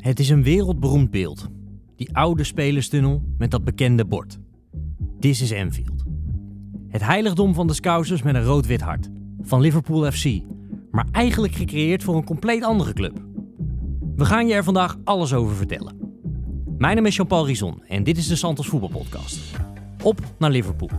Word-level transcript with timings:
Het 0.00 0.20
is 0.20 0.28
een 0.28 0.42
wereldberoemd 0.42 1.10
beeld. 1.10 1.48
Die 1.96 2.16
oude 2.16 2.44
spelerstunnel 2.44 3.22
met 3.38 3.50
dat 3.50 3.64
bekende 3.64 4.04
bord. 4.04 4.38
This 5.18 5.40
is 5.40 5.52
Anfield. 5.54 6.04
Het 6.88 7.04
heiligdom 7.04 7.54
van 7.54 7.66
de 7.66 7.72
Scousers 7.72 8.22
met 8.22 8.34
een 8.34 8.44
rood-wit 8.44 8.80
hart. 8.80 9.08
Van 9.40 9.60
Liverpool 9.60 10.10
FC. 10.10 10.40
Maar 10.90 11.06
eigenlijk 11.12 11.54
gecreëerd 11.54 12.02
voor 12.02 12.16
een 12.16 12.24
compleet 12.24 12.62
andere 12.62 12.92
club. 12.92 13.24
We 14.16 14.24
gaan 14.24 14.46
je 14.46 14.54
er 14.54 14.64
vandaag 14.64 14.96
alles 15.04 15.32
over 15.34 15.56
vertellen. 15.56 15.96
Mijn 16.78 16.96
naam 16.96 17.06
is 17.06 17.16
Jean-Paul 17.16 17.46
Rison 17.46 17.82
en 17.88 18.04
dit 18.04 18.18
is 18.18 18.26
de 18.26 18.36
Santos 18.36 18.68
Voetbalpodcast. 18.68 19.38
Op 20.02 20.20
naar 20.38 20.50
Liverpool. 20.50 20.90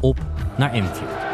Op 0.00 0.26
naar 0.56 0.70
Anfield. 0.70 1.28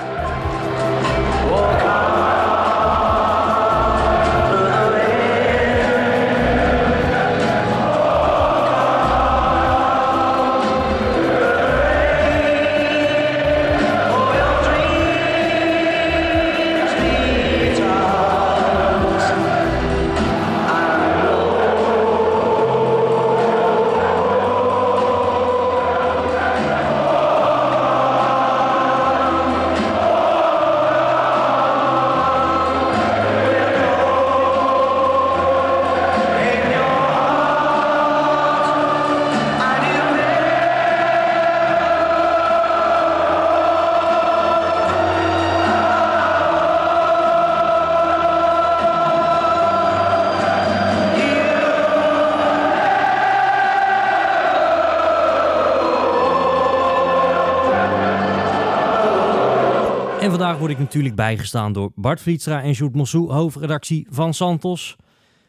Vandaag 60.37 60.59
word 60.59 60.71
ik 60.71 60.79
natuurlijk 60.79 61.15
bijgestaan 61.15 61.73
door 61.73 61.93
Bart 61.95 62.21
Vlietstra 62.21 62.63
en 62.63 62.75
Sjoerd 62.75 62.95
Mossou, 62.95 63.33
hoofdredactie 63.33 64.07
van 64.11 64.35
Santos. 64.35 64.97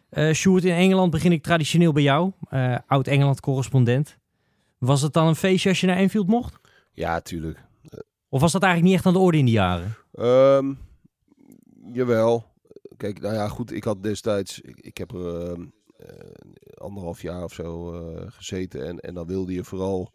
Eh 0.09 0.33
Sjoerd, 0.33 0.63
in 0.63 0.73
Engeland 0.73 1.11
begin 1.11 1.31
ik 1.31 1.43
traditioneel 1.43 1.91
bij 1.91 2.03
jou, 2.03 2.31
eh, 2.49 2.77
oud-Engeland-correspondent. 2.87 4.17
Was 4.77 5.01
het 5.01 5.13
dan 5.13 5.27
een 5.27 5.35
feestje 5.35 5.69
als 5.69 5.81
je 5.81 5.87
naar 5.87 5.97
Enfield 5.97 6.27
mocht? 6.27 6.59
Ja, 6.91 7.21
tuurlijk. 7.21 7.63
Of 8.29 8.41
was 8.41 8.51
dat 8.51 8.63
eigenlijk 8.63 8.91
niet 8.91 8.99
echt 8.99 9.07
aan 9.07 9.21
de 9.21 9.25
orde 9.25 9.37
in 9.37 9.45
die 9.45 9.53
jaren? 9.53 9.95
Ehm, 10.13 10.73
jawel. 11.93 12.45
Kijk, 12.97 13.21
nou 13.21 13.33
ja, 13.33 13.47
goed. 13.47 13.71
Ik 13.71 13.83
had 13.83 14.03
destijds... 14.03 14.61
Ik, 14.61 14.79
ik 14.79 14.97
heb 14.97 15.11
er 15.11 15.51
ehm, 15.51 15.65
eh, 15.97 16.07
anderhalf 16.73 17.21
jaar 17.21 17.43
of 17.43 17.53
zo 17.53 17.93
eh, 17.93 18.23
gezeten. 18.27 18.87
En, 18.87 18.99
en 18.99 19.13
dan 19.13 19.27
wilde 19.27 19.53
je 19.53 19.63
vooral 19.63 20.11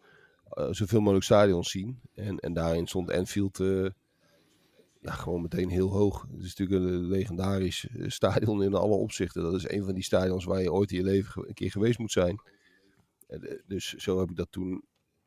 eh, 0.49 0.67
zoveel 0.69 0.99
mogelijk 0.99 1.25
stadions 1.25 1.71
zien. 1.71 1.99
En, 2.15 2.37
en 2.37 2.53
daarin 2.53 2.87
stond 2.87 3.11
Anfield 3.11 3.59
eh, 3.59 3.85
ja, 5.03 5.11
gewoon 5.11 5.41
meteen 5.41 5.69
heel 5.69 5.89
hoog. 5.89 6.25
Het 6.31 6.43
is 6.43 6.55
natuurlijk 6.55 6.91
een 6.93 7.07
legendarisch 7.07 7.87
eh, 7.87 8.09
stadion 8.09 8.63
in 8.63 8.73
alle 8.73 8.95
opzichten. 8.95 9.43
Dat 9.43 9.53
is 9.53 9.69
een 9.69 9.83
van 9.83 9.93
die 9.93 10.03
stadions 10.03 10.45
waar 10.45 10.61
je 10.61 10.71
ooit 10.71 10.91
in 10.91 10.97
je 10.97 11.03
leven 11.03 11.47
een 11.47 11.53
keer 11.53 11.71
geweest 11.71 11.99
moet 11.99 12.11
zijn. 12.11 12.41
Eh, 13.27 13.39
dus 13.67 13.93
zo 13.93 14.19
heb 14.19 14.29
ik 14.29 14.35
dat 14.35 14.51
toen 14.51 14.83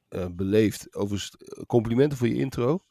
eh, 0.08 0.26
beleefd. 0.32 0.94
Overigens, 0.94 1.36
complimenten 1.66 2.18
voor 2.18 2.28
je 2.28 2.34
intro. 2.34 2.84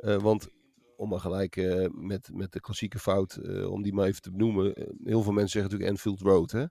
Want 0.00 0.48
om 0.96 1.08
maar 1.08 1.20
gelijk 1.20 1.56
met, 1.92 2.30
met 2.32 2.52
de 2.52 2.60
klassieke 2.60 2.98
fout, 2.98 3.40
om 3.66 3.82
die 3.82 3.92
maar 3.92 4.06
even 4.06 4.22
te 4.22 4.30
benoemen. 4.30 4.72
heel 5.04 5.22
veel 5.22 5.32
mensen 5.32 5.60
zeggen 5.60 5.62
natuurlijk 5.70 5.90
Anfield 5.90 6.20
Road. 6.20 6.50
Hè? 6.50 6.60
Het 6.60 6.70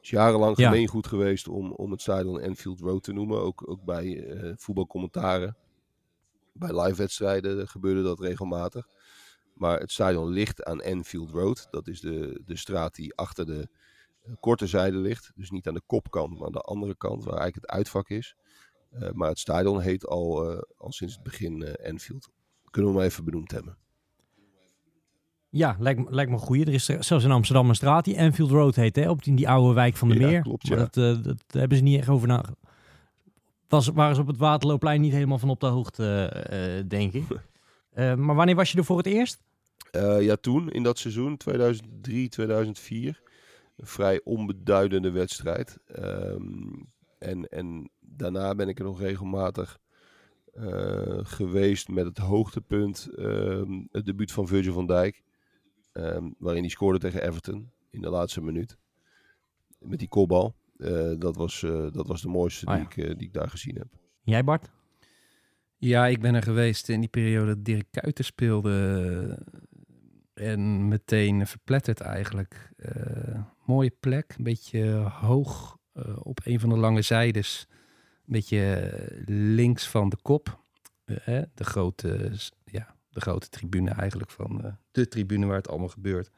is 0.00 0.10
jarenlang 0.10 0.56
Ja. 0.58 0.68
gemeengoed 0.70 1.06
geweest 1.06 1.48
om, 1.48 1.72
om 1.72 1.90
het 1.90 2.00
stadion 2.00 2.42
Anfield 2.42 2.80
Road 2.80 3.02
te 3.02 3.12
noemen. 3.12 3.40
Ook, 3.40 3.70
ook 3.70 3.84
bij 3.84 4.24
voetbalcommentaren. 4.56 5.56
Bij 6.60 6.80
live 6.82 6.96
wedstrijden 6.96 7.68
gebeurde 7.68 8.02
dat 8.02 8.20
regelmatig. 8.20 8.86
Maar 9.54 9.78
het 9.80 9.92
stadion 9.92 10.28
ligt 10.28 10.64
aan 10.64 10.82
Anfield 10.84 11.30
Road. 11.30 11.66
Dat 11.70 11.88
is 11.88 12.00
de, 12.00 12.42
de 12.46 12.56
straat 12.56 12.94
die 12.94 13.14
achter 13.14 13.46
de 13.46 13.68
eh, 14.22 14.32
korte 14.40 14.66
zijde 14.66 14.96
ligt. 14.96 15.32
Dus 15.34 15.50
niet 15.50 15.68
aan 15.68 15.74
de 15.74 15.82
kopkant, 15.86 16.38
maar 16.38 16.46
aan 16.46 16.52
de 16.52 16.60
andere 16.60 16.96
kant, 16.96 17.24
waar 17.24 17.38
eigenlijk 17.38 17.66
het 17.66 17.76
uitvak 17.76 18.08
is. 18.08 18.34
Eh, 18.90 19.10
maar 19.12 19.28
het 19.28 19.38
stadion 19.38 19.80
heet 19.80 20.06
al, 20.06 20.50
eh, 20.52 20.62
al 20.76 20.92
sinds 20.92 21.14
het 21.14 21.22
begin 21.22 21.62
eh, 21.62 21.90
Anfield. 21.90 22.28
Kunnen 22.70 22.92
we 22.92 22.98
hem 22.98 23.06
even 23.06 23.24
benoemd 23.24 23.50
hebben. 23.50 23.76
Ja, 25.52 25.76
lijkt, 25.78 26.00
me- 26.00 26.10
lijkt 26.14 26.30
me 26.30 26.36
een 26.36 26.42
goeie. 26.42 26.64
Er 26.66 26.72
is 26.72 26.88
er- 26.88 27.04
zelfs 27.04 27.24
in 27.24 27.30
Amsterdam 27.30 27.68
een 27.68 27.74
straat 27.74 28.04
die 28.04 28.16
Enfield 28.16 28.50
Road 28.50 28.74
heet, 28.74 28.96
hè? 28.96 29.10
Op 29.10 29.22
die, 29.22 29.34
die 29.36 29.48
oude 29.48 29.74
wijk 29.74 29.96
van 29.96 30.08
de 30.08 30.14
Ja, 30.18 30.26
Meer. 30.26 30.42
klopt, 30.42 30.68
maar 30.68 30.78
dat, 30.78 30.96
eh, 30.96 31.22
dat 31.22 31.42
hebben 31.48 31.76
ze 31.78 31.82
niet 31.82 31.98
echt 31.98 32.08
over 32.08 32.28
nagedacht. 32.28 32.58
Was, 33.70 33.88
waren 33.88 34.14
ze 34.14 34.20
op 34.20 34.26
het 34.26 34.36
Waterloopplein 34.36 35.00
niet 35.00 35.12
helemaal 35.12 35.38
van 35.38 35.50
op 35.50 35.60
de 35.60 35.66
hoogte, 35.66 36.24
eh, 36.24 36.88
denk 36.88 37.12
ik. 37.12 37.24
Eh, 37.90 38.14
maar 38.14 38.34
wanneer 38.34 38.54
was 38.54 38.72
je 38.72 38.78
er 38.78 38.84
voor 38.84 38.96
het 38.96 39.06
eerst? 39.06 39.42
Eh, 39.90 40.22
ja, 40.22 40.36
toen 40.36 40.70
in 40.70 40.82
dat 40.82 40.98
seizoen, 40.98 41.36
2003, 41.36 42.28
2004, 42.28 43.22
een 43.76 43.86
vrij 43.86 44.20
onbeduidende 44.24 45.10
wedstrijd. 45.10 45.78
Ehm, 45.86 46.72
en, 47.18 47.48
en 47.48 47.90
daarna 48.00 48.54
ben 48.54 48.68
ik 48.68 48.78
er 48.78 48.84
nog 48.84 49.00
regelmatig 49.00 49.78
geweest 51.22 51.88
met 51.88 52.04
het 52.04 52.18
hoogtepunt, 52.18 53.08
ehm, 53.16 53.80
het 53.90 54.06
debuut 54.06 54.32
van 54.32 54.46
Virgil 54.46 54.72
van 54.72 54.86
Dijk. 54.86 55.22
ehm, 55.92 56.30
waarin 56.38 56.62
hij 56.62 56.70
scoorde 56.70 56.98
tegen 56.98 57.22
Everton 57.22 57.70
in 57.90 58.00
de 58.00 58.10
laatste 58.10 58.42
minuut. 58.42 58.76
Met 59.78 59.98
die 59.98 60.08
kopbal. 60.08 60.54
Eh, 60.80 61.12
dat, 61.18 61.36
was, 61.36 61.62
eh, 61.62 61.86
dat 61.92 62.06
was 62.06 62.22
de 62.22 62.28
mooiste 62.28 62.66
Ah, 62.66 62.74
die, 62.74 62.84
ik, 62.84 62.96
eh, 62.96 63.18
die 63.18 63.26
ik 63.26 63.32
daar 63.32 63.50
gezien 63.50 63.76
heb. 63.76 63.86
Jij, 64.22 64.44
Bart? 64.44 64.70
Ja, 65.76 66.06
ik 66.06 66.20
ben 66.20 66.34
er 66.34 66.42
geweest 66.42 66.88
in 66.88 67.00
die 67.00 67.08
periode 67.08 67.46
dat 67.54 67.64
Dirk 67.64 67.86
Kuyter 67.90 68.24
speelde. 68.24 69.38
En 70.34 70.88
meteen 70.88 71.46
verpletterd 71.46 72.00
eigenlijk. 72.00 72.72
Eh, 72.76 73.42
mooie 73.66 73.96
plek, 74.00 74.34
een 74.36 74.44
beetje 74.44 74.84
hoog 75.20 75.78
eh, 75.92 76.16
op 76.18 76.40
een 76.44 76.60
van 76.60 76.68
de 76.68 76.76
lange 76.76 77.02
zijdes. 77.02 77.66
Een 78.26 78.32
beetje 78.32 78.92
links 79.26 79.88
van 79.88 80.08
de 80.08 80.16
kop. 80.22 80.64
Hè, 81.04 81.42
de, 81.54 81.64
grote, 81.64 82.32
ja, 82.64 82.96
de 83.10 83.20
grote 83.20 83.48
tribune 83.48 83.90
eigenlijk 83.90 84.30
van 84.30 84.64
eh, 84.64 84.72
de 84.90 85.08
tribune 85.08 85.46
waar 85.46 85.56
het 85.56 85.68
allemaal 85.68 85.88
gebeurt. 85.88 86.30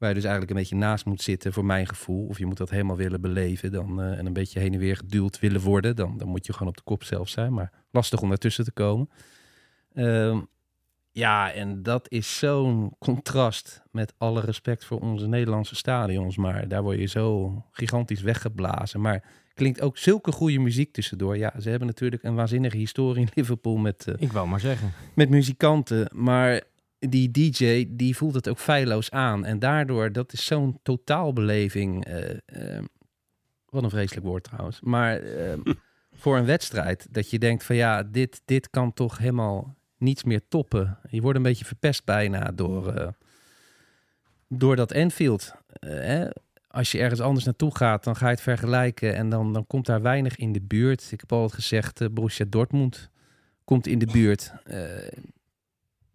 Waar 0.00 0.08
je 0.08 0.14
dus 0.14 0.24
eigenlijk 0.24 0.52
een 0.52 0.60
beetje 0.62 0.86
naast 0.86 1.04
moet 1.04 1.22
zitten 1.22 1.52
voor 1.52 1.64
mijn 1.64 1.86
gevoel. 1.86 2.26
Of 2.26 2.38
je 2.38 2.46
moet 2.46 2.56
dat 2.56 2.70
helemaal 2.70 2.96
willen 2.96 3.20
beleven 3.20 3.72
dan, 3.72 4.00
eh, 4.00 4.18
en 4.18 4.26
een 4.26 4.32
beetje 4.32 4.60
heen 4.60 4.72
en 4.72 4.78
weer 4.78 4.96
geduwd 4.96 5.38
willen 5.38 5.60
worden. 5.60 5.96
Dan, 5.96 6.18
dan 6.18 6.28
moet 6.28 6.46
je 6.46 6.52
gewoon 6.52 6.68
op 6.68 6.76
de 6.76 6.82
kop 6.82 7.04
zelf 7.04 7.28
zijn. 7.28 7.52
Maar 7.52 7.72
lastig 7.90 8.22
om 8.22 8.28
daartussen 8.28 8.64
te 8.64 8.72
komen. 8.72 9.10
Ehm, 9.94 10.40
ja, 11.10 11.52
en 11.52 11.82
dat 11.82 12.10
is 12.10 12.38
zo'n 12.38 12.94
contrast 12.98 13.82
met 13.90 14.14
alle 14.18 14.40
respect 14.40 14.84
voor 14.84 15.00
onze 15.00 15.26
Nederlandse 15.28 15.74
stadions. 15.76 16.36
Maar 16.36 16.68
daar 16.68 16.82
word 16.82 16.98
je 16.98 17.06
zo 17.06 17.54
gigantisch 17.70 18.22
weggeblazen. 18.22 19.00
Maar 19.00 19.24
klinkt 19.54 19.80
ook 19.80 19.98
zulke 19.98 20.32
goede 20.32 20.58
muziek 20.58 20.92
tussendoor. 20.92 21.36
Ja, 21.36 21.60
ze 21.60 21.68
hebben 21.68 21.88
natuurlijk 21.88 22.22
een 22.22 22.34
waanzinnige 22.34 22.76
historie 22.76 23.22
in 23.22 23.30
Liverpool 23.34 23.76
met, 23.76 24.06
eh, 24.06 24.14
Ik 24.18 24.32
wou 24.32 24.48
maar 24.48 24.60
zeggen. 24.60 24.92
met 25.14 25.28
muzikanten. 25.30 26.10
Maar 26.14 26.62
die 27.08 27.30
DJ, 27.30 27.86
die 27.88 28.16
voelt 28.16 28.34
het 28.34 28.48
ook 28.48 28.58
feilloos 28.58 29.10
aan. 29.10 29.44
En 29.44 29.58
daardoor, 29.58 30.12
dat 30.12 30.32
is 30.32 30.44
zo'n 30.44 30.78
totaalbeleving. 30.82 32.04
eh, 32.04 32.78
wat 33.68 33.82
een 33.82 33.90
vreselijk 33.90 34.26
woord 34.26 34.44
trouwens. 34.44 34.80
Maar 34.80 35.16
eh, 35.16 35.58
voor 36.12 36.36
een 36.36 36.44
wedstrijd, 36.44 37.06
dat 37.10 37.30
je 37.30 37.38
denkt 37.38 37.64
van 37.64 37.76
ja, 37.76 38.02
dit, 38.02 38.42
dit 38.44 38.70
kan 38.70 38.92
toch 38.92 39.18
helemaal 39.18 39.76
niets 39.96 40.24
meer 40.24 40.40
toppen. 40.48 40.98
Je 41.10 41.20
wordt 41.20 41.36
een 41.36 41.42
beetje 41.42 41.64
verpest 41.64 42.04
bijna 42.04 42.50
door, 42.54 43.14
door 44.48 44.76
dat 44.76 44.92
Enfield. 44.92 45.54
Hè? 45.80 46.28
Als 46.68 46.92
je 46.92 46.98
ergens 46.98 47.20
anders 47.20 47.44
naartoe 47.44 47.76
gaat, 47.76 48.04
dan 48.04 48.16
ga 48.16 48.26
je 48.26 48.32
het 48.32 48.40
vergelijken. 48.40 49.14
En 49.14 49.28
dan, 49.28 49.52
dan 49.52 49.66
komt 49.66 49.86
daar 49.86 50.02
weinig 50.02 50.36
in 50.36 50.52
de 50.52 50.62
buurt. 50.62 51.08
Ik 51.12 51.20
heb 51.20 51.32
altijd 51.32 51.52
gezegd, 51.52 52.14
Borussia 52.14 52.46
Dortmund 52.48 53.10
komt 53.64 53.86
in 53.86 53.98
de 53.98 54.06
buurt. 54.06 54.52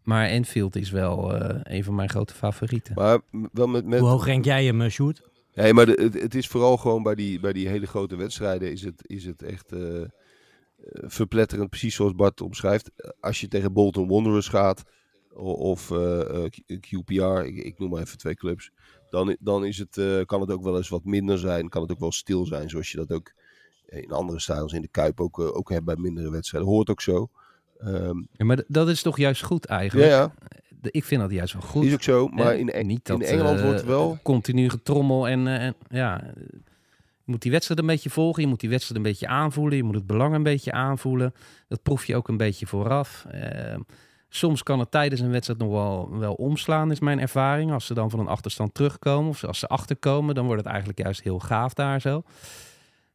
Maar 0.06 0.26
Enfield 0.28 0.76
is 0.76 0.92
wel 0.92 1.36
eh, 1.36 1.60
een 1.64 1.84
van 1.84 1.96
mijn 1.96 2.10
grote 2.10 2.34
favorieten. 2.34 2.94
Maar 2.96 3.20
wel 3.54 3.68
met, 3.68 3.86
met, 3.86 4.00
Hoe 4.00 4.10
hoog 4.10 4.26
rank 4.26 4.46
jij 4.46 4.66
hem, 4.66 4.82
eh, 4.82 4.90
Sjoerd? 4.90 5.22
Nee, 5.54 5.74
maar 5.74 5.86
de- 5.86 6.00
het, 6.02 6.14
het 6.22 6.36
is 6.36 6.48
vooral 6.48 6.78
gewoon 6.78 7.04
bij 7.04 7.16
die, 7.16 7.40
bij 7.40 7.54
die 7.54 7.68
hele 7.68 7.86
grote 7.88 8.16
wedstrijden 8.16 8.72
is 8.72 8.82
het, 8.82 9.02
is 9.08 9.26
het 9.26 9.44
echt 9.44 9.72
eh, 9.72 10.02
verpletterend, 10.92 11.70
precies 11.70 11.96
zoals 11.96 12.16
Bart 12.16 12.42
omschrijft. 12.42 12.92
Als 13.20 13.40
je 13.42 13.48
tegen 13.48 13.74
Bolton 13.74 14.08
Wanderers 14.08 14.48
gaat 14.48 14.84
of 15.54 15.92
eh, 15.92 16.44
eh, 16.46 16.52
QPR, 16.68 17.46
ik, 17.46 17.56
ik 17.58 17.80
noem 17.80 17.90
maar 17.90 18.02
even 18.02 18.18
twee 18.18 18.36
clubs, 18.36 18.72
dan, 19.10 19.36
dan 19.40 19.66
is 19.66 19.78
het, 19.78 19.98
eh, 19.98 20.22
kan 20.26 20.42
het 20.42 20.52
ook 20.52 20.64
wel 20.64 20.78
eens 20.78 20.90
wat 20.90 21.04
minder 21.06 21.38
zijn. 21.38 21.70
Kan 21.70 21.82
het 21.82 21.92
ook 21.92 22.00
wel 22.00 22.12
stil 22.12 22.46
zijn, 22.46 22.70
zoals 22.70 22.92
je 22.92 22.98
dat 22.98 23.12
ook 23.12 23.34
in 23.86 24.12
andere 24.12 24.40
stijls 24.40 24.74
in 24.74 24.82
de 24.82 24.88
Kuip 24.88 25.22
ook, 25.22 25.40
ook 25.40 25.70
hebt 25.70 25.86
bij 25.86 25.96
mindere 25.98 26.32
wedstrijden. 26.32 26.70
Hoort 26.70 26.90
ook 26.90 27.02
zo. 27.02 27.30
Ehm, 27.78 28.18
Ja, 28.32 28.46
maar 28.46 28.64
dat 28.68 28.90
is 28.90 29.02
toch 29.02 29.18
juist 29.18 29.44
goed 29.44 29.66
eigenlijk? 29.66 30.10
ja, 30.10 30.34
Ik 30.82 31.04
vind 31.04 31.22
dat 31.22 31.32
juist 31.32 31.54
wel 31.54 31.62
goed. 31.62 31.86
is 31.86 31.94
ook 31.94 32.04
zo. 32.04 32.28
Maar 32.28 32.52
Eh, 32.54 32.60
in, 32.60 32.72
Eng- 32.72 32.86
niet 32.88 33.10
in 33.10 33.20
dat, 33.20 33.28
Engeland 33.30 33.60
eh, 33.60 33.66
wordt 33.66 33.84
wel... 33.84 34.20
Continu 34.24 34.70
getrommel 34.70 35.28
en, 35.28 35.48
eh, 35.48 35.66
en 35.66 35.76
ja... 35.90 36.22
eh, 36.24 36.30
Je 37.26 37.32
moet 37.32 37.42
die 37.42 37.52
wedstrijd 37.52 37.80
een 37.80 37.86
beetje 37.86 38.10
volgen, 38.10 38.42
je 38.42 38.48
moet 38.48 38.60
die 38.60 38.70
wedstrijd 38.70 38.98
een 38.98 39.12
beetje 39.12 39.28
aanvoelen, 39.28 39.78
je 39.78 39.84
moet 39.84 39.96
het 39.96 40.08
belang 40.08 40.36
een 40.36 40.44
beetje 40.44 40.72
aanvoelen. 40.72 41.34
Dat 41.68 41.84
proef 41.84 42.06
je 42.06 42.16
ook 42.16 42.28
een 42.28 42.38
beetje 42.38 42.66
vooraf. 42.68 43.26
Eh, 43.32 43.76
soms 44.30 44.64
kan 44.64 44.80
het 44.80 44.92
tijdens 44.92 45.22
een 45.22 45.32
wedstrijd 45.32 45.60
nog 45.60 45.70
wel, 45.72 46.18
wel 46.20 46.34
omslaan, 46.34 46.92
is 46.92 47.00
mijn 47.00 47.20
ervaring. 47.20 47.72
Als 47.72 47.86
ze 47.86 47.94
dan 47.94 48.10
van 48.10 48.20
een 48.20 48.28
achterstand 48.28 48.74
terugkomen 48.74 49.30
of 49.30 49.44
als 49.44 49.60
ze 49.60 49.68
achterkomen, 49.68 50.36
dan 50.36 50.46
wordt 50.46 50.62
het 50.62 50.70
eigenlijk 50.70 51.00
juist 51.00 51.22
heel 51.24 51.40
gaaf 51.40 51.74
daar 51.74 52.02
zo. 52.02 52.24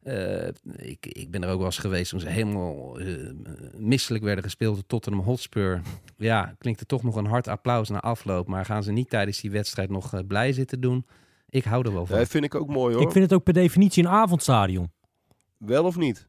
Eh, 0.03 0.47
ik, 0.75 1.05
ik 1.05 1.31
ben 1.31 1.43
er 1.43 1.49
ook 1.49 1.57
wel 1.57 1.65
eens 1.65 1.77
geweest 1.77 2.09
toen 2.09 2.19
ze 2.19 2.29
helemaal 2.29 2.99
eh, 2.99 3.31
misselijk 3.77 4.23
werden 4.23 4.43
gespeeld 4.43 4.75
door 4.75 4.85
Tottenham 4.85 5.23
Hotspur. 5.23 5.81
Ja, 6.17 6.55
klinkt 6.57 6.79
er 6.79 6.85
toch 6.85 7.03
nog 7.03 7.15
een 7.15 7.25
hard 7.25 7.47
applaus 7.47 7.89
na 7.89 7.99
afloop. 7.99 8.47
Maar 8.47 8.65
gaan 8.65 8.83
ze 8.83 8.91
niet 8.91 9.09
tijdens 9.09 9.41
die 9.41 9.51
wedstrijd 9.51 9.89
nog 9.89 10.13
eh, 10.13 10.19
blij 10.27 10.53
zitten 10.53 10.81
doen? 10.81 11.05
Ik 11.49 11.63
hou 11.63 11.85
er 11.85 11.93
wel 11.93 12.05
van. 12.05 12.19
Ja, 12.19 12.25
vind 12.25 12.43
ik 12.43 12.55
ook 12.55 12.67
mooi 12.67 12.93
hoor. 12.93 13.03
Ik 13.03 13.11
vind 13.11 13.23
het 13.23 13.33
ook 13.33 13.43
per 13.43 13.53
definitie 13.53 14.03
een 14.03 14.09
avondstadion. 14.09 14.91
Wel 15.57 15.85
of 15.85 15.97
niet? 15.97 16.27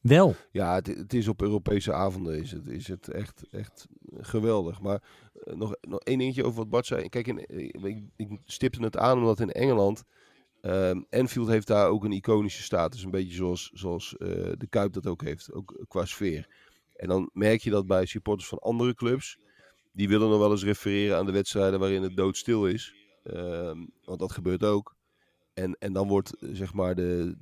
Wel. 0.00 0.34
Ja, 0.50 0.74
het, 0.74 0.86
het 0.86 1.14
is 1.14 1.28
op 1.28 1.42
Europese 1.42 1.92
avonden 1.92 2.40
is 2.40 2.50
het, 2.50 2.66
is 2.66 2.88
het 2.88 3.08
echt, 3.08 3.42
echt 3.50 3.86
geweldig. 4.20 4.80
Maar 4.80 5.02
nog, 5.44 5.76
nog 5.80 6.00
één 6.00 6.18
dingetje 6.18 6.44
over 6.44 6.58
wat 6.58 6.70
Bart 6.70 6.86
zei. 6.86 7.08
Kijk, 7.08 7.26
in, 7.26 7.48
ik, 7.84 8.02
ik 8.16 8.28
stipte 8.44 8.82
het 8.82 8.96
aan 8.96 9.18
omdat 9.18 9.40
in 9.40 9.52
Engeland... 9.52 10.04
ehm 10.62 11.02
Enfield 11.08 11.48
heeft 11.48 11.66
daar 11.66 11.88
ook 11.88 12.04
een 12.04 12.12
iconische 12.12 12.62
status. 12.62 13.02
Een 13.02 13.10
beetje 13.10 13.34
zoals, 13.34 13.70
zoals 13.74 14.16
eh, 14.16 14.28
de 14.58 14.66
Kuip 14.68 14.92
dat 14.92 15.06
ook 15.06 15.22
heeft. 15.22 15.52
Ook 15.52 15.84
qua 15.88 16.04
sfeer. 16.04 16.48
En 16.96 17.08
dan 17.08 17.30
merk 17.32 17.60
je 17.60 17.70
dat 17.70 17.86
bij 17.86 18.06
supporters 18.06 18.48
van 18.48 18.58
andere 18.58 18.94
clubs... 18.94 19.38
Die 19.92 20.08
willen 20.08 20.28
nog 20.28 20.38
wel 20.38 20.50
eens 20.50 20.64
refereren 20.64 21.16
aan 21.16 21.26
de 21.26 21.32
wedstrijden 21.32 21.80
waarin 21.80 22.02
het 22.02 22.16
doodstil 22.16 22.66
is. 22.66 22.94
Ehm, 23.22 23.86
want 24.04 24.18
dat 24.18 24.32
gebeurt 24.32 24.64
ook. 24.64 24.96
En, 25.54 25.76
en 25.78 25.92
dan 25.92 26.08
wordt 26.08 26.34
eh, 26.34 26.48
zeg 26.52 26.72
maar 26.72 26.94
de, 26.94 27.36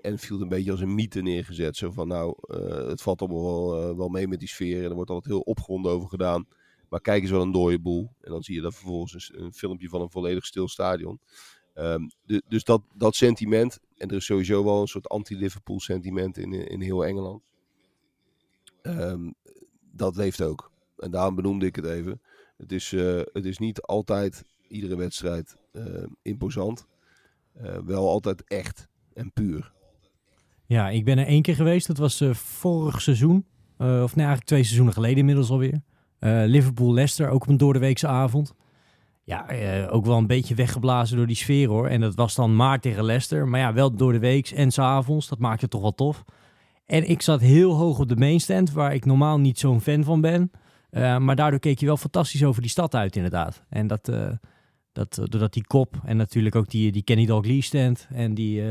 Enfield 0.00 0.40
een 0.40 0.48
beetje 0.48 0.70
als 0.70 0.80
een 0.80 0.94
mythe 0.94 1.22
neergezet. 1.22 1.76
Zo 1.76 1.90
van 1.90 2.08
nou, 2.08 2.34
eh, 2.40 2.88
het 2.88 3.02
valt 3.02 3.20
allemaal 3.20 3.70
wel, 3.70 3.96
wel 3.96 4.08
mee 4.08 4.28
met 4.28 4.38
die 4.38 4.48
sfeer. 4.48 4.82
En 4.82 4.88
er 4.88 4.94
wordt 4.94 5.10
altijd 5.10 5.34
heel 5.34 5.42
opgewonden 5.42 5.92
over 5.92 6.08
gedaan. 6.08 6.46
Maar 6.88 7.00
kijk 7.00 7.22
eens 7.22 7.30
wel 7.30 7.42
een 7.42 7.52
dode 7.52 7.80
boel. 7.80 8.10
En 8.20 8.30
dan 8.30 8.42
zie 8.42 8.54
je 8.54 8.60
dan 8.60 8.72
vervolgens 8.72 9.32
een 9.34 9.52
filmpje 9.52 9.88
van 9.88 10.00
een 10.00 10.10
volledig 10.10 10.46
stil 10.46 10.68
stadion. 10.68 11.20
Ehm, 11.76 12.00
de- 12.24 12.42
dus 12.48 12.64
dat, 12.64 12.82
dat 12.94 13.14
sentiment. 13.14 13.78
En 13.96 14.08
er 14.08 14.16
is 14.16 14.24
sowieso 14.24 14.64
wel 14.64 14.80
een 14.80 14.86
soort 14.86 15.08
anti-Liverpool 15.08 15.80
sentiment 15.80 16.38
in, 16.38 16.52
in 16.52 16.80
heel 16.80 17.04
Engeland. 17.04 17.42
Ehm, 18.82 19.30
dat 19.92 20.16
leeft 20.16 20.42
ook. 20.42 20.70
En 20.98 21.10
daarom 21.10 21.34
benoemde 21.34 21.66
ik 21.66 21.76
het 21.76 21.84
even. 21.84 22.20
Het 22.56 22.72
is, 22.72 22.92
eh, 22.92 23.20
het 23.32 23.44
is 23.44 23.58
niet 23.58 23.82
altijd 23.82 24.44
iedere 24.68 24.96
wedstrijd 24.96 25.56
eh, 25.72 25.84
imposant. 26.22 26.86
Eh, 27.52 27.78
wel 27.84 28.08
altijd 28.08 28.44
echt 28.44 28.88
en 29.14 29.32
puur. 29.32 29.72
Ja, 30.66 30.88
ik 30.90 31.04
ben 31.04 31.18
er 31.18 31.26
één 31.26 31.42
keer 31.42 31.54
geweest. 31.54 31.86
Dat 31.86 31.96
was 31.98 32.20
eh, 32.20 32.34
vorig 32.34 33.00
seizoen. 33.00 33.46
Eh, 33.78 33.86
of 34.02 34.10
nee, 34.14 34.24
eigenlijk 34.24 34.44
twee 34.46 34.62
seizoenen 34.62 34.94
geleden 34.94 35.18
inmiddels 35.18 35.50
alweer. 35.50 35.82
Eh 36.18 36.42
Liverpool-Leicester, 36.46 37.28
ook 37.28 37.42
op 37.42 37.48
een 37.48 37.56
doordeweekse 37.56 38.06
avond. 38.06 38.54
Ja, 39.26 39.48
eh, 39.48 39.94
ook 39.94 40.06
wel 40.06 40.16
een 40.16 40.26
beetje 40.26 40.54
weggeblazen 40.54 41.16
door 41.16 41.26
die 41.26 41.36
sfeer 41.36 41.68
hoor. 41.68 41.88
En 41.88 42.00
dat 42.00 42.14
was 42.14 42.34
dan 42.34 42.56
maar 42.56 42.80
tegen 42.80 43.04
Leicester. 43.04 43.48
Maar 43.48 43.60
ja, 43.60 43.72
wel 43.72 43.96
door 43.96 44.12
de 44.12 44.18
weeks 44.18 44.52
en 44.52 44.70
s'avonds. 44.70 45.28
Dat 45.28 45.38
maakt 45.38 45.60
het 45.60 45.70
toch 45.70 45.80
wel 45.80 45.94
tof. 45.94 46.24
En 46.84 47.08
ik 47.08 47.22
zat 47.22 47.40
heel 47.40 47.72
hoog 47.74 47.98
op 47.98 48.08
de 48.08 48.16
mainstand, 48.16 48.72
waar 48.72 48.94
ik 48.94 49.04
normaal 49.04 49.38
niet 49.38 49.58
zo'n 49.58 49.80
fan 49.80 50.04
van 50.04 50.20
ben. 50.20 50.50
Eh, 50.90 51.18
maar 51.18 51.36
daardoor 51.36 51.60
keek 51.60 51.78
je 51.78 51.86
wel 51.86 51.96
fantastisch 51.96 52.44
over 52.44 52.62
die 52.62 52.70
stad 52.70 52.94
uit 52.94 53.16
inderdaad. 53.16 53.62
En 53.68 53.86
dat, 53.86 54.08
eh, 54.08 54.30
dat, 54.92 55.14
doordat 55.14 55.52
die 55.52 55.66
kop 55.66 56.00
en 56.04 56.16
natuurlijk 56.16 56.54
ook 56.54 56.70
die, 56.70 56.92
die 56.92 57.02
Kenny 57.02 57.26
Dalglish 57.26 57.66
stand 57.66 58.06
en 58.10 58.34
die, 58.34 58.62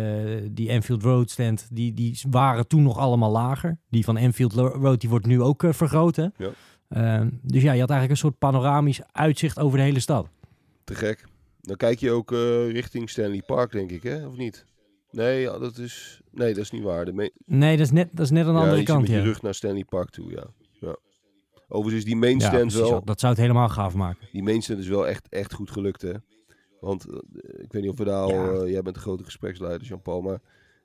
die 0.54 0.70
Enfield 0.70 1.04
Road 1.04 1.30
stand, 1.30 1.68
die, 1.72 1.94
die 1.94 2.22
waren 2.30 2.68
toen 2.68 2.84
nog 2.84 2.98
allemaal 2.98 3.32
lager. 3.32 3.78
Die 3.90 4.04
van 4.04 4.18
Enfield 4.18 4.54
Road 4.54 5.02
die 5.02 5.10
wordt 5.10 5.26
nu 5.26 5.42
ook 5.42 5.64
vergroot. 5.70 6.16
Hè? 6.16 6.28
Ja. 6.38 6.50
Eh, 6.88 7.22
dus 7.42 7.62
ja, 7.62 7.72
je 7.72 7.80
had 7.80 7.90
eigenlijk 7.90 8.10
een 8.10 8.18
soort 8.18 8.38
panoramisch 8.38 9.02
uitzicht 9.12 9.60
over 9.60 9.78
de 9.78 9.84
hele 9.84 10.00
stad. 10.00 10.30
Te 10.86 10.96
gek. 10.96 11.26
Dan 11.62 11.76
kijk 11.76 12.00
je 12.00 12.12
ook 12.12 12.32
eh, 12.32 12.72
richting 12.72 13.10
Stanley 13.10 13.42
Park, 13.46 13.72
denk 13.72 13.92
ik, 13.92 14.04
hè? 14.04 14.28
Of 14.28 14.36
niet? 14.38 14.66
Nee, 15.12 15.42
ja, 15.42 15.58
dat 15.58 15.78
is, 15.78 16.22
nee, 16.32 16.54
dat 16.54 16.64
is 16.64 16.72
niet 16.72 16.84
waar. 16.84 17.06
De 17.06 17.32
Nee, 17.46 17.78
dat 17.78 17.86
is 17.86 17.92
net, 17.92 18.10
dat 18.12 18.26
is 18.26 18.32
net 18.32 18.46
een 18.48 18.54
ja, 18.54 18.60
andere 18.60 18.84
kant. 18.84 19.02
met 19.02 19.10
je 19.10 19.16
Ja. 19.16 19.24
rug 19.24 19.42
naar 19.42 19.54
Stanley 19.56 19.84
Park 19.84 20.10
toe, 20.10 20.32
ja. 20.32 20.48
ja. 20.80 20.96
Overigens 21.68 22.04
is 22.04 22.10
die 22.10 22.16
main 22.16 22.42
stand 22.42 22.74
wel... 22.74 23.04
dat 23.04 23.20
zou 23.20 23.32
het 23.34 23.42
helemaal 23.42 23.70
gaaf 23.70 23.94
maken. 23.96 24.28
Die 24.32 24.44
mainstand 24.44 24.80
is 24.80 24.88
wel 24.88 25.08
echt, 25.08 25.30
echt 25.30 25.54
goed 25.54 25.72
gelukt, 25.72 26.02
hè? 26.02 26.14
Want 26.80 27.06
eh, 27.10 27.16
ik 27.64 27.72
weet 27.72 27.82
niet 27.82 27.92
of 27.92 27.98
we 27.98 28.04
daar 28.04 28.22
al... 28.22 28.62
Eh, 28.64 28.72
jij 28.72 28.82
bent 28.82 28.96
de 28.96 29.02
grote 29.02 29.24
gespreksleider, 29.24 29.88
Jean-Paul, 29.88 30.22
maar... 30.22 30.40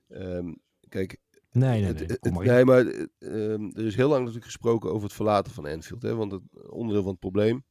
ehm, 0.09 0.53
kijk, 0.89 1.17
Nee, 1.53 1.83
nee, 1.83 1.93
nee. 1.93 2.05
het- 2.07 2.31
maar 2.33 2.45
nee, 2.47 2.65
maar 2.65 2.87
eh, 2.87 3.05
ehm, 3.19 3.71
er 3.75 3.87
is 3.87 3.97
heel 3.97 4.09
lang 4.09 4.19
natuurlijk 4.19 4.45
gesproken 4.47 4.91
over 4.91 5.03
het 5.05 5.13
verlaten 5.13 5.53
van 5.53 5.67
Anfield. 5.67 6.03
Hè? 6.03 6.15
Want 6.15 6.33
het 6.33 6.43
onderdeel 6.71 7.03
van 7.03 7.11
het 7.11 7.21
probleem, 7.21 7.65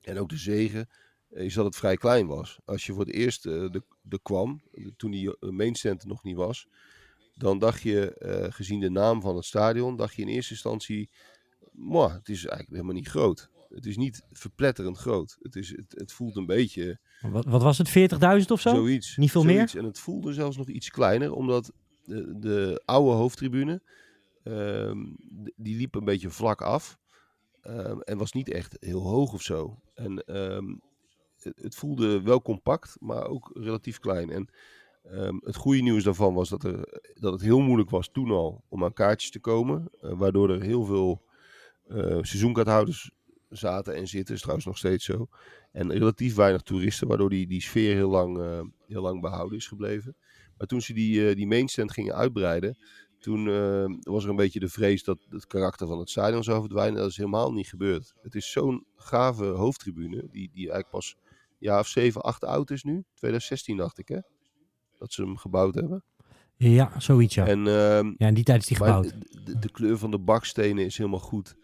en 0.00 0.18
ook 0.18 0.28
de 0.28 0.36
zegen, 0.36 0.88
is 1.30 1.54
dat 1.54 1.64
het 1.64 1.76
vrij 1.76 1.96
klein 1.96 2.26
was. 2.26 2.58
Als 2.64 2.86
je 2.86 2.92
voor 2.92 3.04
het 3.04 3.14
eerst 3.14 3.46
eh, 3.46 3.52
de, 3.52 3.82
de 4.02 4.18
kwam, 4.22 4.62
toen 4.96 5.10
die 5.10 5.38
eh, 5.38 5.50
mainstand 5.50 6.02
er 6.02 6.08
nog 6.08 6.22
niet 6.22 6.36
was, 6.36 6.68
dan 7.34 7.58
dacht 7.58 7.82
je, 7.82 8.14
eh, 8.14 8.52
gezien 8.52 8.80
de 8.80 8.90
naam 8.90 9.20
van 9.20 9.36
het 9.36 9.44
stadion, 9.44 9.96
dacht 9.96 10.14
je 10.14 10.22
in 10.22 10.28
eerste 10.28 10.52
instantie, 10.52 11.10
"Mwah, 11.72 12.12
het 12.12 12.28
is 12.28 12.38
eigenlijk 12.38 12.70
helemaal 12.70 12.94
niet 12.94 13.08
groot. 13.08 13.50
Het 13.68 13.86
is 13.86 13.96
niet 13.96 14.26
verpletterend 14.32 14.98
groot. 14.98 15.36
Het, 15.40 15.56
is, 15.56 15.68
het, 15.68 15.94
het 15.96 16.12
voelt 16.12 16.36
een 16.36 16.46
beetje 16.46 16.98
Wat, 17.20 17.44
wat 17.44 17.62
was 17.62 17.78
het, 17.78 17.88
40.000 17.88 18.46
of 18.46 18.60
zo? 18.60 18.74
Zoiets. 18.74 19.16
Niet 19.16 19.30
veel 19.30 19.42
Zoiets. 19.42 19.74
En 19.74 19.84
het 19.84 19.98
voelde 19.98 20.32
zelfs 20.32 20.56
nog 20.56 20.68
iets 20.68 20.90
kleiner, 20.90 21.32
omdat 21.32 21.72
de, 22.04 22.38
de 22.38 22.82
oude 22.84 23.10
hoofdtribune, 23.10 23.82
ehm, 24.42 25.04
die 25.56 25.76
liep 25.76 25.94
een 25.94 26.04
beetje 26.04 26.30
vlak 26.30 26.62
af. 26.62 26.98
ehm, 27.62 28.00
en 28.00 28.18
was 28.18 28.32
niet 28.32 28.50
echt 28.50 28.76
heel 28.80 29.02
hoog 29.02 29.32
of 29.32 29.42
zo. 29.42 29.78
En 29.94 30.24
ehm, 30.24 30.74
het, 31.42 31.74
voelde 31.74 32.22
wel 32.22 32.42
compact, 32.42 32.96
maar 33.00 33.26
ook 33.26 33.50
relatief 33.54 33.98
klein. 33.98 34.30
En 34.30 34.48
ehm, 35.02 35.36
het 35.40 35.56
goede 35.56 35.82
nieuws 35.82 36.04
daarvan 36.04 36.34
was 36.34 36.48
dat, 36.48 36.64
er, 36.64 37.00
dat 37.14 37.32
het 37.32 37.42
heel 37.42 37.60
moeilijk 37.60 37.90
was 37.90 38.08
toen 38.08 38.30
al 38.30 38.64
om 38.68 38.84
aan 38.84 38.92
kaartjes 38.92 39.30
te 39.30 39.40
komen. 39.40 39.88
eh, 40.00 40.12
waardoor 40.12 40.50
er 40.50 40.62
heel 40.62 40.84
veel 40.84 41.24
eh 41.88 42.18
seizoenkaarthouders 42.20 43.10
zaten 43.48 43.94
en 43.94 44.08
zitten. 44.08 44.34
is 44.34 44.40
trouwens 44.40 44.66
nog 44.66 44.78
steeds 44.78 45.04
zo. 45.04 45.28
En 45.72 45.92
relatief 45.92 46.34
weinig 46.34 46.62
toeristen, 46.62 47.08
waardoor 47.08 47.30
die, 47.30 47.46
die 47.46 47.62
sfeer 47.62 47.94
heel 47.94 48.10
lang, 48.10 48.38
eh, 48.38 48.60
heel 48.86 49.02
lang 49.02 49.20
behouden 49.20 49.58
is 49.58 49.66
gebleven. 49.66 50.16
Maar 50.58 50.66
toen 50.66 50.80
ze 50.80 50.92
die, 50.92 51.34
die 51.34 51.46
mainstand 51.46 51.92
gingen 51.92 52.14
uitbreiden, 52.14 52.78
toen 53.18 53.44
was 54.00 54.24
er 54.24 54.30
een 54.30 54.36
beetje 54.36 54.60
de 54.60 54.68
vrees 54.68 55.04
dat 55.04 55.26
het 55.28 55.46
karakter 55.46 55.86
van 55.86 55.98
het 55.98 56.10
stadion 56.10 56.44
zou 56.44 56.60
verdwijnen. 56.60 57.00
Dat 57.00 57.10
is 57.10 57.16
helemaal 57.16 57.52
niet 57.52 57.68
gebeurd. 57.68 58.14
Het 58.22 58.34
is 58.34 58.50
zo'n 58.52 58.86
gave 58.96 59.44
hoofdtribune, 59.44 60.16
die, 60.30 60.50
die 60.52 60.70
eigenlijk 60.70 60.90
pas 60.90 61.16
jaar 61.58 61.80
of 61.80 61.86
7, 61.86 62.22
8 62.22 62.44
oud 62.44 62.70
is 62.70 62.82
nu. 62.82 63.04
2016 63.14 63.76
dacht 63.76 63.98
ik 63.98 64.08
hè, 64.08 64.18
dat 64.98 65.12
ze 65.12 65.22
hem 65.22 65.36
gebouwd 65.36 65.74
hebben. 65.74 66.04
Ja, 66.56 66.92
zoiets 66.98 67.34
ja. 67.34 67.46
En, 67.46 67.58
ehm, 67.58 68.12
Ja, 68.16 68.26
in 68.26 68.34
die 68.34 68.44
tijd 68.44 68.60
is 68.60 68.66
die 68.66 68.76
gebouwd. 68.76 69.14
de, 69.60 69.70
kleur 69.70 69.98
van 69.98 70.10
de 70.10 70.18
bakstenen 70.18 70.84
is 70.84 70.96
helemaal 70.96 71.20
goed. 71.20 71.56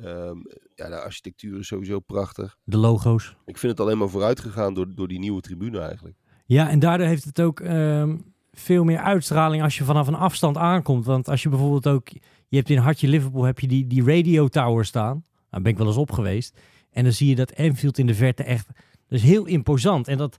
Ehm, 0.00 0.36
ja, 0.74 0.88
de 0.88 1.00
architectuur 1.00 1.58
is 1.58 1.66
sowieso 1.66 2.00
prachtig. 2.00 2.56
De 2.64 2.76
logo's. 2.76 3.36
Ik 3.44 3.58
vind 3.58 3.72
het 3.72 3.80
alleen 3.80 3.98
maar 3.98 4.08
vooruit 4.08 4.40
gegaan 4.40 4.74
door, 4.74 4.94
door 4.94 5.08
die 5.08 5.18
nieuwe 5.18 5.40
tribune 5.40 5.78
eigenlijk. 5.80 6.16
Ja, 6.46 6.68
en 6.70 6.78
daardoor 6.78 7.06
heeft 7.06 7.24
het 7.24 7.40
ook 7.40 7.60
ehm, 7.60 8.18
veel 8.52 8.84
meer 8.84 8.98
uitstraling 8.98 9.62
als 9.62 9.78
je 9.78 9.84
vanaf 9.84 10.06
een 10.06 10.14
afstand 10.14 10.56
aankomt. 10.56 11.04
Want 11.04 11.28
als 11.28 11.42
je 11.42 11.48
bijvoorbeeld 11.48 11.86
ook... 11.86 12.08
Je 12.48 12.56
hebt 12.56 12.70
in 12.70 12.78
Hartje 12.78 13.08
Liverpool 13.08 13.42
heb 13.42 13.58
je 13.60 13.68
die, 13.68 13.86
die 13.86 14.04
radio 14.04 14.48
tower 14.48 14.84
staan. 14.84 15.24
Daar 15.50 15.62
ben 15.62 15.72
ik 15.72 15.78
wel 15.78 15.86
eens 15.86 15.96
op 15.96 16.12
geweest. 16.12 16.60
En 16.90 17.04
dan 17.04 17.12
zie 17.12 17.28
je 17.28 17.34
dat 17.34 17.56
Anfield 17.56 17.98
in 17.98 18.06
de 18.06 18.14
verte 18.14 18.42
echt... 18.42 18.68
Dat 19.14 19.22
is 19.22 19.28
heel 19.28 19.44
imposant. 19.46 20.08
En 20.08 20.18
dat 20.18 20.38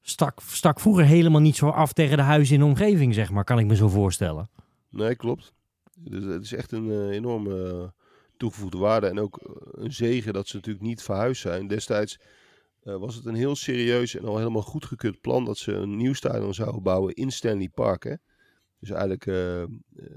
stak, 0.00 0.40
stak 0.46 0.80
vroeger 0.80 1.04
helemaal 1.04 1.40
niet 1.40 1.56
zo 1.56 1.68
af 1.68 1.92
tegen 1.92 2.16
de 2.16 2.22
huizen 2.22 2.54
in 2.54 2.60
de 2.60 2.66
omgeving, 2.66 3.14
zeg 3.14 3.30
maar. 3.30 3.44
Kan 3.44 3.58
ik 3.58 3.66
me 3.66 3.76
zo 3.76 3.88
voorstellen. 3.88 4.50
Nee, 4.88 5.16
klopt. 5.16 5.54
Dus 5.94 6.24
het 6.24 6.42
is 6.44 6.52
echt 6.52 6.72
een 6.72 6.90
eh, 6.90 7.08
enorme 7.08 7.68
eh, 7.70 7.88
toegevoegde 8.36 8.78
waarde. 8.78 9.06
En 9.06 9.18
ook 9.20 9.36
eh, 9.38 9.50
een 9.84 9.92
zegen 9.92 10.32
dat 10.32 10.48
ze 10.48 10.56
natuurlijk 10.56 10.84
niet 10.84 11.02
verhuisd 11.02 11.40
zijn. 11.42 11.66
Destijds 11.66 12.20
was 12.82 13.14
het 13.14 13.24
een 13.26 13.34
heel 13.34 13.56
serieus 13.56 14.16
en 14.16 14.24
al 14.24 14.36
helemaal 14.38 14.62
goedgekeurd 14.62 15.20
plan 15.20 15.44
dat 15.44 15.58
ze 15.58 15.72
een 15.72 15.96
nieuw 15.96 16.14
stadion 16.14 16.54
zouden 16.54 16.82
bouwen 16.82 17.14
in 17.14 17.30
Stanley 17.32 17.68
Park. 17.68 18.02
Hè? 18.04 18.14
Dus 18.80 18.90
eigenlijk 18.90 19.22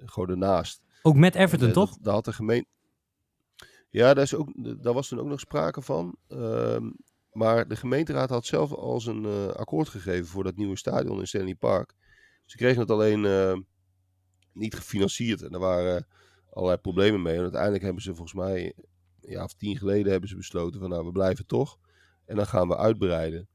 gewoon 0.06 0.30
ernaast. 0.30 0.82
Ook 1.02 1.16
met 1.16 1.36
Everton, 1.36 1.68
En, 1.68 1.74
toch? 1.74 1.90
dat- 1.90 2.04
Daar 2.04 2.14
had 2.14 2.26
de 2.26 2.34
gemeente... 2.34 2.68
Ja, 3.90 4.14
daar, 4.14 4.24
is 4.24 4.36
ook, 4.36 4.50
daar 4.84 4.94
was 4.94 5.08
toen 5.08 5.20
ook 5.20 5.28
nog 5.28 5.40
sprake 5.40 5.82
van. 5.82 6.16
Ehm, 6.28 6.90
Maar 7.34 7.68
de 7.68 7.76
gemeenteraad 7.76 8.30
had 8.30 8.46
zelf 8.46 8.74
al 8.74 9.00
zijn 9.00 9.24
uh, 9.24 9.48
akkoord 9.48 9.90
gegeven 9.90 10.26
voor 10.26 10.44
dat 10.44 10.56
nieuwe 10.56 10.78
stadion 10.78 11.20
in 11.20 11.28
Stanley 11.28 11.56
Park. 11.56 11.94
Ze 12.46 12.58
kregen 12.58 12.80
het 12.80 12.92
alleen 12.92 13.24
uh, 13.24 13.58
niet 14.52 14.76
gefinancierd. 14.76 15.42
En 15.42 15.52
er 15.52 15.60
waren 15.60 16.08
allerlei 16.50 16.82
problemen 16.82 17.22
mee. 17.22 17.36
En 17.36 17.42
uiteindelijk 17.42 17.84
hebben 17.84 18.02
ze 18.02 18.16
volgens 18.16 18.34
mij 18.34 18.74
een 19.22 19.32
jaar 19.32 19.44
of 19.44 19.54
tien 19.54 19.78
geleden 19.78 20.12
hebben 20.12 20.30
ze 20.30 20.36
besloten 20.36 20.80
van 20.80 20.90
nou 20.90 21.06
we 21.06 21.12
blijven 21.12 21.46
toch. 21.46 21.78
En 22.26 22.36
dan 22.36 22.48
gaan 22.48 22.68
we 22.68 22.78
uitbreiden. 22.78 23.48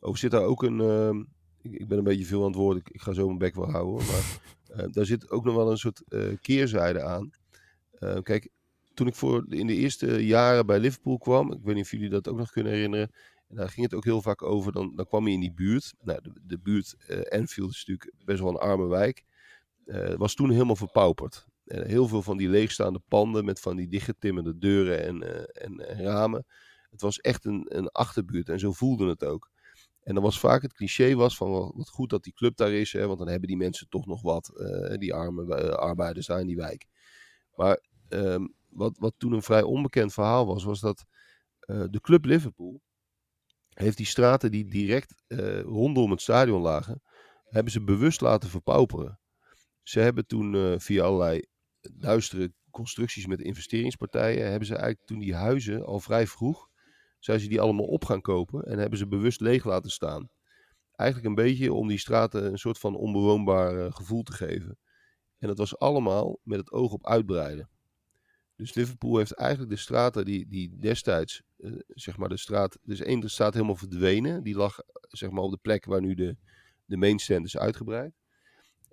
Ook 0.00 0.18
zit 0.18 0.30
daar 0.30 0.42
ook 0.42 0.62
een. 0.62 0.78
Uh, 0.78 1.24
ik, 1.60 1.80
ik, 1.80 1.88
ben 1.88 1.98
een 1.98 2.04
beetje 2.04 2.24
veel 2.24 2.44
aan. 2.44 2.76
Ik, 2.76 2.88
ik 2.90 3.00
ga 3.00 3.12
zo 3.12 3.26
mijn 3.26 3.38
bek 3.38 3.54
wel 3.54 3.70
houden. 3.70 4.06
Maar 4.06 4.40
daar 4.90 5.06
zit 5.06 5.30
ook 5.30 5.44
nog 5.44 5.54
wel 5.54 5.70
een 5.70 5.78
soort 5.78 6.02
keerzijde 6.40 7.02
aan. 7.02 7.30
kijk, 8.22 8.50
toen 8.94 9.06
ik 9.06 9.14
voor 9.14 9.44
in 9.48 9.66
de 9.66 9.76
eerste 9.76 10.26
jaren 10.26 10.66
bij 10.66 10.78
Liverpool 10.78 11.18
kwam, 11.18 11.52
ik 11.52 11.62
weet 11.62 11.74
niet 11.74 11.84
of 11.84 11.90
jullie 11.90 12.08
dat 12.08 12.28
ook 12.28 12.36
nog 12.38 12.50
kunnen 12.50 12.72
herinneren, 12.72 13.10
en 13.52 13.58
daar 13.58 13.68
ging 13.68 13.86
het 13.86 13.94
ook 13.94 14.04
heel 14.04 14.22
vaak 14.22 14.42
over, 14.42 14.72
dan, 14.72 14.92
dan 14.96 15.06
kwam 15.06 15.26
je 15.26 15.34
in 15.34 15.40
die 15.40 15.52
buurt. 15.52 15.94
Nou, 16.00 16.20
de, 16.42 16.58
buurt 16.58 16.94
uh, 17.08 17.20
Enfield 17.28 17.70
is 17.70 17.84
natuurlijk 17.86 18.24
best 18.24 18.40
wel 18.40 18.50
een 18.50 18.56
arme 18.56 18.86
wijk. 18.86 19.24
Uh, 19.86 20.14
was 20.14 20.34
toen 20.34 20.50
helemaal 20.50 20.76
verpauperd. 20.76 21.46
Heel 21.64 22.08
veel 22.08 22.22
van 22.22 22.36
die 22.36 22.48
leegstaande 22.48 23.00
panden 23.08 23.44
met 23.44 23.60
van 23.60 23.76
die 23.76 23.88
dichtgetimmerde 23.88 24.58
deuren 24.58 25.04
en, 25.04 25.22
uh, 25.22 25.28
en, 25.52 25.88
en, 25.88 26.02
ramen. 26.02 26.46
Het 26.90 27.00
was 27.00 27.20
echt 27.20 27.44
een, 27.44 27.66
een 27.68 27.88
achterbuurt 27.88 28.48
en 28.48 28.58
zo 28.58 28.72
voelde 28.72 29.08
het 29.08 29.24
ook. 29.24 29.50
En 30.02 30.14
dan 30.14 30.22
was 30.22 30.40
vaak 30.40 30.62
het 30.62 30.72
cliché 30.72 31.14
was 31.14 31.36
van 31.36 31.72
wat 31.74 31.88
goed 31.88 32.10
dat 32.10 32.24
die 32.24 32.32
club 32.32 32.56
daar 32.56 32.72
is, 32.72 32.92
hè, 32.92 33.06
want 33.06 33.18
dan 33.18 33.28
hebben 33.28 33.48
die 33.48 33.56
mensen 33.56 33.88
toch 33.88 34.06
nog 34.06 34.22
wat, 34.22 34.52
die 34.98 35.14
arme 35.14 35.76
arbeiders 35.76 36.26
daar 36.26 36.40
in 36.40 36.46
die 36.46 36.56
wijk. 36.56 36.86
Maar 37.54 37.80
um, 38.08 38.54
wat, 38.72 38.98
wat 38.98 39.14
toen 39.16 39.32
een 39.32 39.42
vrij 39.42 39.62
onbekend 39.62 40.12
verhaal 40.12 40.46
was, 40.46 40.64
was 40.64 40.80
dat 40.80 41.04
uh, 41.66 41.84
de 41.90 42.00
club 42.00 42.24
Liverpool 42.24 42.80
heeft 43.68 43.96
die 43.96 44.06
straten 44.06 44.50
die 44.50 44.68
direct 44.68 45.22
uh, 45.28 45.60
rondom 45.60 46.10
het 46.10 46.20
stadion 46.20 46.62
lagen, 46.62 47.02
hebben 47.44 47.72
ze 47.72 47.84
bewust 47.84 48.20
laten 48.20 48.48
verpauperen. 48.48 49.20
Ze 49.82 50.00
hebben 50.00 50.26
toen 50.26 50.54
uh, 50.54 50.78
via 50.78 51.04
allerlei 51.04 51.46
duistere 51.92 52.52
constructies 52.70 53.26
met 53.26 53.40
investeringspartijen, 53.40 54.50
hebben 54.50 54.66
ze 54.66 54.74
eigenlijk 54.74 55.06
toen 55.06 55.18
die 55.18 55.34
huizen 55.34 55.84
al 55.84 56.00
vrij 56.00 56.26
vroeg, 56.26 56.68
zijn 57.18 57.40
ze 57.40 57.48
die 57.48 57.60
allemaal 57.60 57.86
op 57.86 58.04
gaan 58.04 58.20
kopen 58.20 58.62
en 58.62 58.78
hebben 58.78 58.98
ze 58.98 59.08
bewust 59.08 59.40
leeg 59.40 59.64
laten 59.64 59.90
staan. 59.90 60.30
Eigenlijk 60.92 61.28
een 61.28 61.44
beetje 61.44 61.72
om 61.72 61.88
die 61.88 61.98
straten 61.98 62.44
een 62.44 62.58
soort 62.58 62.78
van 62.78 62.96
onbewoonbaar 62.96 63.92
gevoel 63.92 64.22
te 64.22 64.32
geven. 64.32 64.78
En 65.38 65.48
dat 65.48 65.58
was 65.58 65.78
allemaal 65.78 66.38
met 66.42 66.58
het 66.58 66.72
oog 66.72 66.92
op 66.92 67.06
uitbreiden. 67.06 67.70
Dus 68.56 68.74
Liverpool 68.74 69.16
heeft 69.16 69.32
eigenlijk 69.32 69.70
de 69.70 69.76
straten 69.76 70.24
die, 70.24 70.48
die 70.48 70.78
destijds, 70.78 71.42
uh, 71.58 71.72
zeg 71.88 72.16
maar 72.16 72.28
de 72.28 72.36
straat, 72.36 72.78
dus 72.82 73.00
één 73.00 73.30
straat 73.30 73.54
helemaal 73.54 73.76
verdwenen. 73.76 74.42
Die 74.42 74.54
lag 74.54 74.78
zeg 75.08 75.30
maar 75.30 75.42
op 75.42 75.50
de 75.50 75.58
plek 75.62 75.84
waar 75.84 76.00
nu 76.00 76.14
de, 76.14 76.36
de 76.84 76.96
mainstand 76.96 77.46
is 77.46 77.56
uitgebreid. 77.56 78.12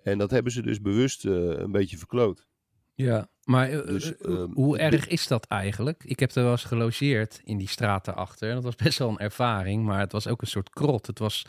En 0.04 0.18
dat 0.18 0.32
hebben 0.32 0.52
ze 0.52 0.62
dus 0.62 0.82
bewust 0.82 1.26
uh, 1.26 1.34
een 1.34 1.72
beetje 1.72 1.98
verkloot. 1.98 2.48
Ja, 2.96 3.30
maar 3.44 3.72
uh, 3.72 3.86
dus, 3.86 4.14
hoe 4.54 4.78
erg 4.78 5.08
is 5.08 5.28
dat 5.28 5.46
eigenlijk? 5.46 6.04
Ik 6.04 6.20
heb 6.20 6.32
er 6.32 6.44
wel 6.44 6.52
eens 6.52 6.64
gelogeerd 6.64 7.42
in 7.44 7.58
die 7.58 7.68
straten 7.68 8.16
achter. 8.16 8.54
Dat 8.54 8.64
was 8.64 8.76
best 8.76 8.98
wel 8.98 9.10
een 9.10 9.18
ervaring, 9.18 9.86
maar 9.86 10.00
het 10.00 10.12
was 10.12 10.28
ook 10.28 10.42
een 10.42 10.48
soort 10.48 10.70
krot. 10.70 11.08
Het 11.08 11.20
was 11.20 11.46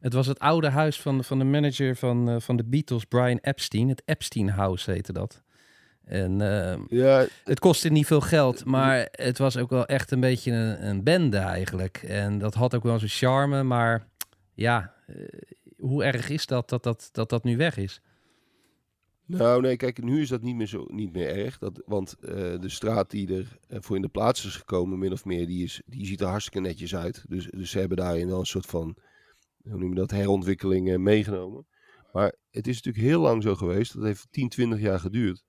het, 0.00 0.12
was 0.12 0.26
het 0.26 0.38
oude 0.38 0.68
huis 0.68 1.00
van, 1.00 1.24
van 1.24 1.38
de 1.38 1.44
manager 1.44 1.96
van, 1.96 2.42
van 2.42 2.56
de 2.56 2.64
Beatles, 2.64 3.04
Brian 3.04 3.38
Epstein. 3.40 3.88
Het 3.88 4.02
Epstein 4.04 4.48
House 4.48 4.90
heette 4.90 5.12
dat. 5.12 5.42
En 6.04 6.40
uh, 6.40 6.74
ja, 6.88 7.26
het 7.44 7.58
kostte 7.58 7.88
niet 7.88 8.06
veel 8.06 8.20
geld, 8.20 8.64
maar 8.64 9.08
het 9.12 9.38
was 9.38 9.56
ook 9.56 9.70
wel 9.70 9.86
echt 9.86 10.10
een 10.10 10.20
beetje 10.20 10.52
een, 10.52 10.88
een 10.88 11.02
bende 11.02 11.36
eigenlijk. 11.36 11.96
En 11.96 12.38
dat 12.38 12.54
had 12.54 12.74
ook 12.74 12.82
wel 12.82 12.98
zijn 12.98 13.10
charme, 13.10 13.62
maar 13.62 14.08
ja, 14.54 14.94
uh, 15.06 15.26
hoe 15.76 16.04
erg 16.04 16.28
is 16.28 16.46
dat 16.46 16.68
dat, 16.68 16.82
dat 16.82 17.08
dat 17.12 17.28
dat 17.28 17.44
nu 17.44 17.56
weg 17.56 17.76
is? 17.76 18.00
Nou, 19.26 19.60
nee, 19.60 19.76
kijk, 19.76 20.02
nu 20.02 20.20
is 20.20 20.28
dat 20.28 20.42
niet 20.42 20.56
meer, 20.56 20.66
zo, 20.66 20.84
niet 20.88 21.12
meer 21.12 21.28
erg. 21.28 21.58
Dat, 21.58 21.82
want 21.86 22.16
uh, 22.20 22.30
de 22.60 22.68
straat 22.68 23.10
die 23.10 23.36
er 23.36 23.58
voor 23.68 23.96
in 23.96 24.02
de 24.02 24.08
plaats 24.08 24.44
is 24.44 24.56
gekomen, 24.56 24.98
min 24.98 25.12
of 25.12 25.24
meer, 25.24 25.46
die, 25.46 25.64
is, 25.64 25.82
die 25.86 26.06
ziet 26.06 26.20
er 26.20 26.26
hartstikke 26.26 26.68
netjes 26.68 26.96
uit. 26.96 27.24
Dus, 27.28 27.48
dus 27.50 27.70
ze 27.70 27.78
hebben 27.78 27.96
daarin 27.96 28.26
wel 28.26 28.38
een 28.38 28.46
soort 28.46 28.66
van, 28.66 28.96
hoe 29.62 29.78
noem 29.78 29.88
je 29.88 29.94
dat, 29.94 30.10
herontwikkeling 30.10 30.98
meegenomen. 30.98 31.66
Maar 32.12 32.34
het 32.50 32.66
is 32.66 32.74
natuurlijk 32.74 33.04
heel 33.04 33.20
lang 33.20 33.42
zo 33.42 33.54
geweest, 33.54 33.94
dat 33.94 34.04
heeft 34.04 34.26
10, 34.30 34.48
20 34.48 34.80
jaar 34.80 35.00
geduurd 35.00 35.44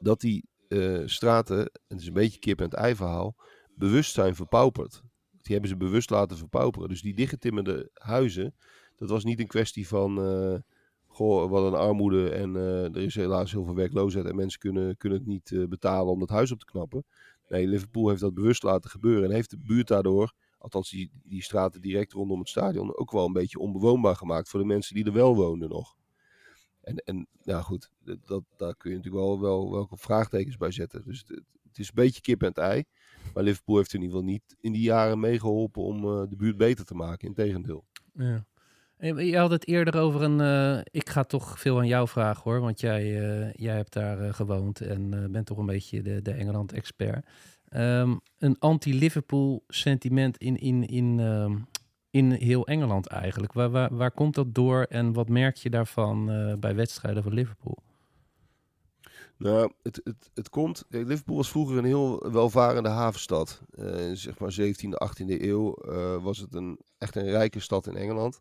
dat 0.00 0.20
die 0.20 0.48
uh, 0.68 1.02
straten, 1.06 1.58
het 1.88 2.00
is 2.00 2.06
een 2.06 2.12
beetje 2.12 2.38
kip 2.38 2.58
en 2.58 2.64
het 2.64 2.74
ei 2.74 2.94
verhaal, 2.94 3.36
bewust 3.74 4.12
zijn 4.12 4.34
verpauperd. 4.34 5.02
Die 5.42 5.52
hebben 5.52 5.68
ze 5.70 5.76
bewust 5.76 6.10
laten 6.10 6.36
verpauperen. 6.36 6.88
Dus 6.88 7.02
die 7.02 7.14
dichtgetimmerde 7.14 7.90
huizen, 7.94 8.54
dat 8.96 9.08
was 9.08 9.24
niet 9.24 9.40
een 9.40 9.46
kwestie 9.46 9.88
van, 9.88 10.18
uh, 10.18 10.58
goh, 11.06 11.50
wat 11.50 11.72
een 11.72 11.78
armoede 11.78 12.30
en 12.30 12.54
uh, 12.54 12.84
er 12.84 12.96
is 12.96 13.14
helaas 13.14 13.52
heel 13.52 13.64
veel 13.64 13.74
werkloosheid 13.74 14.26
en 14.26 14.36
mensen 14.36 14.60
kunnen, 14.60 14.96
kunnen 14.96 15.18
het 15.18 15.26
niet 15.26 15.68
betalen 15.68 16.12
om 16.12 16.18
dat 16.18 16.28
huis 16.28 16.52
op 16.52 16.58
te 16.58 16.64
knappen. 16.64 17.04
Nee, 17.48 17.66
Liverpool 17.66 18.08
heeft 18.08 18.20
dat 18.20 18.34
bewust 18.34 18.62
laten 18.62 18.90
gebeuren 18.90 19.24
en 19.24 19.34
heeft 19.34 19.50
de 19.50 19.58
buurt 19.58 19.88
daardoor, 19.88 20.32
althans 20.58 20.90
die, 20.90 21.10
die 21.24 21.42
straten 21.42 21.80
direct 21.80 22.12
rondom 22.12 22.38
het 22.38 22.48
stadion, 22.48 22.96
ook 22.96 23.12
wel 23.12 23.26
een 23.26 23.32
beetje 23.32 23.58
onbewoonbaar 23.58 24.16
gemaakt 24.16 24.48
voor 24.48 24.60
de 24.60 24.66
mensen 24.66 24.94
die 24.94 25.04
er 25.04 25.12
wel 25.12 25.36
woonden 25.36 25.68
nog. 25.68 25.96
En, 26.80 26.96
en 26.96 27.26
ja, 27.42 27.60
goed, 27.60 27.90
dat, 28.24 28.44
daar 28.56 28.76
kun 28.76 28.90
je 28.90 28.96
natuurlijk 28.96 29.24
wel, 29.24 29.40
wel 29.40 29.70
welke 29.70 29.96
vraagtekens 29.96 30.56
bij 30.56 30.70
zetten. 30.70 31.02
Dus 31.04 31.24
het, 31.26 31.78
is 31.78 31.88
een 31.88 31.94
beetje 31.94 32.20
kip 32.20 32.42
en 32.42 32.48
het 32.48 32.58
ei. 32.58 32.84
Maar 33.34 33.42
Liverpool 33.42 33.76
heeft 33.76 33.94
in 33.94 34.00
ieder 34.02 34.16
geval 34.16 34.32
niet 34.32 34.56
in 34.60 34.72
die 34.72 34.82
jaren 34.82 35.20
meegeholpen 35.20 35.82
om 35.82 36.04
uh, 36.04 36.22
de 36.28 36.36
buurt 36.36 36.56
beter 36.56 36.84
te 36.84 36.94
maken. 36.94 37.28
Integendeel. 37.28 37.84
Ja. 38.14 38.44
Je 38.98 39.36
had 39.36 39.50
het 39.50 39.66
eerder 39.66 39.96
over 39.96 40.22
een. 40.22 40.38
Uh, 40.40 40.80
ik 40.84 41.08
ga 41.08 41.24
toch 41.24 41.60
veel 41.60 41.78
aan 41.78 41.86
jou 41.86 42.08
vragen 42.08 42.42
hoor, 42.42 42.60
want 42.60 42.80
jij, 42.80 43.20
uh, 43.20 43.52
jij 43.52 43.76
hebt 43.76 43.92
daar 43.92 44.34
gewoond 44.34 44.80
en 44.80 45.32
bent 45.32 45.46
toch 45.46 45.58
een 45.58 45.66
beetje 45.66 46.02
de, 46.02 46.22
de 46.22 46.32
Engeland-expert. 46.32 47.26
Um, 47.76 48.20
een 48.38 48.58
anti-Liverpool 48.58 49.64
sentiment 49.68 50.36
in, 50.38 50.56
in, 50.56 50.86
in, 50.86 51.18
um, 51.18 51.66
in 52.10 52.30
heel 52.30 52.66
Engeland 52.66 53.06
eigenlijk. 53.06 53.52
Waar, 53.52 53.70
waar, 53.70 53.96
waar 53.96 54.10
komt 54.10 54.34
dat 54.34 54.54
door 54.54 54.82
en 54.82 55.12
wat 55.12 55.28
merk 55.28 55.56
je 55.56 55.70
daarvan 55.70 56.30
uh, 56.30 56.54
bij 56.54 56.74
wedstrijden 56.74 57.22
van 57.22 57.32
Liverpool? 57.32 57.78
Nou, 59.36 59.72
het, 59.82 60.00
het, 60.04 60.30
het 60.34 60.48
komt. 60.48 60.84
Liverpool 60.88 61.36
was 61.36 61.50
vroeger 61.50 61.78
een 61.78 61.84
heel 61.84 62.30
welvarende 62.32 62.88
havenstad. 62.88 63.62
Uh, 63.74 64.10
zeg 64.12 64.38
maar 64.38 64.56
17e, 64.60 65.08
18e 65.08 65.40
eeuw 65.40 65.76
uh, 65.84 66.22
was 66.22 66.38
het 66.38 66.54
een, 66.54 66.78
echt 66.98 67.16
een 67.16 67.30
rijke 67.30 67.60
stad 67.60 67.86
in 67.86 67.96
Engeland. 67.96 68.40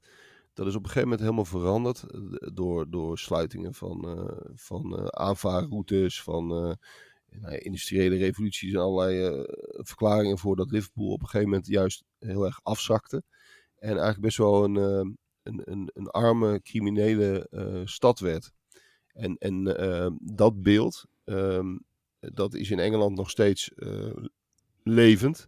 Dat 0.53 0.67
is 0.67 0.75
op 0.75 0.83
een 0.83 0.89
gegeven 0.89 1.09
moment 1.09 1.21
helemaal 1.21 1.45
veranderd 1.45 2.03
door, 2.55 2.89
door 2.89 3.17
sluitingen 3.17 3.73
van, 3.73 4.29
van 4.53 5.13
aanvaarroutes, 5.17 6.21
van 6.21 6.47
nou, 7.29 7.57
industriële 7.57 8.15
revoluties 8.17 8.73
en 8.73 8.79
allerlei 8.79 9.45
verklaringen 9.71 10.38
voor 10.38 10.55
dat 10.55 10.71
Liverpool 10.71 11.11
op 11.11 11.21
een 11.21 11.27
gegeven 11.27 11.49
moment 11.49 11.67
juist 11.67 12.03
heel 12.19 12.45
erg 12.45 12.59
afzakte. 12.63 13.23
En 13.79 13.89
eigenlijk 13.89 14.21
best 14.21 14.38
wel 14.38 14.63
een, 14.63 14.75
uh, 14.75 15.13
een, 15.43 15.62
een, 15.71 15.89
een, 15.93 16.07
arme 16.07 16.62
criminele 16.62 17.48
uh, 17.51 17.81
stad 17.86 18.19
werd. 18.19 18.51
En, 19.13 19.38
en 19.38 19.67
uh, 19.81 20.09
dat 20.19 20.62
beeld, 20.62 21.05
um, 21.25 21.86
dat 22.19 22.53
is 22.53 22.71
in 22.71 22.79
Engeland 22.79 23.15
nog 23.15 23.29
steeds 23.29 23.71
levend. 24.83 25.48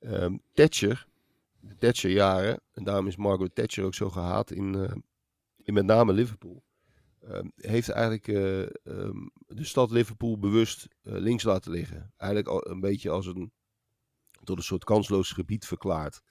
Um, 0.00 0.42
Thatcher, 0.52 1.06
de 1.60 1.76
Thatcher-jaren, 1.76 2.60
en 2.72 2.84
daarom 2.84 3.06
is 3.06 3.16
Margaret 3.16 3.54
Thatcher 3.54 3.84
ook 3.84 3.94
zo 3.94 4.10
gehaat 4.10 4.50
in, 4.50 5.02
in 5.56 5.74
met 5.74 5.84
name 5.84 6.12
Liverpool. 6.12 6.62
Heeft 7.54 7.88
eigenlijk 7.88 8.24
de 9.46 9.64
stad 9.64 9.90
Liverpool 9.90 10.38
bewust 10.38 10.88
links 11.02 11.42
laten 11.42 11.70
liggen. 11.70 12.12
Eigenlijk 12.16 12.50
al 12.50 12.70
een 12.70 12.80
beetje 12.80 13.10
als 13.10 13.26
een 13.26 13.52
tot 14.44 14.56
een 14.56 14.64
soort 14.64 14.84
kansloos 14.84 15.32
gebied 15.32 15.66
verklaard. 15.66 16.22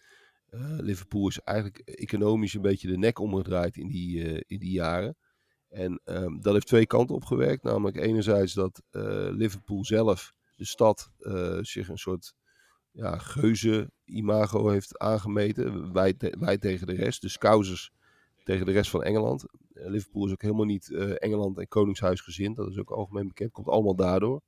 Liverpool 0.78 1.28
is 1.28 1.40
eigenlijk 1.40 1.80
economisch 1.80 2.54
een 2.54 2.62
beetje 2.62 2.88
de 2.88 2.98
nek 2.98 3.20
omgedraaid 3.20 3.78
in 3.78 3.88
die, 3.88 4.18
uh, 4.18 4.42
in 4.48 4.60
die 4.60 4.72
jaren. 4.72 5.18
En 5.70 6.02
um, 6.06 6.42
dat 6.42 6.54
heeft 6.54 6.68
twee 6.68 6.86
kanten 6.86 7.16
op 7.16 7.26
gewerkt. 7.26 7.64
Namelijk 7.64 7.98
enerzijds 7.98 8.54
dat 8.54 8.82
uh, 8.92 9.02
Liverpool 9.32 9.86
zelf, 9.86 10.34
de 10.56 10.66
stad, 10.66 11.12
zich 11.62 11.90
een 11.90 11.98
soort 11.98 12.34
ja, 12.92 13.18
geuze-imago 13.18 14.70
heeft 14.70 14.98
aangemeten. 14.98 15.94
Wij, 15.94 16.16
wij, 16.40 16.58
tegen 16.58 16.88
de 16.88 16.96
rest. 16.96 17.22
De 17.22 17.30
Scousers 17.30 17.92
tegen 18.44 18.66
de 18.66 18.72
rest 18.72 18.90
van 18.90 19.04
Engeland. 19.04 19.46
Liverpool 19.74 20.26
is 20.26 20.32
ook 20.32 20.42
helemaal 20.42 20.66
niet 20.66 20.92
Engeland 21.18 21.58
en 21.58 21.68
Koningshuis 21.68 22.22
gezind. 22.22 22.56
Dat 22.56 22.70
is 22.70 22.78
ook 22.78 22.92
algemeen 22.92 23.28
bekend. 23.28 23.52
Komt 23.52 23.68
allemaal 23.68 23.96
daardoor 23.96 24.42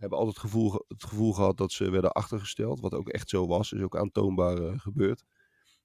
hebben 0.00 0.18
altijd 0.18 0.36
het 0.36 0.44
gevoel, 0.44 0.84
het 0.88 1.04
gevoel 1.04 1.32
gehad 1.32 1.56
dat 1.56 1.72
ze 1.72 1.90
werden 1.90 2.12
achtergesteld. 2.12 2.80
Wat 2.80 2.94
ook 2.94 3.08
echt 3.08 3.28
zo 3.28 3.46
was. 3.46 3.72
Is 3.72 3.82
ook 3.82 3.96
aantoonbaar 3.96 4.58
uh, 4.58 4.78
gebeurd. 4.78 5.24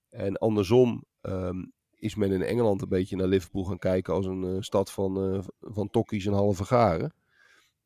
En 0.10 0.38
andersom 0.38 1.04
um, 1.22 1.72
is 1.96 2.16
men 2.16 2.32
in 2.32 2.42
Engeland 2.42 2.82
een 2.82 2.90
beetje 2.90 3.16
naar 3.16 3.28
Liverpool 3.28 3.64
gaan 3.64 3.78
kijken 3.78 4.14
als 4.14 4.26
een 4.26 4.44
uh, 4.44 4.62
stad 4.62 4.92
van, 4.92 5.34
uh, 5.34 5.44
van 5.60 5.90
tokkies 5.90 6.26
en 6.26 6.34
halve 6.34 6.66
garen. 6.66 7.14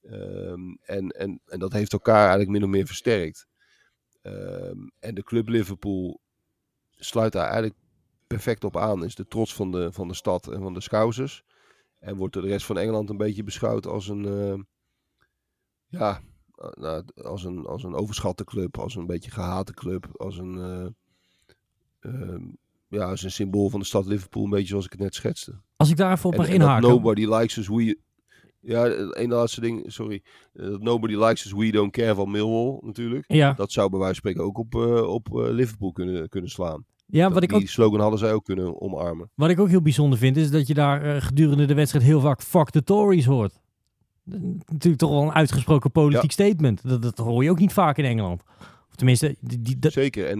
Um, 0.02 0.78
en, 0.82 1.10
en, 1.10 1.42
en 1.46 1.60
dat 1.60 1.74
heeft 1.74 1.94
elkaar 1.94 2.20
eigenlijk 2.20 2.50
min 2.50 2.64
of 2.64 2.70
meer 2.70 2.86
versterkt. 2.86 3.48
Ehm, 4.22 4.88
en 5.00 5.16
de 5.16 5.24
club 5.24 5.48
Liverpool 5.48 6.22
sluit 6.92 7.32
daar 7.32 7.46
eigenlijk 7.46 7.76
perfect 8.28 8.64
op 8.64 8.78
aan. 8.78 9.04
Is 9.04 9.16
de 9.16 9.28
trots 9.28 9.54
van 9.54 9.72
de, 9.72 9.92
van 9.92 10.08
de 10.08 10.14
stad 10.14 10.48
en 10.48 10.62
van 10.62 10.74
de 10.74 10.82
Scousers. 10.82 11.44
En 12.00 12.16
wordt 12.16 12.34
de 12.34 12.42
rest 12.42 12.66
van 12.66 12.78
Engeland 12.78 13.10
een 13.10 13.18
beetje 13.18 13.44
beschouwd 13.44 13.86
als 13.86 14.08
een, 14.08 14.26
eh, 14.26 14.60
ja, 15.90 16.20
eh, 16.56 16.70
nou, 16.74 17.04
als, 17.24 17.44
een, 17.44 17.66
als 17.66 17.84
een 17.84 17.94
overschatte 17.96 18.44
club, 18.44 18.78
als 18.78 18.96
een 18.96 19.06
beetje 19.06 19.32
gehate 19.32 19.74
club, 19.74 20.08
als 20.18 20.38
een, 20.38 20.58
eh, 20.58 20.86
ehm, 22.00 22.44
ja, 22.88 23.04
als 23.10 23.24
een 23.24 23.32
symbool 23.32 23.70
van 23.70 23.80
de 23.80 23.86
stad 23.86 24.06
Liverpool, 24.06 24.44
een 24.44 24.50
beetje 24.50 24.68
zoals 24.68 24.86
ik 24.86 24.92
het 24.92 25.02
net 25.02 25.16
schetste. 25.16 25.60
Als 25.76 25.90
ik 25.90 25.98
daar 25.98 26.12
even 26.12 26.26
op 26.26 26.32
En- 26.32 26.38
mag 26.40 26.50
inhaken. 26.50 26.90
nobody 26.90 27.26
likes 27.26 27.58
us, 27.58 27.68
we... 27.68 28.00
Ja, 28.62 28.86
een 29.10 29.30
laatste 29.30 29.62
ding, 29.62 29.84
sorry. 29.92 30.24
Eh, 30.54 30.68
nobody 30.68 31.16
likes 31.16 31.46
us, 31.46 31.52
we 31.54 31.72
don't 31.72 31.92
care 31.92 32.16
van 32.16 32.32
Millwall 32.32 32.78
natuurlijk. 32.82 33.24
Ja, 33.28 33.54
Dat 33.54 33.72
zou 33.72 33.90
bij 33.90 34.00
wijze 34.00 34.22
van 34.22 34.32
spreken 34.32 34.44
ook 34.50 34.58
op, 34.58 34.76
eh, 34.76 35.02
op 35.10 35.28
eh, 35.28 35.50
Liverpool 35.52 35.92
kunnen, 35.92 36.30
kunnen 36.30 36.50
slaan. 36.50 36.86
ja 37.06 37.24
Dat- 37.24 37.34
wat, 37.34 37.44
ik 37.44 37.50
die 37.50 37.58
ook, 37.58 37.68
slogan 37.68 38.00
hadden 38.00 38.20
zij 38.20 38.34
ook 38.34 38.44
kunnen 38.46 38.82
omarmen. 38.82 39.30
wat 39.36 39.50
ik 39.50 39.60
ook 39.60 39.68
heel 39.68 39.82
bijzonder 39.82 40.20
vind, 40.20 40.38
is 40.38 40.52
dat 40.52 40.68
je 40.68 40.74
daar 40.74 41.02
eh, 41.16 41.22
gedurende 41.22 41.66
de 41.66 41.74
wedstrijd 41.74 42.06
heel 42.06 42.20
vaak 42.20 42.42
fuck 42.42 42.70
the 42.70 42.84
Tories 42.84 43.26
hoort. 43.26 43.60
Natuurlijk 44.66 44.98
toch 44.98 45.10
wel 45.10 45.22
een 45.22 45.32
uitgesproken 45.34 45.92
politiek 45.92 46.32
statement. 46.32 46.82
Dat, 46.90 47.02
dat 47.02 47.18
hoor 47.18 47.44
je 47.44 47.50
ook 47.50 47.60
niet 47.60 47.74
vaak 47.74 47.98
in 47.98 48.06
Engeland. 48.06 48.44
Of 48.90 48.96
tenminste, 48.96 49.36
die, 49.40 49.62
die- 49.62 49.80
dat- 49.80 49.92
Zeker. 49.92 50.28
En, 50.28 50.38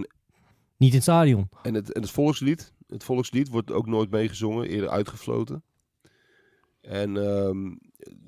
niet 0.76 0.88
in 0.90 0.94
het 0.94 1.02
stadion. 1.02 1.48
en, 1.62 1.74
het, 1.74 1.92
en 1.92 2.00
het 2.02 2.10
volkslied, 2.10 2.72
het 2.88 3.04
volkslied 3.04 3.48
wordt 3.48 3.72
ook 3.72 3.86
nooit 3.86 4.10
meegezongen, 4.10 4.68
eerder 4.68 4.88
uitgefloten. 4.88 5.62
En 6.80 7.16
ehm, 7.16 7.62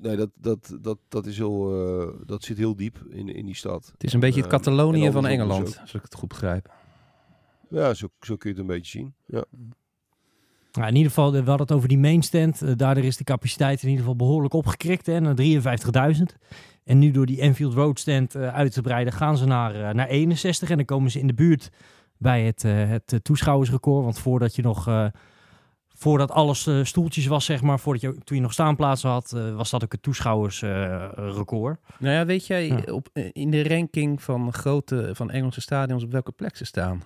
nee, 0.01 0.15
dat, 0.15 0.29
dat, 0.35 0.77
dat, 0.81 0.97
dat, 1.07 1.25
is 1.25 1.37
heel, 1.37 1.87
eh, 2.01 2.27
dat 2.27 2.43
zit 2.43 2.57
heel 2.57 2.75
diep 2.75 2.97
in, 3.09 3.29
in 3.29 3.45
die 3.45 3.55
stad. 3.55 3.89
Het 3.91 4.03
is 4.03 4.13
een 4.13 4.19
beetje 4.19 4.41
het 4.41 4.51
Ehm, 4.51 4.59
Catalonië 4.61 5.11
van 5.11 5.21
dus 5.23 5.31
Engeland, 5.31 5.79
als 5.81 5.93
ik 5.93 6.01
het 6.01 6.13
goed 6.15 6.29
begrijp. 6.29 6.71
Ja, 7.69 7.93
zo, 7.93 8.07
zo 8.19 8.35
kun 8.35 8.49
je 8.49 8.55
het 8.55 8.69
een 8.69 8.75
beetje 8.75 8.91
zien. 8.99 9.13
Ja. 9.25 9.45
Nou, 10.73 10.87
in 10.87 10.95
ieder 10.95 11.11
geval, 11.11 11.31
we 11.31 11.37
hadden 11.37 11.57
het 11.59 11.71
over 11.71 11.87
die 11.87 11.97
mainstand. 11.97 12.61
Eh, 12.61 12.71
daardoor 12.75 13.03
is 13.03 13.17
de 13.17 13.23
capaciteit 13.23 13.81
in 13.81 13.87
ieder 13.89 14.01
geval 14.01 14.15
behoorlijk 14.17 14.53
opgekrikt 14.53 15.05
hè, 15.05 15.19
naar 15.19 15.35
53.000. 16.15 16.21
En 16.83 16.99
nu 16.99 17.11
door 17.11 17.25
die 17.25 17.41
Enfield 17.41 17.73
Road 17.73 17.99
stand 17.99 18.35
eh, 18.35 18.53
uit 18.53 18.73
te 18.73 18.81
breiden 18.81 19.13
gaan 19.13 19.37
ze 19.37 19.45
naar, 19.45 19.75
eh, 19.75 19.93
naar 19.93 20.07
61. 20.07 20.69
En 20.69 20.75
dan 20.77 20.85
komen 20.85 21.11
ze 21.11 21.19
in 21.19 21.27
de 21.27 21.33
buurt 21.33 21.69
bij 22.17 22.43
het, 22.43 22.61
het 22.63 23.19
toeschouwersrecord. 23.21 24.03
Want 24.03 24.19
voordat 24.19 24.55
je 24.55 24.61
nog... 24.61 25.09
voordat 25.87 26.31
alles 26.31 26.69
stoeltjes 26.83 27.25
was, 27.25 27.45
zeg 27.45 27.61
maar, 27.61 27.79
voordat 27.79 28.01
je, 28.01 28.17
toen 28.23 28.37
je 28.37 28.41
nog 28.43 28.53
staanplaatsen 28.53 29.09
had, 29.09 29.31
was 29.55 29.69
dat 29.69 29.83
ook 29.83 29.91
het 29.91 30.01
toeschouwersrecord. 30.01 31.79
Nou 31.99 32.13
ja, 32.13 32.25
weet 32.25 32.47
jij 32.47 32.67
Ja. 32.67 32.93
op, 32.93 33.09
in 33.31 33.51
de 33.51 33.67
ranking 33.67 34.21
van 34.21 34.53
grote 34.53 35.09
van 35.13 35.31
Engelse 35.31 35.61
stadions 35.61 36.03
op 36.03 36.11
welke 36.11 36.31
plek 36.31 36.55
ze 36.55 36.65
staan? 36.65 37.03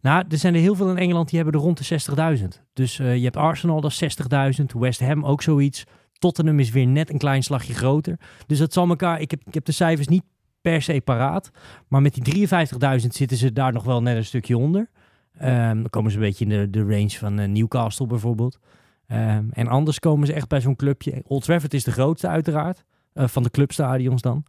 Nou, 0.00 0.24
er 0.28 0.38
zijn 0.38 0.54
er 0.54 0.60
heel 0.60 0.74
veel 0.74 0.90
in 0.90 0.98
Engeland 0.98 1.28
die 1.28 1.40
hebben 1.40 1.60
er 1.60 1.66
rond 1.66 1.88
de 1.88 2.36
60.000. 2.38 2.44
Dus 2.72 2.98
eh, 2.98 3.16
je 3.16 3.24
hebt 3.24 3.36
Arsenal, 3.36 3.80
dat 3.80 3.90
is 4.00 4.18
60.000. 4.60 4.64
West 4.78 5.00
Ham 5.00 5.24
ook 5.24 5.42
zoiets. 5.42 5.84
Tottenham 6.12 6.58
is 6.58 6.70
weer 6.70 6.86
net 6.86 7.10
een 7.10 7.18
klein 7.18 7.42
slagje 7.42 7.74
groter. 7.74 8.18
Dus 8.46 8.58
dat 8.58 8.72
zal 8.72 8.88
elkaar... 8.88 9.20
Ik 9.20 9.30
heb, 9.30 9.40
ik 9.44 9.54
heb 9.54 9.64
de 9.64 9.72
cijfers 9.72 10.08
niet 10.08 10.22
per 10.60 10.82
se 10.82 11.00
paraat. 11.04 11.50
Maar 11.88 12.02
met 12.02 12.14
die 12.14 12.48
53.000 12.48 13.06
zitten 13.08 13.36
ze 13.36 13.52
daar 13.52 13.72
nog 13.72 13.84
wel 13.84 14.02
net 14.02 14.16
een 14.16 14.24
stukje 14.24 14.58
onder. 14.58 14.90
Ehm, 15.38 15.74
dan 15.74 15.90
komen 15.90 16.10
ze 16.10 16.16
een 16.16 16.22
beetje 16.22 16.44
in 16.44 16.50
de, 16.50 16.70
de 16.70 16.82
range 16.94 17.10
van 17.10 17.38
eh, 17.38 17.48
Newcastle 17.48 18.06
bijvoorbeeld. 18.06 18.58
Ehm, 19.06 19.44
en 19.50 19.66
anders 19.68 19.98
komen 19.98 20.26
ze 20.26 20.32
echt 20.32 20.48
bij 20.48 20.60
zo'n 20.60 20.76
clubje. 20.76 21.22
Old 21.26 21.44
Trafford 21.44 21.74
is 21.74 21.84
de 21.84 21.92
grootste 21.92 22.28
uiteraard. 22.28 22.84
eh, 23.12 23.26
van 23.28 23.42
de 23.42 23.50
clubstadions 23.50 24.22
dan. 24.22 24.44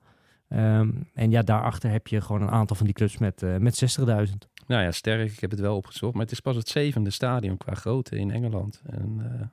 Ehm, 0.50 0.90
en 1.14 1.32
ja, 1.32 1.42
daarachter 1.42 1.92
heb 1.92 2.08
je 2.08 2.22
gewoon 2.22 2.42
een 2.42 2.50
aantal 2.50 2.76
van 2.76 2.86
die 2.86 2.96
clubs 2.96 3.18
met, 3.18 3.44
eh, 3.44 3.58
met 3.58 3.76
60.000. 3.76 4.48
Nou 4.68 4.84
ja, 4.84 4.92
sterk, 4.92 5.32
ik 5.32 5.40
heb 5.40 5.52
het 5.52 5.60
wel 5.60 5.76
opgezocht. 5.76 6.14
Maar 6.14 6.24
het 6.24 6.32
is 6.32 6.40
pas 6.40 6.56
het 6.56 6.70
zevende 6.70 7.10
stadion 7.10 7.58
qua 7.58 7.74
grootte 7.74 8.18
in 8.18 8.32
Engeland. 8.32 8.82
En 8.86 9.40
eh, 9.40 9.48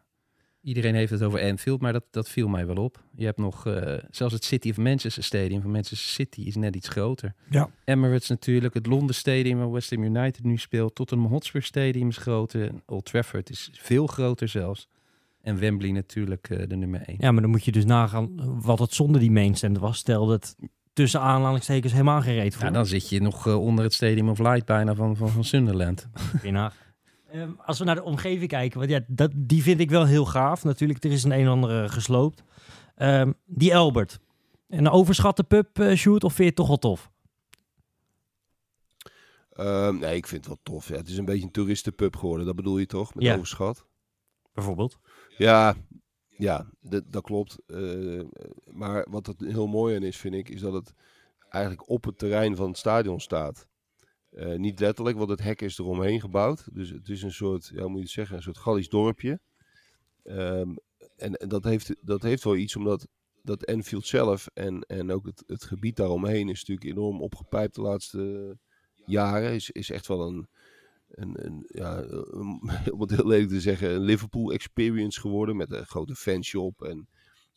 iedereen 0.60 0.94
heeft 0.94 1.10
het 1.10 1.22
over 1.22 1.42
Anfield, 1.42 1.80
maar 1.80 1.92
dat, 1.92 2.04
dat 2.10 2.28
viel 2.28 2.48
mij 2.48 2.66
wel 2.66 2.76
op. 2.76 3.04
Je 3.14 3.24
hebt 3.24 3.38
nog, 3.38 3.66
eh, 3.66 3.98
zelfs 4.10 4.34
het 4.34 4.44
City 4.44 4.70
of 4.70 4.76
Manchester 4.76 5.24
Stadium 5.24 5.60
van 5.60 5.70
Manchester 5.70 6.08
City 6.08 6.40
is 6.40 6.56
net 6.56 6.76
iets 6.76 6.88
groter. 6.88 7.34
Ja. 7.50 7.70
Emirates 7.84 8.28
natuurlijk, 8.28 8.74
het 8.74 8.86
Londen 8.86 9.14
Stadium 9.14 9.58
waar 9.58 9.70
West 9.70 9.90
Ham 9.90 10.02
United 10.02 10.44
nu 10.44 10.56
speelt. 10.56 10.94
Tottenham 10.94 11.26
Hotspur 11.26 11.62
Stadium 11.62 12.08
is 12.08 12.16
groter. 12.16 12.70
Old 12.86 13.04
Trafford 13.04 13.50
is 13.50 13.70
veel 13.72 14.06
groter 14.06 14.48
zelfs. 14.48 14.88
En 15.40 15.58
Wembley 15.58 15.90
natuurlijk 15.90 16.50
eh, 16.50 16.68
de 16.68 16.76
nummer 16.76 17.02
1. 17.06 17.16
Ja, 17.20 17.32
maar 17.32 17.42
dan 17.42 17.50
moet 17.50 17.64
je 17.64 17.72
dus 17.72 17.84
nagaan 17.84 18.60
wat 18.60 18.78
het 18.78 18.94
zonder 18.94 19.20
die 19.20 19.30
mainstand 19.30 19.78
was. 19.78 19.98
Stel 19.98 20.26
dat 20.26 20.56
tussen 20.94 21.20
aanhalingstekens 21.20 21.92
helemaal 21.92 22.20
geen 22.22 22.34
reet 22.34 22.54
voor. 22.54 22.64
Ja, 22.64 22.70
dan 22.70 22.86
zit 22.86 23.08
je 23.08 23.20
nog 23.20 23.46
eh, 23.46 23.60
onder 23.60 23.84
het 23.84 23.94
Stadium 23.94 24.28
of 24.28 24.38
Light 24.38 24.64
bijna 24.66 24.94
van, 24.94 25.16
van, 25.16 25.28
van 25.28 25.44
Sunderland. 25.44 26.08
Je 26.42 26.50
nagaan. 26.50 26.82
Ehm, 27.30 27.50
als 27.64 27.78
we 27.78 27.84
naar 27.84 27.94
de 27.94 28.02
omgeving 28.02 28.48
kijken, 28.48 28.78
want 28.78 28.90
ja, 28.90 29.00
dat, 29.06 29.30
die 29.34 29.62
vind 29.62 29.80
ik 29.80 29.90
wel 29.90 30.06
heel 30.06 30.24
gaaf. 30.24 30.64
Natuurlijk, 30.64 31.04
er 31.04 31.10
is 31.12 31.24
een 31.24 31.32
een 31.32 31.40
en 31.40 31.48
ander 31.48 31.84
eh, 31.84 31.90
gesloopt. 31.90 32.42
Ehm, 32.96 33.32
die 33.46 33.76
Albert. 33.76 34.18
Een 34.68 34.88
overschatte 34.90 35.44
pub, 35.44 35.78
eh, 35.78 35.96
shoot, 35.96 36.24
of 36.24 36.28
vind 36.32 36.38
je 36.38 36.44
het 36.44 36.54
toch 36.56 36.66
wel 36.68 36.76
tof? 36.78 37.10
Ehm, 39.52 39.98
nee, 39.98 40.16
ik 40.16 40.26
vind 40.26 40.44
het 40.46 40.54
wel 40.54 40.74
tof. 40.74 40.88
Ja, 40.88 40.96
het 40.96 41.08
is 41.08 41.16
een 41.16 41.24
beetje 41.24 41.44
een 41.44 41.50
toeristenpub 41.50 42.16
geworden. 42.16 42.46
Dat 42.46 42.56
bedoel 42.56 42.78
je 42.78 42.86
toch? 42.86 43.14
Met 43.14 43.24
Ja. 43.24 43.32
overschat. 43.34 43.86
Bijvoorbeeld. 44.52 44.98
Ja, 45.36 45.74
ja 46.44 46.70
dat, 46.80 47.22
klopt. 47.22 47.58
Eh, 47.66 48.20
maar 48.72 49.06
wat 49.10 49.26
er 49.26 49.34
heel 49.38 49.66
mooi 49.66 49.96
aan 49.96 50.02
is, 50.02 50.16
vind 50.16 50.34
ik, 50.34 50.48
is 50.48 50.60
dat 50.60 50.72
het 50.72 50.94
eigenlijk 51.48 51.88
op 51.88 52.04
het 52.04 52.18
terrein 52.18 52.56
van 52.56 52.68
het 52.68 52.78
stadion 52.78 53.20
staat. 53.20 53.66
Eh, 54.30 54.54
niet 54.54 54.80
letterlijk, 54.80 55.16
want 55.16 55.30
het 55.30 55.42
hek 55.42 55.60
is 55.60 55.78
eromheen 55.78 56.20
gebouwd. 56.20 56.74
Dus 56.74 56.90
het 56.90 57.08
is 57.08 57.22
een 57.22 57.32
soort, 57.32 57.70
ja, 57.74 57.86
moet 57.86 57.96
je 57.96 58.02
het 58.02 58.10
zeggen, 58.10 58.36
een 58.36 58.42
soort 58.42 58.58
Gallisch 58.58 58.88
dorpje. 58.88 59.40
Ehm, 60.22 60.74
en 61.16 61.34
en 61.34 61.48
dat, 61.48 61.64
heeft, 61.64 61.94
dat 62.00 62.22
heeft 62.22 62.44
wel 62.44 62.56
iets, 62.56 62.76
omdat 62.76 63.08
dat 63.42 63.64
Enfield 63.64 64.06
zelf 64.06 64.46
en, 64.54 64.80
en 64.80 65.10
ook 65.10 65.26
het, 65.26 65.42
het 65.46 65.64
gebied 65.64 65.96
daaromheen 65.96 66.48
is 66.48 66.58
natuurlijk 66.58 66.86
enorm 66.86 67.20
opgepijpt 67.22 67.74
de 67.74 67.80
laatste 67.80 68.56
jaren. 69.06 69.52
Is, 69.52 69.70
is 69.70 69.90
echt 69.90 70.06
wel 70.06 70.26
een, 70.26 70.48
een, 71.14 71.44
een, 71.46 71.64
ja, 71.68 71.98
een- 72.02 72.60
om 72.92 73.00
het 73.00 73.10
heel 73.10 73.26
lelijk 73.26 73.48
te 73.48 73.60
zeggen, 73.60 73.90
een 73.94 74.00
Liverpool 74.00 74.52
experience 74.52 75.20
geworden. 75.20 75.56
Met 75.56 75.72
een 75.72 75.86
grote 75.86 76.14
fanshop. 76.14 76.82
En 76.82 76.96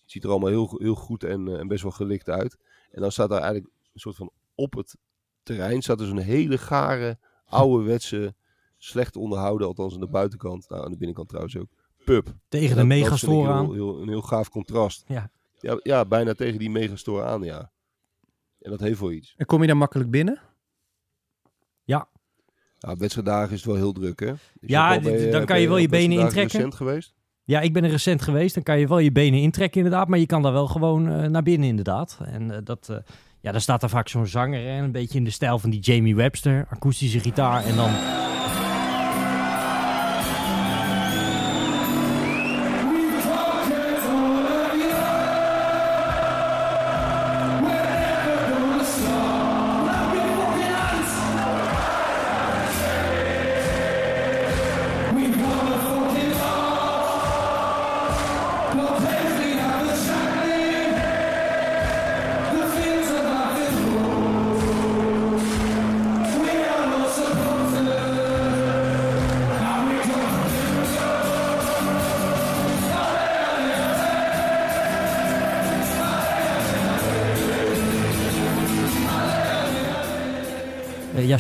het 0.02 0.12
ziet 0.12 0.24
er 0.24 0.30
allemaal 0.30 0.50
heel, 0.50 0.76
heel 0.82 0.96
goed 0.96 1.24
en, 1.24 1.48
eh, 1.48 1.60
en 1.60 1.68
best 1.68 1.82
wel 1.84 1.92
gelikt 1.92 2.30
uit. 2.30 2.58
En 2.92 3.02
dan 3.02 3.12
staat 3.12 3.30
daar 3.30 3.42
eigenlijk 3.42 3.72
een 3.94 4.00
soort 4.00 4.16
van 4.16 4.32
op 4.56 4.74
het 4.74 4.98
terrein 5.44 5.82
staat 5.82 5.98
dus 5.98 6.10
een 6.10 6.18
hele 6.18 6.58
gare, 6.58 7.18
ouderwetse, 7.46 8.36
slecht 8.78 9.16
onderhouden, 9.16 9.68
althans 9.68 9.94
aan 9.94 10.00
de 10.00 10.08
buitenkant, 10.10 10.70
nou 10.70 10.84
aan 10.86 10.92
de 10.92 10.98
binnenkant 10.98 11.28
trouwens 11.28 11.58
ook, 11.58 11.70
pub. 12.06 12.36
Tegen 12.48 12.76
de 12.78 12.84
megastore 12.84 13.36
heel- 13.42 13.52
aan. 13.52 13.74
heel- 13.74 14.02
een 14.02 14.08
heel 14.08 14.22
gaaf 14.22 14.50
contrast. 14.50 15.04
Ja. 15.08 15.32
Ja, 15.60 15.80
ja, 15.84 16.06
bijna 16.06 16.34
tegen 16.34 16.60
die 16.60 16.70
megastore 16.70 17.24
aan, 17.24 17.44
ja. 17.44 17.72
En 18.60 18.72
dat 18.72 18.80
heeft 18.80 19.00
wel 19.00 19.12
iets. 19.12 19.34
En 19.38 19.46
kom 19.46 19.62
je 19.62 19.68
daar 19.68 19.78
makkelijk 19.78 20.10
binnen? 20.12 20.42
Ja, 22.78 22.92
op 22.92 23.00
wedstrijddagen 23.00 23.52
is 23.54 23.58
het 23.58 23.66
wel 23.66 23.76
heel 23.76 23.92
druk, 23.92 24.20
hè? 24.20 24.32
Is 24.32 24.38
Ja, 24.60 25.00
bij, 25.00 25.30
dan 25.32 25.46
kan 25.46 25.62
je 25.62 25.68
wel 25.68 25.78
je 25.78 25.88
benen 25.88 26.20
intrekken. 26.20 26.58
recent 26.58 26.76
geweest? 26.76 27.14
Ja, 27.44 27.60
ik 27.62 27.74
ben 27.74 27.84
er 27.84 27.90
recent 27.90 28.22
geweest. 28.22 28.54
Dan 28.54 28.64
kan 28.64 28.80
je 28.80 28.88
wel 28.88 29.00
je 29.00 29.12
benen 29.12 29.40
intrekken 29.42 29.82
inderdaad. 29.84 30.08
Maar 30.08 30.20
je 30.20 30.26
kan 30.26 30.42
daar 30.42 30.52
wel 30.54 30.68
gewoon 30.68 31.10
eh, 31.12 31.30
naar 31.30 31.44
binnen 31.44 31.68
inderdaad. 31.70 32.20
En 32.26 32.52
eh, 32.52 32.58
dat... 32.64 32.88
eh, 32.90 32.98
ja, 33.42 33.52
dan 33.52 33.62
staat 33.62 33.84
er 33.84 33.90
vaak 33.90 34.08
zo'n 34.08 34.28
zanger, 34.28 34.64
hè, 34.64 34.82
een 34.82 34.92
beetje 34.92 35.18
in 35.18 35.24
de 35.24 35.30
stijl 35.30 35.60
van 35.60 35.70
die 35.70 35.80
Jamie 35.80 36.16
Webster, 36.16 36.66
akoestische 36.70 37.20
gitaar 37.20 37.64
en 37.66 37.76
dan 37.76 37.90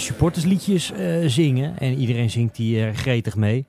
supportersliedjes 0.07 0.91
eh, 0.91 1.25
zingen. 1.25 1.77
En 1.77 1.93
iedereen 1.93 2.29
zingt 2.29 2.55
die 2.55 2.85
eh, 2.85 2.95
gretig 2.95 3.35
mee. 3.35 3.65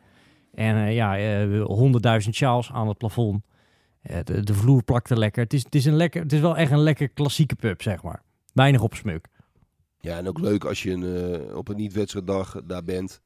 En 0.54 0.76
eh, 0.76 0.94
ja, 0.94 1.46
honderdduizend 1.62 2.34
sjaals 2.34 2.70
aan 2.72 2.88
het 2.88 2.98
plafond. 2.98 3.42
De, 4.24 4.44
de 4.44 4.54
vloer 4.54 4.82
plakt 4.82 5.10
er 5.10 5.18
lekker. 5.18 5.42
Het 5.42 5.52
is, 5.52 5.64
het, 5.64 5.74
is 5.74 5.84
een 5.84 5.96
lekker. 5.96 6.22
het 6.22 6.32
is 6.32 6.40
wel 6.40 6.56
echt 6.56 6.70
een 6.70 6.80
lekker 6.80 7.08
klassieke 7.08 7.54
pub, 7.54 7.82
zeg 7.82 8.02
maar. 8.02 8.22
Weinig 8.52 8.82
op 8.82 8.94
smuk. 8.94 9.26
Ja, 10.00 10.16
en 10.16 10.28
ook 10.28 10.38
leuk 10.38 10.64
als 10.64 10.82
je 10.82 10.90
een, 10.90 11.54
op 11.54 11.68
een 11.68 11.76
niet-wedstrijddag 11.76 12.60
daar 12.64 12.84
bent. 12.84 13.20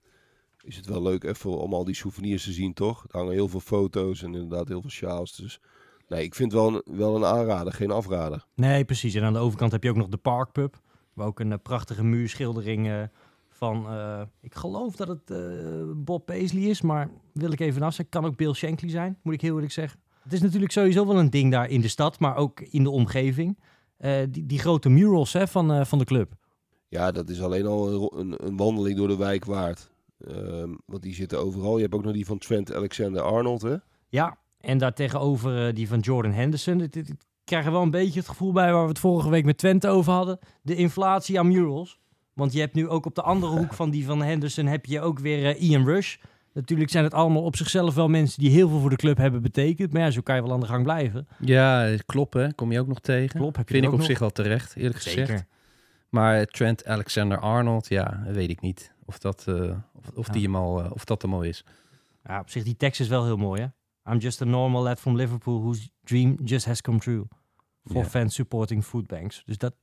Is 0.62 0.76
het 0.76 0.86
wel 0.86 1.02
leuk 1.02 1.24
even 1.24 1.58
om 1.58 1.74
al 1.74 1.84
die 1.84 1.94
souvenirs 1.94 2.44
te 2.44 2.52
zien, 2.52 2.72
toch? 2.72 3.04
Er 3.08 3.18
hangen 3.18 3.32
heel 3.32 3.48
veel 3.48 3.60
foto's 3.60 4.22
en 4.22 4.34
inderdaad 4.34 4.68
heel 4.68 4.80
veel 4.80 4.90
sjaals. 4.90 5.36
Dus 5.36 5.60
nee, 6.08 6.24
ik 6.24 6.34
vind 6.34 6.52
wel 6.52 6.68
een, 6.68 6.96
wel 6.96 7.16
een 7.16 7.24
aanrader, 7.24 7.72
geen 7.72 7.90
afrader. 7.90 8.46
Nee, 8.54 8.84
precies. 8.84 9.14
En 9.14 9.22
aan 9.22 9.32
de 9.32 9.38
overkant 9.38 9.72
heb 9.72 9.82
je 9.82 9.90
ook 9.90 9.96
nog 9.96 10.08
de 10.08 10.16
Parkpub. 10.16 10.80
Waar 11.14 11.26
ook 11.26 11.40
een 11.40 11.50
uh, 11.50 11.56
prachtige 11.62 12.04
muurschildering 12.04 12.86
uh, 12.86 13.02
van... 13.48 13.86
ik 14.40 14.54
geloof 14.54 14.96
dat 14.96 15.08
het 15.08 15.32
Bob 16.04 16.26
Paisley 16.26 16.62
is, 16.62 16.80
maar 16.80 17.10
wil 17.32 17.52
ik 17.52 17.60
even 17.60 17.82
afzeggen. 17.82 18.20
Kan 18.20 18.24
ook 18.24 18.36
Bill 18.36 18.52
Shankly 18.52 18.90
zijn, 18.90 19.18
moet 19.22 19.34
ik 19.34 19.40
heel 19.40 19.54
eerlijk 19.54 19.72
zeggen. 19.72 20.00
Het 20.22 20.32
is 20.32 20.40
natuurlijk 20.40 20.72
sowieso 20.72 21.06
wel 21.06 21.18
een 21.18 21.30
ding 21.30 21.52
daar 21.52 21.70
in 21.70 21.80
de 21.80 21.88
stad, 21.88 22.18
maar 22.18 22.36
ook 22.36 22.60
in 22.60 22.82
de 22.82 22.90
omgeving. 22.90 23.58
die, 24.30 24.46
die 24.46 24.58
grote 24.58 24.88
murals 24.88 25.32
hè, 25.32 25.46
van, 25.46 25.86
van 25.86 25.98
de 25.98 26.04
club. 26.04 26.34
Ja, 26.88 27.12
dat 27.12 27.28
is 27.28 27.42
alleen 27.42 27.66
al 27.66 28.18
een, 28.18 28.46
een 28.46 28.56
wandeling 28.56 28.96
door 28.96 29.08
de 29.08 29.16
wijk 29.16 29.44
waard. 29.44 29.90
Um, 30.28 30.78
want 30.86 31.02
die 31.02 31.14
zitten 31.14 31.38
overal. 31.38 31.76
Je 31.76 31.82
hebt 31.82 31.94
ook 31.94 32.04
nog 32.04 32.12
die 32.12 32.26
van 32.26 32.38
Trent 32.38 32.74
Alexander-Arnold, 32.74 33.62
hè? 33.62 33.76
Ja, 34.08 34.36
en 34.60 34.78
daartegenover 34.78 35.66
uh, 35.66 35.74
die 35.74 35.88
van 35.88 35.98
Jordan 35.98 36.32
Henderson. 36.32 36.90
Krijg 37.52 37.66
er 37.66 37.72
wel 37.72 37.82
een 37.82 37.90
beetje 37.90 38.18
het 38.20 38.28
gevoel 38.28 38.52
bij 38.52 38.72
waar 38.72 38.82
we 38.82 38.88
het 38.88 38.98
vorige 38.98 39.30
week 39.30 39.44
met 39.44 39.58
Twente 39.58 39.88
over 39.88 40.12
hadden. 40.12 40.38
De 40.62 40.74
inflatie 40.74 41.38
aan 41.38 41.48
murals. 41.48 41.98
Want 42.32 42.52
je 42.52 42.60
hebt 42.60 42.74
nu 42.74 42.88
ook 42.88 43.06
op 43.06 43.14
de 43.14 43.22
andere 43.22 43.56
hoek 43.58 43.74
van 43.74 43.90
die 43.90 44.04
van 44.06 44.22
Henderson 44.22 44.66
heb 44.66 44.86
je 44.86 45.00
ook 45.00 45.18
weer 45.18 45.56
uh, 45.56 45.62
Ian 45.70 45.84
Rush. 45.84 46.16
Natuurlijk 46.52 46.90
zijn 46.90 47.04
het 47.04 47.14
allemaal 47.14 47.42
op 47.42 47.56
zichzelf 47.56 47.94
wel 47.94 48.08
mensen 48.08 48.40
die 48.42 48.50
heel 48.50 48.68
veel 48.68 48.80
voor 48.80 48.90
de 48.90 48.96
club 48.96 49.16
hebben 49.16 49.42
betekend. 49.42 49.92
Maar 49.92 50.02
ja, 50.02 50.10
zo 50.10 50.20
kan 50.20 50.34
je 50.36 50.42
wel 50.42 50.52
aan 50.52 50.60
de 50.60 50.66
gang 50.66 50.82
blijven. 50.82 51.26
Ja, 51.40 51.96
klopt 52.06 52.34
hè. 52.34 52.52
Kom 52.54 52.72
je 52.72 52.80
ook 52.80 52.86
nog 52.86 53.00
tegen. 53.00 53.38
Klopt, 53.40 53.56
heb 53.56 53.68
je 53.68 53.74
Vind 53.74 53.86
ik 53.86 53.92
op 53.92 53.98
nog? 53.98 54.06
zich 54.06 54.18
wel 54.18 54.30
terecht, 54.30 54.76
eerlijk 54.76 55.00
Zeker. 55.00 55.26
gezegd. 55.26 55.44
Maar 56.08 56.46
Trent 56.46 56.86
Alexander-Arnold, 56.86 57.88
ja, 57.88 58.22
weet 58.26 58.50
ik 58.50 58.60
niet. 58.60 58.92
Of 59.04 59.18
dat, 59.18 59.44
uh, 59.48 59.70
of, 59.92 60.10
of 60.14 60.26
Ja. 60.26 60.32
die 60.32 60.42
hem 60.42 60.56
al, 60.56 60.84
uh, 60.84 60.90
of 60.92 61.04
dat 61.04 61.22
hem 61.22 61.34
al 61.34 61.42
is. 61.42 61.64
Ja, 62.24 62.40
op 62.40 62.50
zich, 62.50 62.62
die 62.62 62.76
tekst 62.76 63.00
is 63.00 63.08
wel 63.08 63.24
heel 63.24 63.36
mooi, 63.36 63.60
hè? 63.60 63.66
I'm 64.12 64.18
just 64.18 64.42
a 64.42 64.44
normal 64.44 64.82
lad 64.82 65.00
from 65.00 65.16
Liverpool 65.16 65.60
whose 65.60 65.88
dream 66.04 66.36
just 66.44 66.66
has 66.66 66.80
come 66.80 66.98
true. 66.98 67.24
For 67.84 67.96
Ja. 67.96 68.04
fans 68.04 68.34
supporting 68.34 68.84
food 68.84 69.06
banks. 69.06 69.42
Dus 69.46 69.58
dat... 69.58 69.74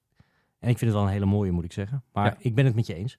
En 0.59 0.69
ik 0.69 0.77
vind 0.77 0.91
het 0.91 0.99
wel 0.99 1.03
een 1.03 1.13
hele 1.13 1.25
mooie, 1.25 1.51
moet 1.51 1.63
ik 1.63 1.71
zeggen. 1.73 2.03
Maar 2.13 2.25
Ja. 2.25 2.37
ik 2.39 2.55
ben 2.55 2.65
het 2.65 2.75
met 2.75 2.87
je 2.87 2.93
eens. 2.93 3.17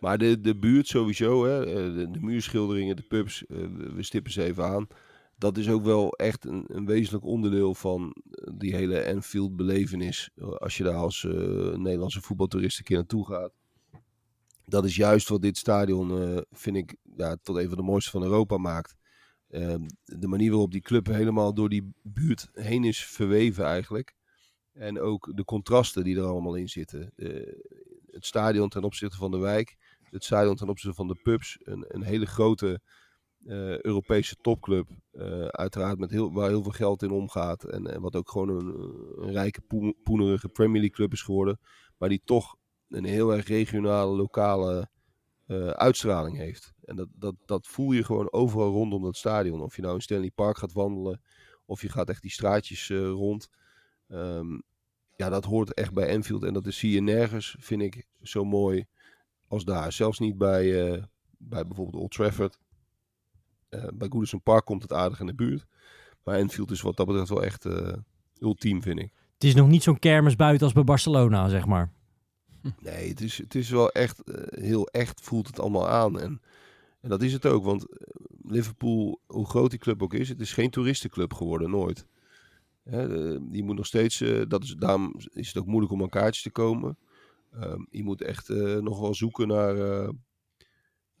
Maar 0.00 0.18
de, 0.18 0.40
de 0.40 0.56
buurt 0.56 0.86
sowieso, 0.86 1.44
hè, 1.44 1.66
eh, 1.66 1.94
de, 1.94 2.10
de 2.10 2.20
muurschilderingen, 2.20 2.96
de 2.96 3.02
pubs, 3.02 3.46
eh, 3.46 3.56
we 3.94 4.02
stippen 4.02 4.32
ze 4.32 4.42
even 4.44 4.64
aan. 4.64 4.86
Dat 5.36 5.56
is 5.56 5.68
ook 5.68 5.84
wel 5.84 6.12
echt 6.12 6.44
een, 6.44 6.64
een 6.68 6.86
wezenlijk 6.86 7.24
onderdeel 7.24 7.74
van 7.74 8.14
eh, 8.30 8.52
die 8.56 8.74
hele 8.74 9.06
Anfield 9.14 9.56
belevenis. 9.56 10.30
Eh, 10.36 10.48
Als 10.48 10.76
je 10.76 10.84
daar 10.84 10.94
als 10.94 11.22
Nederlandse 11.74 12.20
voetbaltoerist 12.20 12.78
een 12.78 12.84
keer 12.84 12.96
naartoe 12.96 13.26
gaat. 13.26 13.52
Dat 14.64 14.84
is 14.84 14.96
juist 14.96 15.28
wat 15.28 15.42
dit 15.42 15.56
stadion, 15.56 16.42
vind 16.50 16.76
ik, 16.76 16.96
ja, 17.16 17.36
tot 17.42 17.56
een 17.56 17.68
van 17.68 17.76
de 17.76 17.82
mooiste 17.82 18.10
van 18.10 18.22
Europa 18.22 18.56
maakt. 18.56 18.94
De 20.04 20.26
manier 20.26 20.50
waarop 20.50 20.70
die 20.72 20.80
club 20.80 21.06
helemaal 21.06 21.54
door 21.54 21.68
die 21.68 21.92
buurt 22.02 22.48
heen 22.52 22.84
is 22.84 23.04
verweven 23.04 23.64
eigenlijk. 23.64 24.14
En 24.78 25.00
ook 25.00 25.36
de 25.36 25.44
contrasten 25.44 26.04
die 26.04 26.16
er 26.16 26.24
allemaal 26.24 26.54
in 26.54 26.68
zitten. 26.68 27.12
Eh, 27.16 27.52
het 28.10 28.26
stadion 28.26 28.68
ten 28.68 28.84
opzichte 28.84 29.16
van 29.16 29.30
de 29.30 29.38
wijk 29.38 29.76
het 30.10 30.24
stadion 30.24 30.56
ten 30.56 30.68
opzichte 30.68 30.96
van 30.96 31.08
de 31.08 31.20
pubs. 31.22 31.58
Een, 31.62 31.84
een 31.88 32.02
hele 32.02 32.26
grote 32.26 32.80
eh, 33.44 33.80
Europese 33.80 34.36
topclub. 34.40 34.88
eh, 35.10 35.44
uiteraard 35.46 35.98
met 35.98 36.10
heel, 36.10 36.32
waar 36.32 36.48
heel 36.48 36.62
veel 36.62 36.72
geld 36.72 37.02
in 37.02 37.10
omgaat. 37.10 37.64
En, 37.64 38.00
wat 38.00 38.16
ook 38.16 38.30
gewoon 38.30 38.48
een, 38.48 38.66
een 39.24 39.32
rijke, 39.32 39.60
poe- 39.60 39.94
poenerige 40.02 40.48
Premier 40.48 40.80
League 40.80 40.96
club 40.96 41.12
is 41.12 41.22
geworden. 41.22 41.60
Maar 41.96 42.08
die 42.08 42.22
toch 42.24 42.56
een 42.88 43.04
heel 43.04 43.34
erg 43.34 43.46
regionale, 43.46 44.16
lokale 44.16 44.88
uitstraling 45.72 46.36
heeft. 46.36 46.72
En 46.84 46.96
dat, 46.96 47.08
dat, 47.12 47.34
dat 47.46 47.66
voel 47.66 47.92
je 47.92 48.04
gewoon 48.04 48.32
overal 48.32 48.70
rondom 48.70 49.02
dat 49.02 49.16
stadion. 49.16 49.62
Of 49.62 49.76
je 49.76 49.82
nou 49.82 49.94
in 49.94 50.00
Stanley 50.00 50.30
Park 50.30 50.58
gaat 50.58 50.72
wandelen. 50.72 51.22
Of 51.66 51.82
je 51.82 51.88
gaat 51.88 52.08
echt 52.08 52.22
die 52.22 52.30
straatjes 52.30 52.88
rond. 52.90 53.48
Ehm, 54.08 54.58
ja, 55.18 55.28
dat 55.28 55.44
hoort 55.44 55.74
echt 55.74 55.92
bij 55.92 56.06
Enfield. 56.06 56.42
En 56.42 56.52
dat 56.52 56.66
is, 56.66 56.78
zie 56.78 56.90
je 56.90 57.00
nergens, 57.00 57.56
vind 57.58 57.82
ik, 57.82 58.06
zo 58.22 58.44
mooi 58.44 58.86
als 59.48 59.64
daar. 59.64 59.92
Zelfs 59.92 60.18
niet 60.18 60.38
bij, 60.38 60.92
eh, 60.92 61.02
bij 61.38 61.66
bijvoorbeeld 61.66 62.02
Old 62.02 62.10
Trafford. 62.10 62.58
Eh, 63.68 63.84
bij 63.94 64.08
Goodison 64.10 64.42
Park 64.42 64.64
komt 64.64 64.82
het 64.82 64.92
aardig 64.92 65.20
in 65.20 65.26
de 65.26 65.34
buurt. 65.34 65.66
Maar 66.22 66.36
Enfield 66.38 66.70
is 66.70 66.80
wat 66.80 66.96
dat 66.96 67.06
betreft 67.06 67.28
wel 67.28 67.44
echt 67.44 67.64
eh, 67.64 67.92
ultiem, 68.40 68.82
vind 68.82 68.98
ik. 68.98 69.12
Het 69.34 69.44
is 69.44 69.54
nog 69.54 69.68
niet 69.68 69.82
zo'n 69.82 69.98
kermis 69.98 70.36
buiten 70.36 70.64
als 70.64 70.74
bij 70.74 70.84
Barcelona, 70.84 71.48
zeg 71.48 71.66
maar. 71.66 71.92
Nee, 72.80 73.08
het 73.08 73.20
is, 73.20 73.38
het 73.38 73.54
is 73.54 73.70
wel 73.70 73.90
echt 73.90 74.22
heel 74.50 74.86
echt, 74.86 75.20
voelt 75.20 75.46
het 75.46 75.60
allemaal 75.60 75.88
aan. 75.88 76.20
En, 76.20 76.40
en 77.00 77.08
dat 77.08 77.22
is 77.22 77.32
het 77.32 77.46
ook, 77.46 77.64
want 77.64 77.86
Liverpool, 78.42 79.20
hoe 79.26 79.46
groot 79.46 79.70
die 79.70 79.78
club 79.78 80.02
ook 80.02 80.14
is, 80.14 80.28
het 80.28 80.40
is 80.40 80.52
geen 80.52 80.70
toeristenclub 80.70 81.32
geworden, 81.32 81.70
nooit. 81.70 82.06
Eh, 82.90 83.36
je 83.50 83.62
moet 83.62 83.76
nog 83.76 83.86
steeds, 83.86 84.20
eh, 84.20 84.42
dat 84.48 84.62
is, 84.62 84.74
daarom 84.74 85.14
is 85.32 85.46
het 85.46 85.58
ook 85.58 85.66
moeilijk 85.66 85.92
om 85.92 86.02
aan 86.02 86.08
kaartjes 86.08 86.42
te 86.42 86.50
komen. 86.50 86.98
Ehm, 87.52 87.80
je 87.90 88.04
moet 88.04 88.22
echt 88.22 88.48
eh, 88.48 88.76
nog 88.76 89.00
wel 89.00 89.14
zoeken 89.14 89.48
naar, 89.48 89.74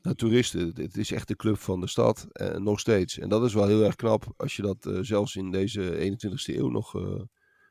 naar 0.02 0.14
toeristen. 0.14 0.72
Het, 0.74 0.96
is 0.96 1.12
echt 1.12 1.28
de 1.28 1.36
club 1.36 1.58
van 1.58 1.80
de 1.80 1.86
stad, 1.86 2.26
eh, 2.32 2.56
nog 2.56 2.80
steeds. 2.80 3.18
En 3.18 3.28
dat 3.28 3.44
is 3.44 3.54
wel 3.54 3.66
heel 3.66 3.84
erg 3.84 3.94
knap 3.94 4.32
als 4.36 4.56
je 4.56 4.62
dat 4.62 4.90
zelfs 5.00 5.36
in 5.36 5.50
deze 5.50 5.98
21ste 5.98 6.56
eeuw 6.56 6.68
nog, 6.68 6.92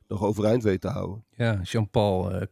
nog 0.08 0.24
overeind 0.24 0.64
weet 0.64 0.82
te 0.82 0.88
houden. 0.88 1.26
Ja, 1.30 1.62
Jean-Paul, 1.64 2.48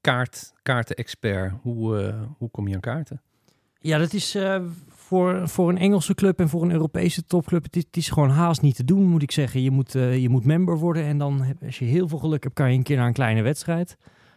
kaart, 0.00 0.52
kaarten-expert. 0.62 1.52
Hoe, 1.62 2.14
hoe 2.38 2.50
kom 2.50 2.68
je 2.68 2.74
aan 2.74 2.80
kaarten? 2.80 3.22
Ja, 3.82 3.98
dat 3.98 4.12
is 4.12 4.34
eh, 4.34 4.60
voor, 4.88 5.48
voor 5.48 5.68
een 5.68 5.78
Engelse 5.78 6.14
club 6.14 6.38
en 6.40 6.48
voor 6.48 6.62
een 6.62 6.70
Europese 6.72 7.24
topclub. 7.24 7.64
Het 7.64 7.76
is, 7.76 7.84
het 7.86 7.96
is 7.96 8.08
gewoon 8.08 8.30
haast 8.30 8.62
niet 8.62 8.76
te 8.76 8.84
doen, 8.84 9.06
moet 9.06 9.22
ik 9.22 9.30
zeggen. 9.30 9.62
Je 9.62 9.70
moet, 9.70 9.94
eh, 9.94 10.18
je 10.18 10.28
moet 10.28 10.44
member 10.44 10.78
worden 10.78 11.04
en 11.04 11.18
dan, 11.18 11.42
heb, 11.42 11.56
als 11.64 11.78
je 11.78 11.84
heel 11.84 12.08
veel 12.08 12.18
geluk 12.18 12.42
hebt, 12.42 12.54
kan 12.54 12.70
je 12.70 12.76
een 12.76 12.82
keer 12.82 12.96
naar 12.96 13.06
een 13.06 13.12
kleine 13.12 13.42
wedstrijd. 13.42 13.96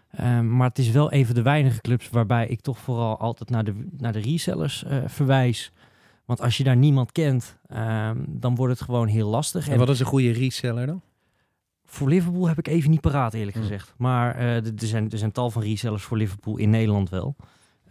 Ehm, 0.10 0.56
maar 0.58 0.67
het 0.67 0.77
is 0.77 0.89
wel 0.91 1.13
een 1.13 1.25
van 1.25 1.36
de 1.36 1.41
weinige 1.41 1.82
clubs 1.82 2.10
waarbij 2.10 2.47
ik 2.47 2.62
toch 2.62 2.77
vooral 2.77 3.17
altijd 3.17 3.49
naar 3.49 3.63
de, 3.63 3.88
naar 3.97 4.13
de 4.13 4.19
resellers 4.19 4.84
eh, 4.84 4.97
verwijs. 5.06 5.71
Want 6.25 6.41
als 6.41 6.58
je 6.58 6.63
daar 6.63 6.77
niemand 6.77 7.12
kent, 7.12 7.58
ehm, 7.67 8.17
dan 8.27 8.56
wordt 8.56 8.73
het 8.73 8.82
gewoon 8.82 9.08
heel 9.08 9.29
lastig. 9.29 9.69
En 9.69 9.77
wat 9.77 9.89
is 9.89 9.99
een 9.99 10.06
goede 10.06 10.32
reseller 10.32 10.86
dan? 10.86 11.01
Voor 11.86 12.10
Liverpool 12.10 12.47
heb 12.47 12.58
ik 12.58 12.67
even 12.67 12.89
niet 12.89 13.01
paraat, 13.01 13.34
eerlijk 13.34 13.58
Hmm. 13.58 13.65
gezegd. 13.65 13.93
Maar 13.97 14.36
er, 14.36 14.63
zijn, 14.75 15.10
er 15.12 15.17
zijn 15.17 15.32
tal 15.32 15.49
van 15.49 15.62
resellers 15.62 16.03
voor 16.03 16.17
Liverpool 16.17 16.58
in 16.58 16.69
Nederland 16.69 17.10
wel. 17.10 17.36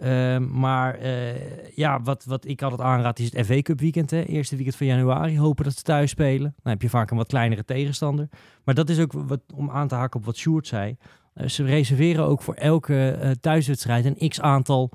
Ehm, 0.03 0.59
maar 0.59 0.95
eh, 0.95 1.69
ja, 1.75 2.03
wat, 2.03 2.25
wat 2.25 2.47
ik 2.47 2.63
altijd 2.63 2.81
aanraad 2.81 3.19
is 3.19 3.33
het 3.33 3.47
FA 3.47 3.63
Cup 3.63 3.81
weekend. 3.81 4.11
Hè? 4.11 4.23
Eerste 4.23 4.55
weekend 4.55 4.77
van 4.77 4.87
januari. 4.87 5.39
Hopen 5.39 5.65
dat 5.65 5.77
ze 5.77 5.83
thuis 5.83 6.11
spelen. 6.11 6.55
Dan 6.63 6.73
heb 6.73 6.83
je 6.83 6.89
vaak 6.89 7.11
een 7.11 7.17
wat 7.17 7.27
kleinere 7.27 7.65
tegenstander. 7.65 8.29
Maar 8.65 8.75
dat 8.75 8.89
is 8.89 9.01
ook 9.01 9.13
wat, 9.13 9.41
om 9.55 9.71
aan 9.71 9.89
te 9.89 9.95
haken 9.95 10.21
op 10.21 10.27
wat 10.27 10.37
Sjoerd 10.37 10.67
zei. 10.67 10.97
Eh, 11.35 11.49
ze 11.49 11.65
reserveren 11.65 12.25
ook 12.25 12.43
voor 12.43 12.55
elke 12.55 13.11
eh, 13.11 13.31
thuiswedstrijd 13.31 14.05
een 14.05 14.29
x-aantal 14.29 14.91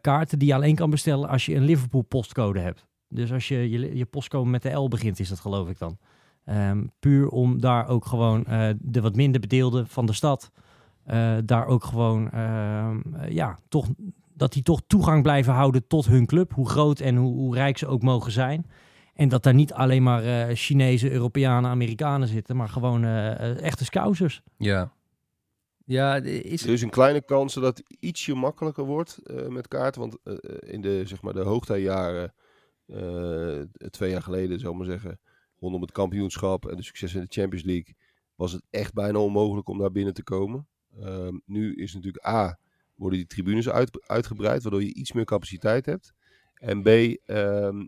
kaarten 0.00 0.38
die 0.38 0.48
je 0.48 0.54
alleen 0.54 0.74
kan 0.74 0.90
bestellen 0.90 1.28
als 1.28 1.46
je 1.46 1.54
een 1.54 1.64
Liverpool 1.64 2.02
postcode 2.02 2.60
hebt. 2.60 2.86
Dus 3.08 3.32
als 3.32 3.48
je, 3.48 3.70
je 3.96 4.04
postcode 4.04 4.50
met 4.50 4.62
de 4.62 4.70
L 4.70 4.88
begint, 4.88 5.20
is 5.20 5.28
dat 5.28 5.40
geloof 5.40 5.68
ik 5.68 5.78
dan. 5.78 5.98
Ehm, 6.44 6.86
puur 7.00 7.28
om 7.28 7.60
daar 7.60 7.88
ook 7.88 8.06
gewoon 8.06 8.44
de 8.78 9.00
wat 9.00 9.16
minder 9.16 9.40
bedeelden 9.40 9.86
van 9.86 10.06
de 10.06 10.12
stad, 10.12 10.50
daar 11.44 11.66
ook 11.66 11.84
gewoon, 11.84 12.30
ehm, 12.30 13.00
eh, 13.14 13.30
ja, 13.30 13.58
toch, 13.68 13.86
dat 14.34 14.52
die 14.52 14.62
toch 14.62 14.80
toegang 14.86 15.22
blijven 15.22 15.52
houden 15.52 15.86
tot 15.86 16.06
hun 16.06 16.26
club, 16.26 16.52
hoe 16.52 16.68
groot 16.68 17.00
en 17.00 17.16
hoe, 17.16 17.34
hoe 17.34 17.54
rijk 17.54 17.78
ze 17.78 17.86
ook 17.86 18.02
mogen 18.02 18.32
zijn. 18.32 18.66
En 19.14 19.28
dat 19.28 19.42
daar 19.42 19.54
niet 19.54 19.72
alleen 19.72 20.02
maar 20.02 20.24
eh 20.24 20.56
Chinezen, 20.56 21.12
Europeanen, 21.12 21.70
Amerikanen 21.70 22.28
zitten, 22.28 22.56
maar 22.56 22.68
gewoon 22.68 23.04
eh, 23.04 23.50
eh, 23.50 23.62
echte 23.62 23.84
scousers. 23.84 24.42
Ja. 24.56 24.92
Ja, 25.84 26.16
is... 26.16 26.62
Er 26.64 26.72
is 26.72 26.82
een 26.82 26.90
kleine 26.90 27.24
kans 27.24 27.54
dat 27.54 27.64
het 27.64 27.82
ietsje 28.00 28.34
makkelijker 28.34 28.84
wordt 28.84 29.18
eh, 29.18 29.46
met 29.46 29.68
kaarten. 29.68 30.00
Want 30.00 30.18
eh, 30.24 30.34
eh, 30.34 30.72
in 30.72 30.80
de, 30.80 31.02
zeg 31.06 31.22
maar, 31.22 31.32
de 31.32 31.40
hoogtijjaren, 31.40 32.34
eh, 32.86 33.60
twee 33.90 34.10
jaar 34.10 34.22
geleden, 34.22 34.58
zou 34.58 34.72
ik 34.72 34.78
maar 34.78 34.88
zeggen, 34.88 35.20
rondom 35.58 35.80
het 35.80 35.92
kampioenschap 35.92 36.68
en 36.68 36.76
de 36.76 36.82
succes 36.82 37.14
in 37.14 37.20
de 37.20 37.26
Champions 37.40 37.64
League, 37.64 37.94
was 38.34 38.52
het 38.52 38.62
echt 38.70 38.94
bijna 38.94 39.18
onmogelijk 39.18 39.68
om 39.68 39.78
daar 39.78 39.92
binnen 39.92 40.14
te 40.14 40.22
komen. 40.22 40.68
Ehm, 41.00 41.38
nu 41.44 41.74
is 41.74 41.94
natuurlijk 41.94 42.26
A, 42.26 42.58
worden 42.94 43.18
die 43.18 43.28
tribunes 43.28 43.68
uit, 43.68 44.08
uitgebreid, 44.08 44.62
waardoor 44.62 44.82
je 44.82 44.94
iets 44.94 45.12
meer 45.12 45.24
capaciteit 45.24 45.86
hebt. 45.86 46.12
En 46.54 46.82
B, 46.82 46.86
ehm, 46.86 47.86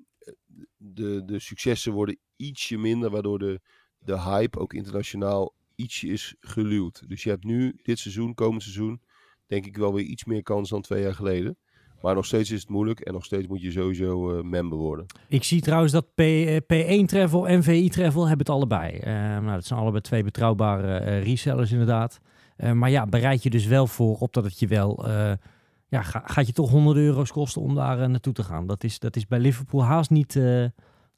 de, 0.77 1.25
de 1.25 1.39
successen 1.39 1.93
worden 1.93 2.19
ietsje 2.37 2.79
minder, 2.79 3.11
waardoor 3.11 3.39
de, 3.39 3.61
de 3.99 4.21
hype 4.21 4.59
ook 4.59 4.75
internationaal 4.75 5.55
ietsje 5.75 6.07
is 6.07 6.35
geluwd. 6.41 7.09
Dus 7.09 7.23
je 7.23 7.31
hebt 7.31 7.45
nu, 7.45 7.79
dit 7.83 7.99
seizoen, 7.99 8.35
komend 8.35 8.63
seizoen, 8.63 9.01
denk 9.47 9.67
ik 9.67 9.77
wel 9.77 9.95
weer 9.95 10.05
iets 10.05 10.25
meer 10.25 10.43
kans 10.43 10.71
dan 10.71 10.83
twee 10.83 11.03
jaar 11.03 11.15
geleden. 11.15 11.59
Maar 12.01 12.15
nog 12.15 12.27
steeds 12.27 12.51
is 12.51 12.61
het 12.61 12.69
moeilijk 12.69 13.01
en 13.01 13.13
nog 13.13 13.25
steeds 13.25 13.47
moet 13.47 13.63
je 13.63 13.71
sowieso 13.71 14.37
eh, 14.37 14.43
member 14.43 14.79
worden. 14.79 15.07
Ik 15.29 15.45
zie 15.45 15.61
trouwens 15.61 15.93
dat 15.93 16.15
P, 16.15 16.21
eh, 16.21 16.57
P1 16.57 17.05
Travel 17.07 17.49
en 17.49 17.63
VI 17.63 17.89
Travel 17.89 18.21
hebben 18.21 18.47
het 18.47 18.55
allebei. 18.55 18.97
Eh, 18.97 19.13
nou, 19.13 19.51
dat 19.51 19.65
zijn 19.65 19.81
allebei 19.81 20.03
twee 20.03 20.23
betrouwbare 20.23 20.97
eh, 20.97 21.23
resellers 21.23 21.73
inderdaad. 21.73 22.21
Maar 22.73 22.91
ja, 22.91 23.07
bereid 23.07 23.43
je 23.43 23.51
dus 23.51 23.67
wel 23.67 23.87
voor 23.87 24.17
op 24.19 24.33
dat 24.33 24.45
het 24.45 24.59
je 24.59 24.67
wel... 24.67 25.09
ja, 25.89 26.03
gaat 26.03 26.47
je 26.47 26.53
toch 26.53 26.71
100 26.71 26.97
euro's 26.97 27.33
kosten 27.33 27.63
om 27.63 27.75
daar 27.75 28.11
naartoe 28.11 28.33
te 28.33 28.43
gaan. 28.43 28.67
Dat 28.67 28.85
is, 28.85 28.99
dat 28.99 29.17
is 29.17 29.27
bij 29.27 29.39
Liverpool 29.39 29.85
haast 29.85 30.11
niet, 30.11 30.41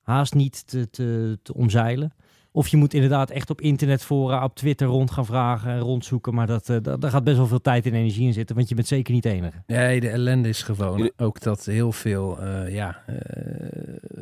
haast 0.03 0.35
niet 0.35 0.67
te, 0.67 0.91
te, 0.91 1.39
te 1.43 1.55
omzeilen. 1.55 2.13
Of 2.55 2.69
je 2.69 2.77
moet 2.77 2.95
inderdaad 2.95 3.31
echt 3.31 3.51
op 3.51 3.61
internetfora, 3.61 4.45
op 4.45 4.55
Twitter 4.55 4.87
rond 4.87 5.11
gaan 5.11 5.27
vragen 5.27 5.71
en 5.71 5.79
rondzoeken. 5.79 6.35
Maar 6.35 6.47
dat, 6.47 6.69
uh, 6.69 6.77
daar 6.81 7.11
gaat 7.11 7.25
best 7.25 7.37
wel 7.37 7.47
veel 7.47 7.61
tijd 7.61 7.87
en 7.87 7.95
energie 7.95 8.27
in 8.27 8.33
zitten, 8.33 8.57
want 8.57 8.69
je 8.69 8.75
bent 8.75 8.87
zeker 8.87 9.15
niet 9.15 9.23
de 9.23 9.31
enige. 9.31 9.63
Nee, 9.67 10.01
de 10.01 10.09
ellende 10.09 10.49
is 10.49 10.63
gewoon 10.63 11.11
ook 11.17 11.41
dat 11.41 11.65
heel 11.65 11.93
veel 11.93 12.43
uh, 12.43 12.75
ja, 12.75 13.03
uh, 13.09 13.17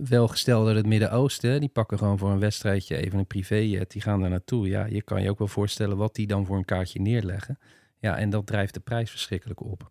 welgesteld 0.08 0.66
uit 0.66 0.76
het 0.76 0.86
Midden-Oosten, 0.86 1.60
die 1.60 1.68
pakken 1.68 1.98
gewoon 1.98 2.18
voor 2.18 2.30
een 2.30 2.38
wedstrijdje 2.38 2.96
even 2.96 3.18
een 3.18 3.26
privéjet, 3.26 3.90
die 3.90 4.02
gaan 4.02 4.20
daar 4.20 4.30
naartoe. 4.30 4.68
Ja, 4.68 4.84
je 4.84 5.02
kan 5.02 5.22
je 5.22 5.30
ook 5.30 5.38
wel 5.38 5.48
voorstellen 5.48 5.96
wat 5.96 6.14
die 6.14 6.26
dan 6.26 6.46
voor 6.46 6.56
een 6.56 6.64
kaartje 6.64 7.00
neerleggen. 7.00 7.58
Ja, 7.98 8.16
en 8.16 8.30
dat 8.30 8.46
drijft 8.46 8.74
de 8.74 8.80
prijs 8.80 9.10
verschrikkelijk 9.10 9.62
op. 9.64 9.90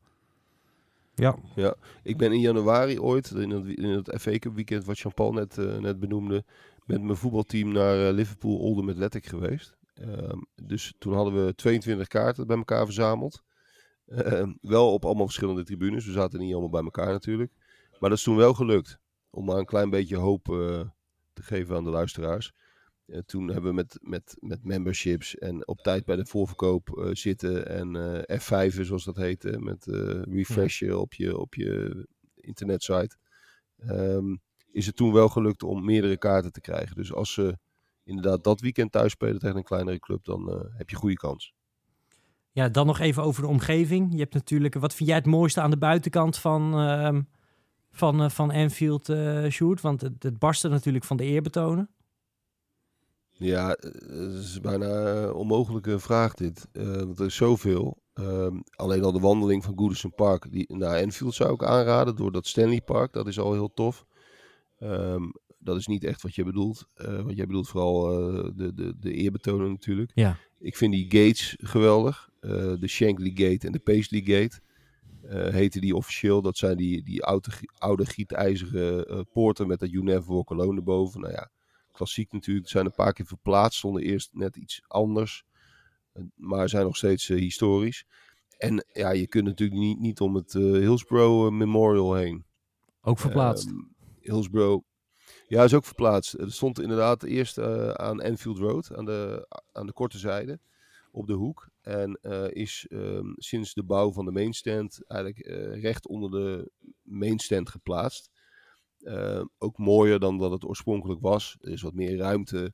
Ja. 1.20 1.38
ja, 1.56 1.76
ik 2.04 2.18
ben 2.18 2.32
in 2.32 2.40
januari 2.40 3.00
ooit, 3.00 3.32
in 3.32 3.50
het, 3.50 3.66
in 3.66 3.90
het 3.90 4.16
FA 4.22 4.38
Cup 4.38 4.56
weekend 4.56 4.86
wat 4.86 5.00
Jean-Paul 5.00 5.32
net, 5.32 5.56
net 5.56 6.00
benoemde, 6.00 6.44
met 6.86 7.02
mijn 7.02 7.18
voetbalteam 7.18 7.72
naar 7.72 8.08
uh, 8.08 8.14
Liverpool 8.14 8.58
Oldham 8.58 8.90
Athletic 8.90 9.26
geweest. 9.26 9.78
Um, 10.02 10.48
dus 10.64 10.94
toen 10.98 11.14
hadden 11.14 11.46
we 11.46 11.56
22 11.56 12.08
kaarten 12.08 12.48
bij 12.48 12.58
elkaar 12.58 12.86
verzameld. 12.86 13.44
Uh, 14.08 14.48
wel 14.62 14.94
op 14.94 15.06
allemaal 15.06 15.26
verschillende 15.26 15.64
tribunes. 15.64 16.06
We 16.06 16.12
zaten 16.12 16.40
niet 16.40 16.52
allemaal 16.52 16.70
bij 16.70 16.84
elkaar 16.84 17.12
natuurlijk. 17.12 17.52
Maar 18.00 18.10
dat 18.10 18.18
is 18.18 18.24
toen 18.24 18.36
wel 18.36 18.54
gelukt. 18.54 19.00
Om 19.30 19.46
maar 19.46 19.58
een 19.58 19.66
klein 19.66 19.90
beetje 19.90 20.18
hoop 20.18 20.48
uh, 20.48 20.82
te 21.34 21.44
geven 21.44 21.76
aan 21.76 21.84
de 21.84 21.90
luisteraars. 21.90 22.54
Uh, 23.10 23.20
toen 23.26 23.48
hebben 23.48 23.70
we 23.70 23.76
met, 23.76 24.00
met, 24.02 24.38
met 24.40 24.64
memberships 24.64 25.38
en 25.38 25.68
op 25.68 25.80
tijd 25.80 26.06
bij 26.06 26.16
de 26.16 26.26
voorverkoop 26.26 27.10
zitten. 27.12 27.68
En 27.68 28.26
F5 28.42 28.82
zoals 28.82 29.04
dat 29.04 29.16
heette. 29.16 29.60
Met 29.60 29.86
refreshen 30.30 31.00
op 31.00 31.14
je, 31.14 31.38
op 31.38 31.56
je 31.56 32.08
internetsite. 32.36 33.18
Um, 33.88 34.42
is 34.72 34.86
het 34.86 34.96
toen 34.96 35.14
wel 35.14 35.30
gelukt 35.30 35.64
om 35.64 35.86
meerdere 35.86 36.18
kaarten 36.18 36.52
te 36.52 36.62
krijgen. 36.62 36.96
Dus 36.96 37.14
als 37.14 37.34
ze 37.34 37.58
inderdaad 38.04 38.44
dat 38.44 38.62
weekend 38.62 38.92
thuis 38.92 39.12
spelen 39.12 39.40
tegen 39.40 39.58
een 39.58 39.64
kleinere 39.64 40.00
club, 40.00 40.26
dan 40.26 40.50
uh, 40.50 40.78
heb 40.78 40.90
je 40.90 40.96
goede 40.96 41.16
kans. 41.16 41.54
Ja, 42.52 42.70
dan 42.70 42.86
nog 42.86 43.00
even 43.00 43.24
over 43.24 43.42
de 43.42 43.48
omgeving. 43.48 44.12
Je 44.12 44.20
hebt 44.20 44.34
natuurlijk, 44.34 44.74
wat 44.74 44.94
vind 44.94 45.10
jij 45.10 45.18
het 45.18 45.28
mooiste 45.28 45.62
aan 45.62 45.70
de 45.70 45.78
buitenkant 45.78 46.38
van, 46.38 46.82
uh, 46.82 47.20
van, 47.92 48.24
uh, 48.24 48.30
van 48.30 48.52
Anfield, 48.52 49.14
Shoot? 49.50 49.82
Want 49.82 50.02
het, 50.02 50.24
het 50.24 50.40
barstte 50.40 50.68
natuurlijk 50.68 51.06
van 51.06 51.18
de 51.18 51.24
eerbetonen. 51.24 51.90
Ja, 53.40 53.68
het 53.68 54.34
is 54.34 54.62
bijna 54.62 54.88
een 54.88 55.34
onmogelijke 55.34 56.00
vraag 56.00 56.34
dit. 56.34 56.68
want 56.74 57.20
er 57.20 57.26
is 57.26 57.36
zoveel. 57.36 57.98
Ehm, 58.14 58.60
alleen 58.76 59.04
al 59.04 59.12
de 59.12 59.20
wandeling 59.20 59.64
van 59.64 59.78
Goodison 59.78 60.14
Park 60.16 60.52
die, 60.52 60.76
naar 60.76 61.02
Anfield 61.02 61.34
zou 61.34 61.54
ik 61.54 61.64
aanraden. 61.64 62.16
Door 62.16 62.32
dat 62.32 62.48
Stanley 62.48 62.82
Park, 62.82 63.14
dat 63.14 63.28
is 63.28 63.40
al 63.40 63.54
heel 63.54 63.74
tof. 63.74 64.06
Um, 64.80 65.32
dat 65.60 65.78
is 65.78 65.88
niet 65.88 66.04
echt 66.04 66.22
wat 66.22 66.36
je 66.36 66.44
bedoelt. 66.44 66.86
Uh, 66.98 67.22
want 67.22 67.36
jij 67.36 67.46
bedoelt 67.46 67.68
vooral 67.68 68.22
uh, 68.30 68.50
de, 68.56 68.74
de, 68.74 68.94
de 69.00 69.14
eerbetonen 69.14 69.70
natuurlijk. 69.70 70.12
Ja. 70.14 70.38
Ik 70.60 70.78
vind 70.78 70.94
die 70.94 71.06
gates 71.06 71.56
geweldig. 71.60 72.30
Uh, 72.42 72.52
de 72.80 72.88
Shankly 72.88 73.32
Gate 73.34 73.66
en 73.66 73.72
de 73.72 73.80
Paisley 73.80 74.22
Gate. 74.22 74.60
heten 75.52 75.82
die 75.82 75.96
officieel. 75.96 76.42
Dat 76.42 76.58
zijn 76.58 76.78
die, 76.78 77.04
die 77.04 77.24
oude, 77.24 77.50
oude 77.78 78.06
gietijzeren 78.06 79.28
poorten 79.32 79.68
met 79.68 79.80
dat 79.80 79.92
You 79.92 80.04
Never 80.04 80.34
Walk 80.34 80.52
Alone 80.52 80.78
erboven. 80.78 81.22
Nou 81.22 81.34
ja, 81.34 81.52
klassiek 82.00 82.32
natuurlijk. 82.32 82.68
Zijn 82.68 82.86
een 82.86 82.92
paar 82.92 83.14
keer 83.14 83.26
verplaatst. 83.26 83.78
Stonden 83.78 84.04
eerst 84.04 84.30
net 84.34 84.56
iets 84.56 84.82
anders. 84.88 85.44
maar 86.36 86.70
zijn 86.70 86.86
nog 86.86 86.98
steeds 86.98 87.28
historisch. 87.28 88.06
En 88.58 88.86
ja, 88.94 89.10
je 89.12 89.28
kunt 89.28 89.46
natuurlijk 89.46 89.80
niet, 89.80 90.00
niet 90.00 90.20
om 90.20 90.36
het 90.36 90.54
Hillsborough 90.54 91.52
Memorial 91.56 92.16
heen. 92.16 92.46
Ook 93.02 93.20
verplaatst. 93.20 93.68
Um, 93.68 93.96
Hillsborough. 94.20 94.86
Ja, 95.48 95.64
is 95.64 95.74
ook 95.74 95.86
verplaatst. 95.86 96.34
Er 96.34 96.52
stond 96.52 96.80
inderdaad 96.80 97.24
eerst 97.24 97.60
aan 97.98 98.22
Enfield 98.22 98.58
Road, 98.58 98.96
aan 98.96 99.06
de, 99.06 99.48
aan 99.72 99.86
de 99.86 99.94
korte 99.94 100.18
zijde, 100.18 100.60
op 101.12 101.28
de 101.28 101.34
hoek. 101.34 101.70
En 101.82 102.20
uh, 102.22 102.48
is 102.50 102.86
um, 102.90 103.34
sinds 103.38 103.74
de 103.74 103.84
bouw 103.84 104.12
van 104.12 104.26
de 104.26 104.32
mainstand 104.32 105.02
eigenlijk 105.08 105.48
uh, 105.48 105.82
recht 105.82 106.08
onder 106.08 106.32
de 106.32 106.72
mainstand 107.02 107.70
geplaatst. 107.70 108.30
Ook 109.58 109.78
mooier 109.78 110.20
dan 110.20 110.38
dat 110.38 110.52
het 110.52 110.66
oorspronkelijk 110.66 111.22
was. 111.22 111.58
Er 111.62 111.72
is 111.72 111.82
wat 111.82 111.94
meer 111.94 112.18
ruimte. 112.18 112.74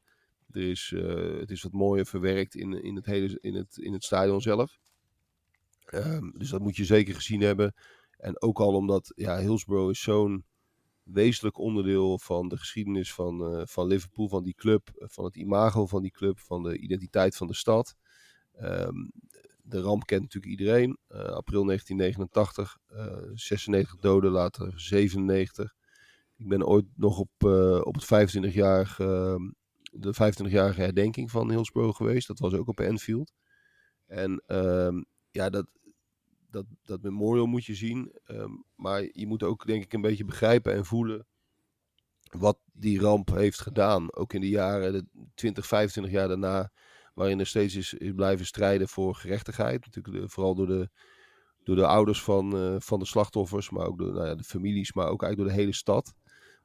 Er 0.52 0.70
is, 0.70 0.94
het 1.40 1.52
is 1.52 1.64
wat 1.64 1.72
mooier 1.72 2.06
verwerkt 2.06 2.56
in, 2.56 2.84
in, 2.84 2.96
het, 2.96 3.06
hele, 3.06 3.38
in, 3.42 3.56
het, 3.56 3.78
in 3.78 3.94
het 3.94 4.04
stadion 4.04 4.42
zelf. 4.42 4.80
Um, 5.94 6.34
dus 6.38 6.50
dat 6.50 6.62
moet 6.62 6.76
je 6.76 6.86
zeker 6.86 7.16
gezien 7.16 7.42
hebben. 7.42 7.74
En 8.18 8.42
ook 8.42 8.60
al 8.60 8.74
omdat 8.74 9.12
ja, 9.16 9.40
Hillsborough 9.40 9.92
is 9.92 10.02
zo'n 10.02 10.46
wezenlijk 11.04 11.58
onderdeel 11.58 12.20
van 12.20 12.48
de 12.48 12.58
geschiedenis 12.58 13.14
van, 13.14 13.54
uh, 13.54 13.62
van 13.66 13.88
Liverpool, 13.88 14.28
van 14.28 14.44
die 14.44 14.54
club, 14.54 14.90
eh, 14.90 15.08
van 15.10 15.26
het 15.26 15.36
imago 15.36 15.86
van 15.86 16.02
die 16.02 16.12
club, 16.12 16.40
van 16.40 16.64
de 16.64 16.78
identiteit 16.78 17.36
van 17.36 17.48
de 17.48 17.54
stad. 17.54 17.96
Um, 18.62 19.12
de 19.62 19.82
ramp 19.82 20.06
kent 20.06 20.22
natuurlijk 20.22 20.52
iedereen. 20.52 20.98
April 21.10 21.66
1989, 21.66 22.78
96 23.34 24.00
doden, 24.00 24.32
later 24.32 24.74
97. 24.76 25.76
Ik 26.38 26.48
ben 26.48 26.66
ooit 26.66 26.86
nog 26.96 27.20
op, 27.20 27.44
op 27.84 27.96
het 27.96 28.06
25-jarige, 28.06 29.04
ehm, 29.04 29.52
de 30.02 30.14
25-jarige 30.14 30.82
herdenking 30.82 31.32
van 31.32 31.50
Hillsborough 31.50 31.98
geweest. 31.98 32.28
Dat 32.28 32.40
was 32.40 32.54
ook 32.54 32.68
op 32.68 32.80
Enfield. 32.80 33.34
En 34.06 34.44
um, 34.48 35.06
ja, 35.32 35.50
dat, 35.50 35.68
dat, 36.50 36.66
dat 36.82 37.02
memorial 37.02 37.46
moet 37.46 37.66
je 37.66 37.76
zien. 37.76 38.20
Ehm, 38.24 38.52
maar 38.76 39.08
je 39.12 39.28
moet 39.28 39.44
ook 39.44 39.66
denk 39.66 39.84
ik 39.84 39.94
een 39.94 40.02
beetje 40.02 40.26
begrijpen 40.26 40.74
en 40.74 40.86
voelen 40.86 41.28
wat 42.30 42.60
die 42.74 43.00
ramp 43.00 43.30
heeft 43.30 43.62
gedaan. 43.62 44.16
Ook 44.16 44.34
in 44.34 44.42
de 44.42 44.50
jaren, 44.50 44.94
de 44.94 45.06
20, 45.36 45.68
25 45.68 46.14
jaar 46.14 46.28
daarna, 46.28 46.72
waarin 47.14 47.40
er 47.40 47.48
steeds 47.48 47.76
is, 47.76 47.96
blijven 48.16 48.46
strijden 48.46 48.88
voor 48.88 49.16
gerechtigheid. 49.16 49.86
Natuurlijk 49.86 50.32
vooral 50.32 50.56
door 50.56 50.68
de, 50.68 50.90
door 51.64 51.76
de 51.76 51.88
ouders 51.88 52.24
van, 52.24 52.56
uh, 52.56 52.76
van 52.80 53.00
de 53.00 53.06
slachtoffers, 53.06 53.70
maar 53.70 53.86
ook 53.86 53.98
door 53.98 54.14
nou 54.14 54.28
ja, 54.28 54.36
de 54.36 54.44
families, 54.44 54.94
maar 54.94 55.08
ook 55.08 55.24
eigenlijk 55.24 55.38
door 55.38 55.48
de 55.48 55.64
hele 55.64 55.74
stad. 55.78 56.16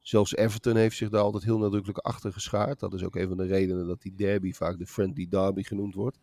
Zelfs 0.00 0.34
Everton 0.34 0.76
heeft 0.76 0.96
zich 0.96 1.08
daar 1.08 1.22
altijd 1.22 1.44
heel 1.44 1.58
nadrukkelijk 1.58 1.98
achter 1.98 2.32
geschaard. 2.32 2.80
Dat 2.80 2.94
is 2.94 3.04
ook 3.04 3.16
een 3.16 3.28
van 3.28 3.36
de 3.36 3.46
redenen 3.46 3.86
dat 3.86 4.02
die 4.02 4.14
derby 4.14 4.52
vaak 4.52 4.78
de 4.78 4.86
friendly 4.86 5.26
derby 5.28 5.62
genoemd 5.62 5.94
wordt. 5.94 6.18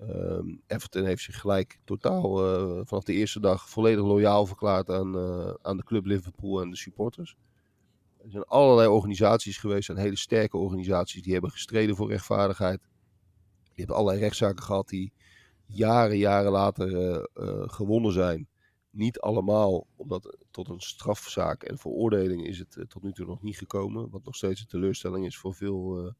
Um, 0.00 0.60
Everton 0.66 1.04
heeft 1.04 1.22
zich 1.22 1.40
gelijk 1.40 1.78
totaal 1.84 2.44
uh, 2.44 2.80
vanaf 2.84 3.04
de 3.04 3.12
eerste 3.12 3.40
dag 3.40 3.68
volledig 3.68 4.04
loyaal 4.04 4.46
verklaard 4.46 4.90
aan, 4.90 5.16
uh, 5.16 5.54
aan 5.62 5.76
de 5.76 5.84
club 5.84 6.04
Liverpool 6.04 6.60
en 6.62 6.70
de 6.70 6.76
supporters. 6.76 7.36
Er 8.24 8.30
zijn 8.30 8.44
allerlei 8.44 8.88
organisaties 8.88 9.58
geweest, 9.58 9.84
zijn 9.84 9.98
hele 9.98 10.16
sterke 10.16 10.56
organisaties, 10.56 11.22
die 11.22 11.32
hebben 11.32 11.50
gestreden 11.50 11.96
voor 11.96 12.08
rechtvaardigheid. 12.08 12.80
Die 13.62 13.72
hebben 13.74 13.96
allerlei 13.96 14.20
rechtszaken 14.20 14.62
gehad 14.62 14.88
die 14.88 15.12
jaren, 15.66 16.18
jaren 16.18 16.52
later 16.52 16.90
uh, 16.90 17.62
gewonnen 17.66 18.12
zijn. 18.12 18.48
Niet 18.92 19.20
allemaal, 19.20 19.86
omdat 19.96 20.36
tot 20.50 20.68
een 20.68 20.80
strafzaak 20.80 21.62
en 21.62 21.78
veroordeling 21.78 22.46
is 22.46 22.58
het 22.58 22.84
tot 22.88 23.02
nu 23.02 23.12
toe 23.12 23.26
nog 23.26 23.42
niet 23.42 23.58
gekomen. 23.58 24.10
Wat 24.10 24.24
nog 24.24 24.36
steeds 24.36 24.60
een 24.60 24.66
teleurstelling 24.66 25.26
is 25.26 25.38
voor 25.38 25.54
veel 25.54 26.14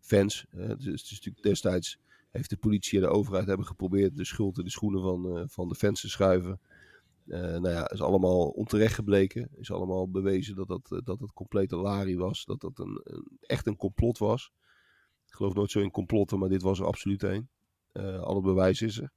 fans. 0.00 0.46
Dus 0.50 0.84
het 0.84 0.84
is 0.84 1.10
natuurlijk 1.10 1.42
destijds 1.42 1.98
heeft 2.34 2.50
de 2.50 2.56
politie 2.56 2.98
en 2.98 3.04
de 3.04 3.14
overheid 3.14 3.46
hebben 3.46 3.66
geprobeerd 3.66 4.16
de 4.16 4.24
schuld 4.24 4.58
in 4.58 4.64
de 4.64 4.70
schoenen 4.70 5.02
van, 5.02 5.48
van 5.48 5.68
de 5.68 5.74
fans 5.74 6.00
te 6.00 6.08
schuiven. 6.08 6.60
Uh, 7.26 7.40
nou 7.40 7.68
ja, 7.68 7.90
is 7.90 8.00
allemaal 8.00 8.48
onterecht 8.48 8.94
gebleken. 8.94 9.48
Is 9.54 9.70
allemaal 9.70 10.10
bewezen 10.10 10.56
dat 10.56 10.68
dat, 10.68 11.00
dat 11.04 11.20
het 11.20 11.32
complete 11.32 11.76
lari 11.76 12.16
was. 12.16 12.44
Dat 12.44 12.60
dat 12.60 12.78
een, 12.78 13.00
een, 13.04 13.38
echt 13.40 13.66
een 13.66 13.76
complot 13.76 14.18
was. 14.18 14.52
Ik 15.26 15.34
geloof 15.34 15.54
nooit 15.54 15.70
zo 15.70 15.80
in 15.80 15.90
complotten, 15.90 16.38
maar 16.38 16.48
dit 16.48 16.62
was 16.62 16.78
er 16.78 16.86
absoluut 16.86 17.22
een. 17.22 17.48
alle 18.20 18.40
bewijs 18.40 18.82
is 18.82 18.98
er. 18.98 19.12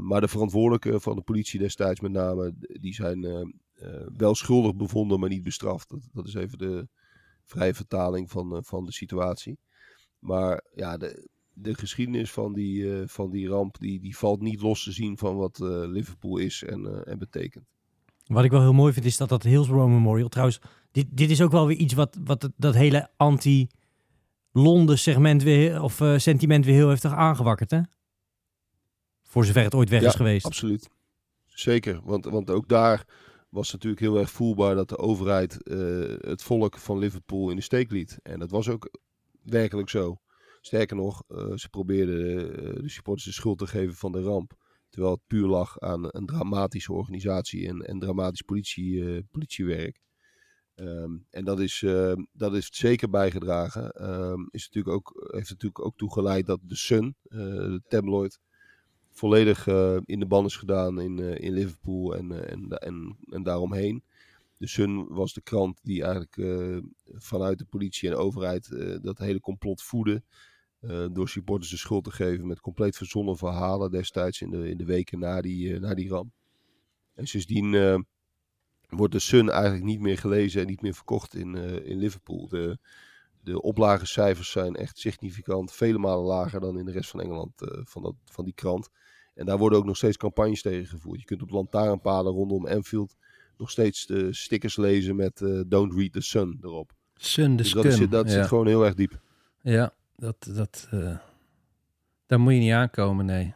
Maar 0.00 0.20
de 0.20 0.28
verantwoordelijken 0.28 1.00
van 1.00 1.16
de 1.16 1.22
politie 1.22 1.58
destijds 1.58 2.00
met 2.00 2.12
name, 2.12 2.54
die 2.58 2.94
zijn 2.94 3.52
wel 4.16 4.34
schuldig 4.34 4.76
bevonden, 4.76 5.20
maar 5.20 5.28
niet 5.28 5.42
bestraft. 5.42 5.94
Dat, 6.12 6.26
is 6.26 6.34
even 6.34 6.58
de 6.58 6.88
vrije 7.44 7.74
vertaling 7.74 8.30
van, 8.30 8.64
van 8.64 8.84
de 8.84 8.92
situatie. 8.92 9.58
Maar 10.18 10.64
ja, 10.74 10.96
de, 10.96 11.28
de 11.52 11.74
geschiedenis 11.74 12.30
van 12.30 12.52
die, 12.52 13.06
van 13.06 13.30
die 13.30 13.48
ramp, 13.48 13.78
die, 13.78 14.00
die 14.00 14.16
valt 14.16 14.40
niet 14.40 14.60
los 14.60 14.84
te 14.84 14.92
zien 14.92 15.18
van 15.18 15.36
wat 15.36 15.58
Liverpool 15.88 16.36
is 16.36 16.62
en, 16.62 17.04
en 17.04 17.18
betekent. 17.18 17.64
Wat 18.26 18.44
ik 18.44 18.50
wel 18.50 18.60
heel 18.60 18.72
mooi 18.72 18.92
vind, 18.92 19.06
is 19.06 19.16
dat 19.16 19.28
dat 19.28 19.42
Hillsborough 19.42 19.92
Memorial, 19.92 20.28
trouwens, 20.28 20.60
dit, 20.90 21.06
dit 21.10 21.30
is 21.30 21.42
ook 21.42 21.52
wel 21.52 21.66
weer 21.66 21.76
iets 21.76 21.94
wat, 21.94 22.18
wat 22.24 22.50
dat 22.56 22.74
hele 22.74 23.10
anti-Londen 23.16 24.98
segment 24.98 25.42
weer, 25.42 25.82
of 25.82 26.02
sentiment 26.16 26.64
weer 26.64 26.74
heel 26.74 26.88
heftig 26.88 27.12
aangewakkerd, 27.12 27.70
hè? 27.70 27.80
Voor 29.28 29.44
zover 29.44 29.62
het 29.62 29.74
ooit 29.74 29.88
weg 29.88 30.00
ja, 30.00 30.08
is 30.08 30.14
geweest. 30.14 30.46
absoluut. 30.46 30.88
Zeker, 31.46 32.00
want, 32.04 32.24
want 32.24 32.50
ook 32.50 32.68
daar 32.68 33.06
was 33.48 33.72
natuurlijk 33.72 34.00
heel 34.00 34.18
erg 34.18 34.30
voelbaar 34.30 34.74
dat 34.74 34.88
de 34.88 34.98
overheid 34.98 35.58
het 36.20 36.42
volk 36.42 36.78
van 36.78 36.98
Liverpool 36.98 37.50
in 37.50 37.56
de 37.56 37.62
steek 37.62 37.90
liet. 37.90 38.18
En 38.22 38.38
dat 38.38 38.50
was 38.50 38.68
ook 38.68 38.90
werkelijk 39.42 39.88
zo. 39.88 40.20
Sterker 40.60 40.96
nog, 40.96 41.22
ze 41.54 41.68
probeerden 41.70 42.82
de 42.82 42.88
supporters 42.88 43.26
de 43.26 43.32
schuld 43.32 43.58
te 43.58 43.66
geven 43.66 43.94
van 43.94 44.12
de 44.12 44.22
ramp. 44.22 44.52
Terwijl 44.88 45.12
het 45.12 45.26
puur 45.26 45.46
lag 45.46 45.78
aan 45.78 46.04
een 46.08 46.26
dramatische 46.26 46.92
organisatie 46.92 47.68
en, 47.68 47.80
en 47.80 47.98
dramatisch 47.98 48.42
politie, 48.42 49.22
politiewerk. 49.22 50.00
Ehm, 50.74 51.16
en 51.30 51.44
dat, 51.44 51.60
is, 51.60 51.84
dat 52.32 52.52
heeft 52.52 52.74
zeker 52.74 53.10
bijgedragen. 53.10 54.10
Um, 54.10 54.48
is 54.50 54.68
natuurlijk 54.70 54.94
ook, 54.94 55.28
heeft 55.32 55.50
natuurlijk 55.50 55.84
ook 55.84 55.96
toegeleid 55.96 56.46
dat 56.46 56.60
de 56.62 56.76
Sun, 56.76 57.16
de 57.22 57.82
tabloid, 57.88 58.38
volledig 59.18 59.66
uh, 59.66 59.96
in 60.04 60.20
de 60.20 60.26
ban 60.26 60.44
is 60.44 60.56
gedaan 60.56 61.00
in, 61.00 61.18
uh, 61.18 61.38
in 61.38 61.52
Liverpool 61.52 62.16
en, 62.16 62.48
en, 62.50 62.68
en, 62.68 63.16
en 63.30 63.42
daaromheen. 63.42 64.02
De 64.56 64.66
Sun 64.66 65.06
was 65.08 65.32
de 65.32 65.40
krant 65.40 65.80
die 65.82 66.02
eigenlijk 66.02 66.36
vanuit 67.14 67.58
de 67.58 67.64
politie 67.64 68.08
en 68.08 68.16
overheid 68.16 68.68
dat 69.02 69.18
hele 69.18 69.40
complot 69.40 69.82
voedde. 69.82 70.22
door 71.12 71.28
supporters 71.28 71.70
de 71.70 71.76
schuld 71.76 72.04
te 72.04 72.10
geven 72.10 72.46
met 72.46 72.60
compleet 72.60 72.96
verzonnen 72.96 73.36
verhalen 73.36 73.90
destijds 73.90 74.40
in 74.40 74.50
de, 74.50 74.68
in 74.68 74.76
de 74.76 74.84
weken 74.84 75.18
na 75.18 75.40
die, 75.40 75.78
na 75.78 75.94
die 75.94 76.08
ramp. 76.08 76.32
En 77.14 77.26
sindsdien 77.26 78.04
wordt 78.88 79.12
de 79.12 79.18
Sun 79.18 79.50
eigenlijk 79.50 79.84
niet 79.84 80.00
meer 80.00 80.18
gelezen 80.18 80.60
en 80.60 80.66
niet 80.66 80.82
meer 80.82 80.94
verkocht 80.94 81.34
in, 81.34 81.54
in 81.84 81.98
Liverpool. 81.98 82.48
De, 82.48 82.78
de 83.42 83.62
oplagecijfers 83.62 84.50
zijn 84.50 84.76
echt 84.76 84.98
significant, 84.98 85.72
vele 85.72 85.98
malen 85.98 86.24
lager 86.24 86.60
dan 86.60 86.78
in 86.78 86.84
de 86.84 86.92
rest 86.92 87.10
van 87.10 87.20
Engeland 87.20 87.52
van, 87.84 88.02
dat, 88.02 88.14
van 88.24 88.44
die 88.44 88.54
krant. 88.54 88.90
En 89.38 89.46
daar 89.46 89.58
worden 89.58 89.78
ook 89.78 89.84
nog 89.84 89.96
steeds 89.96 90.16
campagnes 90.16 90.62
tegen 90.62 90.86
gevoerd. 90.86 91.20
Je 91.20 91.26
kunt 91.26 91.42
op 91.42 91.50
lantaarnpalen 91.50 92.32
rondom 92.32 92.66
Anfield 92.66 93.16
nog 93.56 93.70
steeds 93.70 94.06
de 94.06 94.34
stickers 94.34 94.76
lezen 94.76 95.16
met 95.16 95.40
uh, 95.40 95.60
Don't 95.66 95.94
Read 95.94 96.12
the 96.12 96.20
Sun 96.20 96.58
erop. 96.62 96.92
Sun 97.14 97.56
de 97.56 97.62
dus 97.62 97.72
dat, 97.72 97.92
zit, 97.92 98.10
dat 98.10 98.26
ja. 98.26 98.32
zit 98.32 98.46
gewoon 98.46 98.66
heel 98.66 98.84
erg 98.84 98.94
diep. 98.94 99.20
Ja, 99.62 99.94
dat, 100.16 100.50
dat, 100.54 100.88
daar 102.26 102.40
moet 102.40 102.52
je 102.52 102.58
niet 102.58 102.72
aankomen, 102.72 103.26
nee. 103.26 103.54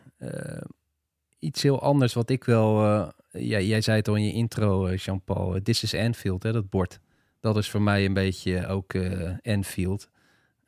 iets 1.39 1.63
heel 1.63 1.81
anders 1.81 2.15
wat 2.15 2.31
ik 2.31 2.45
wel 2.45 3.13
ja, 3.33 3.61
jij 3.61 3.81
zei 3.81 3.97
het 3.97 4.09
al 4.09 4.17
in 4.17 4.25
je 4.25 4.33
intro, 4.33 4.87
eh, 4.87 4.97
Jean-Paul. 4.97 5.55
Eh, 5.55 5.61
This 5.61 5.83
is 5.83 5.95
Anfield, 5.95 6.43
hè, 6.43 6.53
dat 6.53 6.71
bord. 6.71 7.01
Dat 7.41 7.57
is 7.57 7.71
voor 7.71 7.83
mij 7.83 8.05
een 8.05 8.15
beetje 8.15 8.67
ook 8.67 8.95
Anfield. 9.43 10.11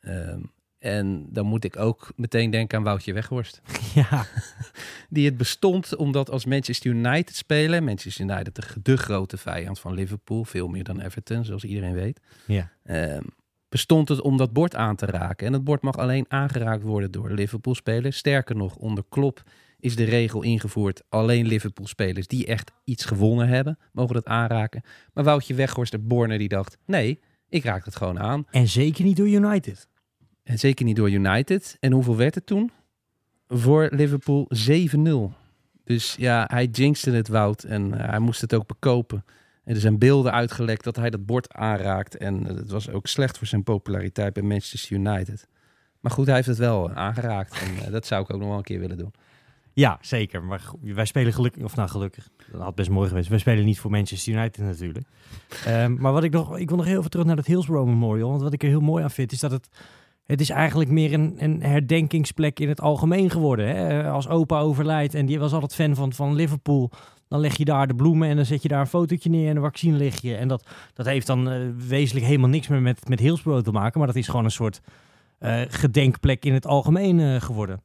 Um, 0.01 0.51
en 0.85 1.25
dan 1.29 1.45
moet 1.45 1.63
ik 1.63 1.79
ook 1.79 2.11
meteen 2.15 2.49
denken 2.49 2.77
aan 2.77 2.83
Woutje 2.83 3.13
Weghorst. 3.13 3.61
Ja. 3.93 4.25
Die 5.09 5.25
het 5.25 5.37
bestond 5.37 5.95
omdat 5.95 6.29
als 6.29 6.45
Manchester 6.45 6.91
United 6.91 7.35
spelen... 7.35 7.83
Manchester 7.83 8.25
United 8.25 8.55
de, 8.55 8.63
de 8.81 8.97
grote 8.97 9.37
vijand 9.37 9.79
van 9.79 9.93
Liverpool... 9.93 10.43
veel 10.43 10.67
meer 10.67 10.83
dan 10.83 10.99
Everton, 10.99 11.45
zoals 11.45 11.63
iedereen 11.63 11.93
weet. 11.93 12.19
Ja. 12.45 12.71
Um, 12.83 13.25
bestond 13.69 14.09
het 14.09 14.21
om 14.21 14.37
dat 14.37 14.53
bord 14.53 14.75
aan 14.75 14.95
te 14.95 15.05
raken. 15.05 15.47
En 15.47 15.53
het 15.53 15.63
bord 15.63 15.81
mag 15.81 15.97
alleen 15.97 16.25
aangeraakt 16.27 16.83
worden 16.83 17.11
door 17.11 17.31
Liverpool-spelers. 17.31 18.17
Sterker 18.17 18.55
nog, 18.55 18.75
onder 18.75 19.03
Klop 19.09 19.43
is 19.79 19.95
de 19.95 20.03
regel 20.03 20.41
ingevoerd. 20.41 21.03
Alleen 21.09 21.45
Liverpool-spelers 21.45 22.27
die 22.27 22.45
echt 22.45 22.71
iets 22.83 23.05
gewonnen 23.05 23.47
hebben, 23.47 23.77
mogen 23.91 24.13
dat 24.13 24.25
aanraken. 24.25 24.83
Maar 25.13 25.23
Woutje 25.23 25.53
Weghorst 25.53 25.91
de 25.91 25.99
Borne 25.99 26.37
die 26.37 26.49
dacht, 26.49 26.77
nee, 26.85 27.19
ik 27.49 27.63
raak 27.63 27.85
het 27.85 27.95
gewoon 27.95 28.19
aan. 28.19 28.45
En 28.51 28.67
zeker 28.67 29.03
niet 29.03 29.17
door 29.17 29.29
United. 29.29 29.87
En 30.45 30.59
zeker 30.59 30.85
niet 30.85 30.95
door 30.95 31.11
United. 31.11 31.77
En 31.79 31.91
hoeveel 31.91 32.15
werd 32.15 32.35
het 32.35 32.45
toen? 32.45 32.71
Voor 33.47 33.87
Liverpool 33.91 34.49
7-0. 34.69 35.35
Dus 35.83 36.15
ja, 36.17 36.47
hij 36.51 36.65
jinxte 36.65 37.11
het 37.11 37.27
Wout 37.27 37.63
en 37.63 37.87
uh, 37.87 38.09
hij 38.09 38.19
moest 38.19 38.41
het 38.41 38.53
ook 38.53 38.67
bekopen. 38.67 39.25
En 39.63 39.73
er 39.73 39.81
zijn 39.81 39.97
beelden 39.97 40.31
uitgelekt 40.31 40.83
dat 40.83 40.95
hij 40.95 41.09
dat 41.09 41.25
bord 41.25 41.53
aanraakt. 41.53 42.17
En 42.17 42.43
het 42.43 42.69
was 42.69 42.89
ook 42.89 43.07
slecht 43.07 43.37
voor 43.37 43.47
zijn 43.47 43.63
populariteit 43.63 44.33
bij 44.33 44.43
Manchester 44.43 44.95
United. 44.95 45.47
Maar 45.99 46.11
goed, 46.11 46.25
hij 46.25 46.35
heeft 46.35 46.47
het 46.47 46.57
wel 46.57 46.91
aangeraakt. 46.91 47.61
En 47.85 47.91
dat 47.91 48.05
zou 48.05 48.23
ik 48.23 48.33
ook 48.33 48.39
nog 48.39 48.47
wel 48.47 48.57
een 48.57 48.63
keer 48.63 48.79
willen 48.79 48.97
doen. 48.97 49.13
Ja, 49.73 49.97
zeker. 50.01 50.43
Maar 50.43 50.61
wij 50.81 51.05
spelen 51.05 51.33
gelukkig, 51.33 51.63
of 51.63 51.75
nou 51.75 51.89
gelukkig, 51.89 52.29
dat 52.51 52.61
had 52.61 52.75
best 52.75 52.89
mooi 52.89 53.07
geweest. 53.07 53.29
Wij 53.29 53.39
spelen 53.39 53.65
niet 53.65 53.79
voor 53.79 53.91
Manchester 53.91 54.33
United 54.33 54.65
natuurlijk. 54.65 55.05
um, 55.67 55.97
maar 55.99 56.13
wat 56.13 56.23
ik 56.23 56.31
nog, 56.31 56.57
ik 56.57 56.67
wil 56.67 56.77
nog 56.77 56.85
heel 56.85 56.99
even 56.99 57.09
terug 57.09 57.25
naar 57.25 57.37
het 57.37 57.45
Hillsborough 57.45 57.89
Memorial. 57.89 58.29
Want 58.29 58.41
wat 58.41 58.53
ik 58.53 58.63
er 58.63 58.69
heel 58.69 58.81
mooi 58.81 59.03
aan 59.03 59.11
vind, 59.11 59.31
is 59.31 59.39
dat 59.39 59.51
het, 59.51 59.69
het 60.25 60.41
is 60.41 60.49
eigenlijk 60.49 60.89
meer 60.89 61.13
een, 61.13 61.35
een 61.37 61.63
herdenkingsplek 61.63 62.59
in 62.59 62.69
het 62.69 62.81
algemeen 62.81 63.29
geworden. 63.29 63.67
Hè? 63.67 64.09
Als 64.09 64.27
opa 64.27 64.59
overlijdt 64.59 65.13
en 65.13 65.25
die 65.25 65.39
was 65.39 65.53
altijd 65.53 65.75
fan 65.75 65.95
van, 65.95 66.13
van 66.13 66.35
Liverpool. 66.35 66.91
Dan 67.27 67.39
leg 67.39 67.57
je 67.57 67.65
daar 67.65 67.87
de 67.87 67.95
bloemen 67.95 68.29
en 68.29 68.35
dan 68.35 68.45
zet 68.45 68.61
je 68.61 68.67
daar 68.67 68.79
een 68.79 68.87
fotootje 68.87 69.29
neer 69.29 69.49
en 69.49 69.55
een 69.55 69.61
vaccin 69.61 69.95
lig 69.95 70.21
je. 70.21 70.35
En 70.35 70.47
dat, 70.47 70.69
dat 70.93 71.05
heeft 71.05 71.27
dan 71.27 71.51
uh, 71.51 71.69
wezenlijk 71.87 72.25
helemaal 72.25 72.49
niks 72.49 72.67
meer 72.67 72.81
met, 72.81 73.09
met 73.09 73.19
Hillsborough 73.19 73.65
te 73.65 73.71
maken. 73.71 73.97
Maar 73.97 74.07
dat 74.07 74.15
is 74.15 74.27
gewoon 74.27 74.45
een 74.45 74.51
soort 74.51 74.81
uh, 75.39 75.61
gedenkplek 75.67 76.45
in 76.45 76.53
het 76.53 76.67
algemeen 76.67 77.19
uh, 77.19 77.41
geworden. 77.41 77.81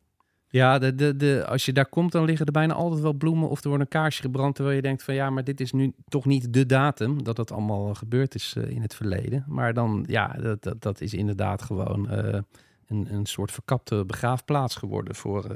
Ja, 0.52 0.78
de, 0.78 0.94
de, 0.94 1.16
de, 1.16 1.44
als 1.46 1.64
je 1.64 1.72
daar 1.72 1.86
komt, 1.86 2.12
dan 2.12 2.24
liggen 2.24 2.46
er 2.46 2.52
bijna 2.52 2.74
altijd 2.74 3.02
wel 3.02 3.12
bloemen 3.12 3.48
of 3.48 3.62
er 3.62 3.68
wordt 3.68 3.82
een 3.82 3.88
kaarsje 3.88 4.22
gebrand. 4.22 4.54
Terwijl 4.54 4.76
je 4.76 4.82
denkt 4.82 5.02
van 5.02 5.14
ja, 5.14 5.30
maar 5.30 5.44
dit 5.44 5.60
is 5.60 5.72
nu 5.72 5.92
toch 6.08 6.24
niet 6.24 6.52
de 6.52 6.66
datum 6.66 7.22
dat 7.22 7.36
dat 7.36 7.52
allemaal 7.52 7.94
gebeurd 7.94 8.34
is 8.34 8.54
uh, 8.58 8.70
in 8.70 8.82
het 8.82 8.94
verleden. 8.94 9.44
Maar 9.48 9.74
dan, 9.74 10.04
ja, 10.06 10.28
dat, 10.28 10.62
dat, 10.62 10.82
dat 10.82 11.00
is 11.00 11.14
inderdaad 11.14 11.62
gewoon 11.62 12.08
uh, 12.12 12.40
een, 12.86 13.14
een 13.14 13.26
soort 13.26 13.52
verkapte 13.52 14.04
begraafplaats 14.06 14.76
geworden 14.76 15.14
voor, 15.14 15.54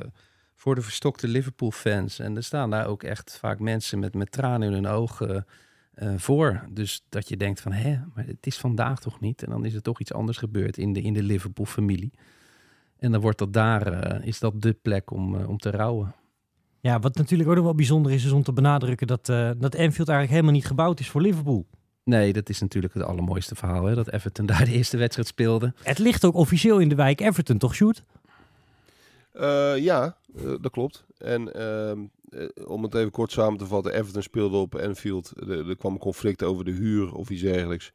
voor 0.56 0.74
de 0.74 0.82
verstokte 0.82 1.28
Liverpool-fans. 1.28 2.18
En 2.18 2.36
er 2.36 2.44
staan 2.44 2.70
daar 2.70 2.86
ook 2.86 3.02
echt 3.02 3.38
vaak 3.38 3.58
mensen 3.58 3.98
met, 3.98 4.14
met 4.14 4.32
tranen 4.32 4.68
in 4.68 4.74
hun 4.74 4.86
ogen 4.86 5.46
voor. 6.16 6.64
Dus 6.70 7.04
dat 7.08 7.28
je 7.28 7.36
denkt 7.36 7.60
van 7.60 7.72
hé, 7.72 8.00
maar 8.14 8.26
het 8.26 8.46
is 8.46 8.58
vandaag 8.58 9.00
toch 9.00 9.20
niet? 9.20 9.42
En 9.42 9.50
dan 9.50 9.64
is 9.64 9.74
er 9.74 9.82
toch 9.82 10.00
iets 10.00 10.12
anders 10.12 10.38
gebeurd 10.38 10.78
in 10.78 10.92
de, 10.92 11.00
in 11.00 11.12
de 11.12 11.22
Liverpool-familie. 11.22 12.12
En 13.04 13.12
dan 13.12 13.20
wordt 13.20 13.38
dat 13.38 13.52
daar, 13.52 14.16
uh, 14.20 14.26
is 14.26 14.38
dat 14.38 14.62
de 14.62 14.72
plek 14.82 15.10
om, 15.10 15.34
uh, 15.34 15.48
om 15.48 15.58
te 15.58 15.70
rouwen. 15.70 16.14
Ja, 16.80 17.00
wat 17.00 17.16
natuurlijk 17.16 17.48
ook 17.48 17.54
nog 17.54 17.64
wel 17.64 17.74
bijzonder 17.74 18.12
is, 18.12 18.24
is 18.24 18.30
om 18.30 18.42
te 18.42 18.52
benadrukken 18.52 19.06
dat, 19.06 19.28
uh, 19.28 19.50
dat 19.56 19.76
Anfield 19.76 20.08
eigenlijk 20.08 20.30
helemaal 20.30 20.52
niet 20.52 20.66
gebouwd 20.66 21.00
is 21.00 21.08
voor 21.08 21.20
Liverpool. 21.20 21.66
Nee, 22.04 22.32
dat 22.32 22.48
is 22.48 22.60
natuurlijk 22.60 22.94
het 22.94 23.02
allermooiste 23.02 23.54
verhaal, 23.54 23.84
hè? 23.84 23.94
dat 23.94 24.10
Everton 24.10 24.46
daar 24.56 24.64
de 24.64 24.72
eerste 24.72 24.96
wedstrijd 24.96 25.28
speelde. 25.28 25.72
Het 25.82 25.98
ligt 25.98 26.24
ook 26.24 26.34
officieel 26.34 26.78
in 26.78 26.88
de 26.88 26.94
wijk 26.94 27.20
Everton, 27.20 27.58
toch, 27.58 27.74
Sjoerd? 27.74 28.04
ja, 29.76 30.16
dat 30.60 30.70
klopt. 30.70 31.04
En 31.18 31.54
ehm, 31.54 31.98
om 32.66 32.82
het 32.82 32.94
even 32.94 33.10
kort 33.10 33.32
samen 33.32 33.58
te 33.58 33.66
vatten, 33.66 33.94
Everton 33.94 34.22
speelde 34.22 34.56
op 34.56 34.74
Anfield. 34.74 35.32
Er, 35.36 35.68
er 35.68 35.76
kwam 35.76 35.92
een 35.92 35.98
conflict 35.98 36.42
over 36.42 36.64
de 36.64 36.70
huur 36.70 37.14
of 37.14 37.30
iets 37.30 37.42
dergelijks. 37.42 37.92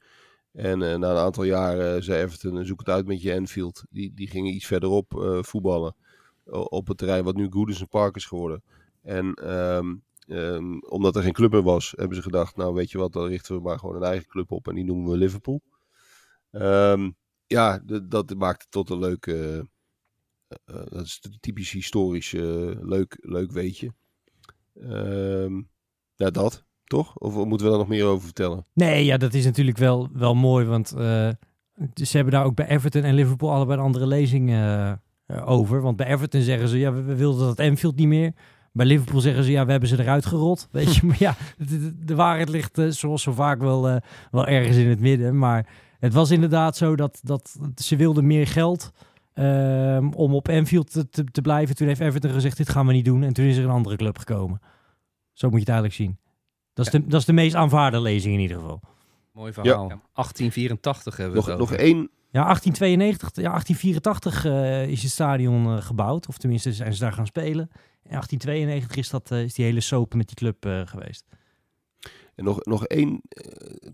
En 0.51 0.81
uh, 0.81 0.95
na 0.95 1.09
een 1.09 1.17
aantal 1.17 1.43
jaren 1.43 1.95
uh, 1.95 2.01
zei 2.01 2.23
Everton, 2.23 2.65
zoek 2.65 2.79
het 2.79 2.89
uit 2.89 3.05
met 3.05 3.21
je 3.21 3.31
Enfield. 3.31 3.83
Die, 3.89 4.13
die 4.13 4.27
gingen 4.27 4.53
iets 4.53 4.65
verderop 4.65 5.13
uh, 5.13 5.43
voetballen. 5.43 5.95
Op 6.51 6.87
het 6.87 6.97
terrein 6.97 7.23
wat 7.23 7.35
nu 7.35 7.47
Goodison 7.49 7.87
Park 7.87 8.15
is 8.15 8.25
geworden. 8.25 8.63
En 9.01 9.53
um, 9.53 10.03
um, 10.27 10.83
omdat 10.83 11.15
er 11.15 11.23
geen 11.23 11.33
club 11.33 11.51
meer 11.51 11.63
was, 11.63 11.93
hebben 11.95 12.15
ze 12.15 12.21
gedacht, 12.21 12.55
nou 12.55 12.73
weet 12.73 12.91
je 12.91 12.97
wat, 12.97 13.13
dan 13.13 13.27
richten 13.27 13.55
we 13.55 13.61
maar 13.61 13.79
gewoon 13.79 13.95
een 13.95 14.03
eigen 14.03 14.27
club 14.27 14.51
op. 14.51 14.67
En 14.67 14.75
die 14.75 14.83
noemen 14.83 15.11
we 15.11 15.17
Liverpool. 15.17 15.61
Um, 16.51 17.15
ja, 17.45 17.79
dat 18.03 18.35
maakt 18.35 18.67
tot 18.69 18.89
een 18.89 18.99
leuke, 18.99 19.67
dat 20.65 21.03
is 21.03 21.21
typisch 21.39 21.71
historisch 21.71 22.31
leuk, 22.31 23.17
leuk 23.21 23.51
weetje. 23.51 23.93
ja, 26.15 26.29
dat. 26.29 26.67
Toch? 26.89 27.17
Of 27.17 27.33
moeten 27.33 27.65
we 27.65 27.71
daar 27.71 27.81
nog 27.81 27.87
meer 27.87 28.05
over 28.05 28.23
vertellen? 28.23 28.65
Nee, 28.73 29.05
ja, 29.05 29.17
dat 29.17 29.33
is 29.33 29.45
natuurlijk 29.45 29.77
wel, 29.77 30.09
wel 30.13 30.35
mooi. 30.35 30.65
Want 30.65 30.93
uh, 30.97 31.29
ze 31.93 32.15
hebben 32.15 32.33
daar 32.33 32.43
ook 32.43 32.55
bij 32.55 32.67
Everton 32.67 33.03
en 33.03 33.13
Liverpool 33.13 33.51
allebei 33.51 33.79
een 33.79 33.85
andere 33.85 34.07
lezing 34.07 34.49
uh, 34.49 34.91
over. 35.45 35.81
Want 35.81 35.97
bij 35.97 36.07
Everton 36.07 36.41
zeggen 36.41 36.67
ze, 36.67 36.79
ja, 36.79 36.93
we, 36.93 37.15
wilden 37.15 37.47
dat 37.47 37.59
Anfield 37.59 37.95
niet 37.95 38.07
meer. 38.07 38.33
Bij 38.71 38.85
Liverpool 38.85 39.19
zeggen 39.19 39.43
ze, 39.43 39.51
ja, 39.51 39.65
we 39.65 39.71
hebben 39.71 39.89
ze 39.89 39.99
eruit 39.99 40.25
gerold. 40.25 40.67
Weet 40.71 40.95
je, 40.95 41.05
maar 41.05 41.15
ja, 41.19 41.35
de, 42.05 42.15
waarheid 42.15 42.49
ligt 42.49 42.81
zoals 42.89 43.21
zo 43.21 43.31
vaak 43.31 43.59
wel, 43.59 44.01
wel 44.31 44.47
ergens 44.47 44.77
in 44.77 44.89
het 44.89 44.99
midden. 44.99 45.37
Maar 45.37 45.67
het 45.99 46.13
was 46.13 46.31
inderdaad 46.31 46.77
zo 46.77 46.95
dat, 46.95 47.19
dat 47.23 47.57
ze 47.75 47.95
wilden 47.95 48.27
meer 48.27 48.47
geld 48.47 48.91
uh, 49.35 50.07
om 50.15 50.33
op 50.33 50.49
Anfield 50.49 50.91
te, 50.91 51.09
te, 51.09 51.23
te, 51.23 51.41
blijven. 51.41 51.75
Toen 51.75 51.87
heeft 51.87 51.99
Everton 51.99 52.31
gezegd, 52.31 52.57
dit 52.57 52.69
gaan 52.69 52.87
we 52.87 52.93
niet 52.93 53.05
doen. 53.05 53.23
En 53.23 53.33
toen 53.33 53.45
is 53.45 53.57
er 53.57 53.63
een 53.63 53.69
andere 53.69 53.95
club 53.95 54.17
gekomen. 54.17 54.59
Zo 55.33 55.49
moet 55.49 55.65
je 55.65 55.71
het 55.71 55.81
eigenlijk 55.81 55.95
zien. 55.95 56.28
Dat 56.79 56.93
is, 56.93 57.01
de, 57.01 57.07
dat 57.07 57.19
is 57.19 57.25
de 57.25 57.33
meest 57.33 57.55
aanvaarde 57.55 58.01
lezing 58.01 58.33
in 58.33 58.39
ieder 58.39 58.57
geval. 58.57 58.81
Mooi 59.31 59.53
verhaal. 59.53 59.89
Ja. 59.89 60.01
1884 60.13 61.17
hebben 61.17 61.41
we 61.41 61.49
nog, 61.49 61.57
nog 61.57 61.73
één. 61.73 61.97
Ja, 62.31 62.43
1892, 62.43 63.35
ja, 63.35 63.49
1884 63.49 64.45
uh, 64.45 64.87
is 64.87 65.01
het 65.01 65.11
stadion 65.11 65.65
uh, 65.65 65.81
gebouwd. 65.81 66.27
Of 66.27 66.37
tenminste 66.37 66.73
zijn 66.73 66.93
ze 66.93 66.99
daar 66.99 67.13
gaan 67.13 67.25
spelen. 67.25 67.69
In 68.03 68.09
1892 68.09 68.95
is, 68.95 69.09
dat, 69.09 69.31
uh, 69.31 69.43
is 69.43 69.53
die 69.53 69.65
hele 69.65 69.79
soap 69.79 70.13
met 70.13 70.27
die 70.27 70.35
club 70.35 70.65
eh, 70.65 70.81
geweest. 70.85 71.25
En 72.35 72.43
nog, 72.43 72.65
nog 72.65 72.85
één 72.85 73.21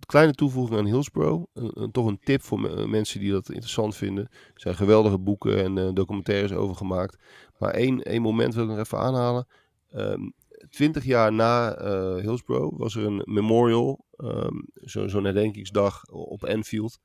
kleine 0.05 0.33
toevoeging 0.33 0.79
aan 0.79 0.85
Hillsborough. 0.85 1.43
toch 1.91 2.05
een 2.07 2.19
tip 2.23 2.41
voor 2.41 2.89
mensen 2.89 3.19
die 3.19 3.31
dat 3.31 3.49
interessant 3.49 3.95
vinden. 3.95 4.23
Er 4.23 4.61
zijn 4.61 4.75
geweldige 4.75 5.17
boeken 5.17 5.63
en 5.63 5.93
documentaires 5.93 6.51
over 6.51 6.75
gemaakt. 6.75 7.17
Maar 7.57 7.71
één, 7.71 8.01
één 8.01 8.21
moment 8.21 8.53
wil 8.53 8.63
ik 8.63 8.69
nog 8.69 8.79
even 8.79 8.99
aanhalen. 8.99 9.47
Um, 9.95 10.33
20 10.69 11.03
jaar 11.03 11.33
na 11.33 11.81
uh, 11.81 12.21
Hillsborough 12.21 12.77
was 12.77 12.95
er 12.95 13.05
een 13.05 13.21
memorial, 13.25 14.05
um, 14.17 14.67
zo'n 14.73 15.09
zo 15.09 15.23
herdenkingsdag 15.23 16.05
op 16.05 16.45
Anfield. 16.45 16.99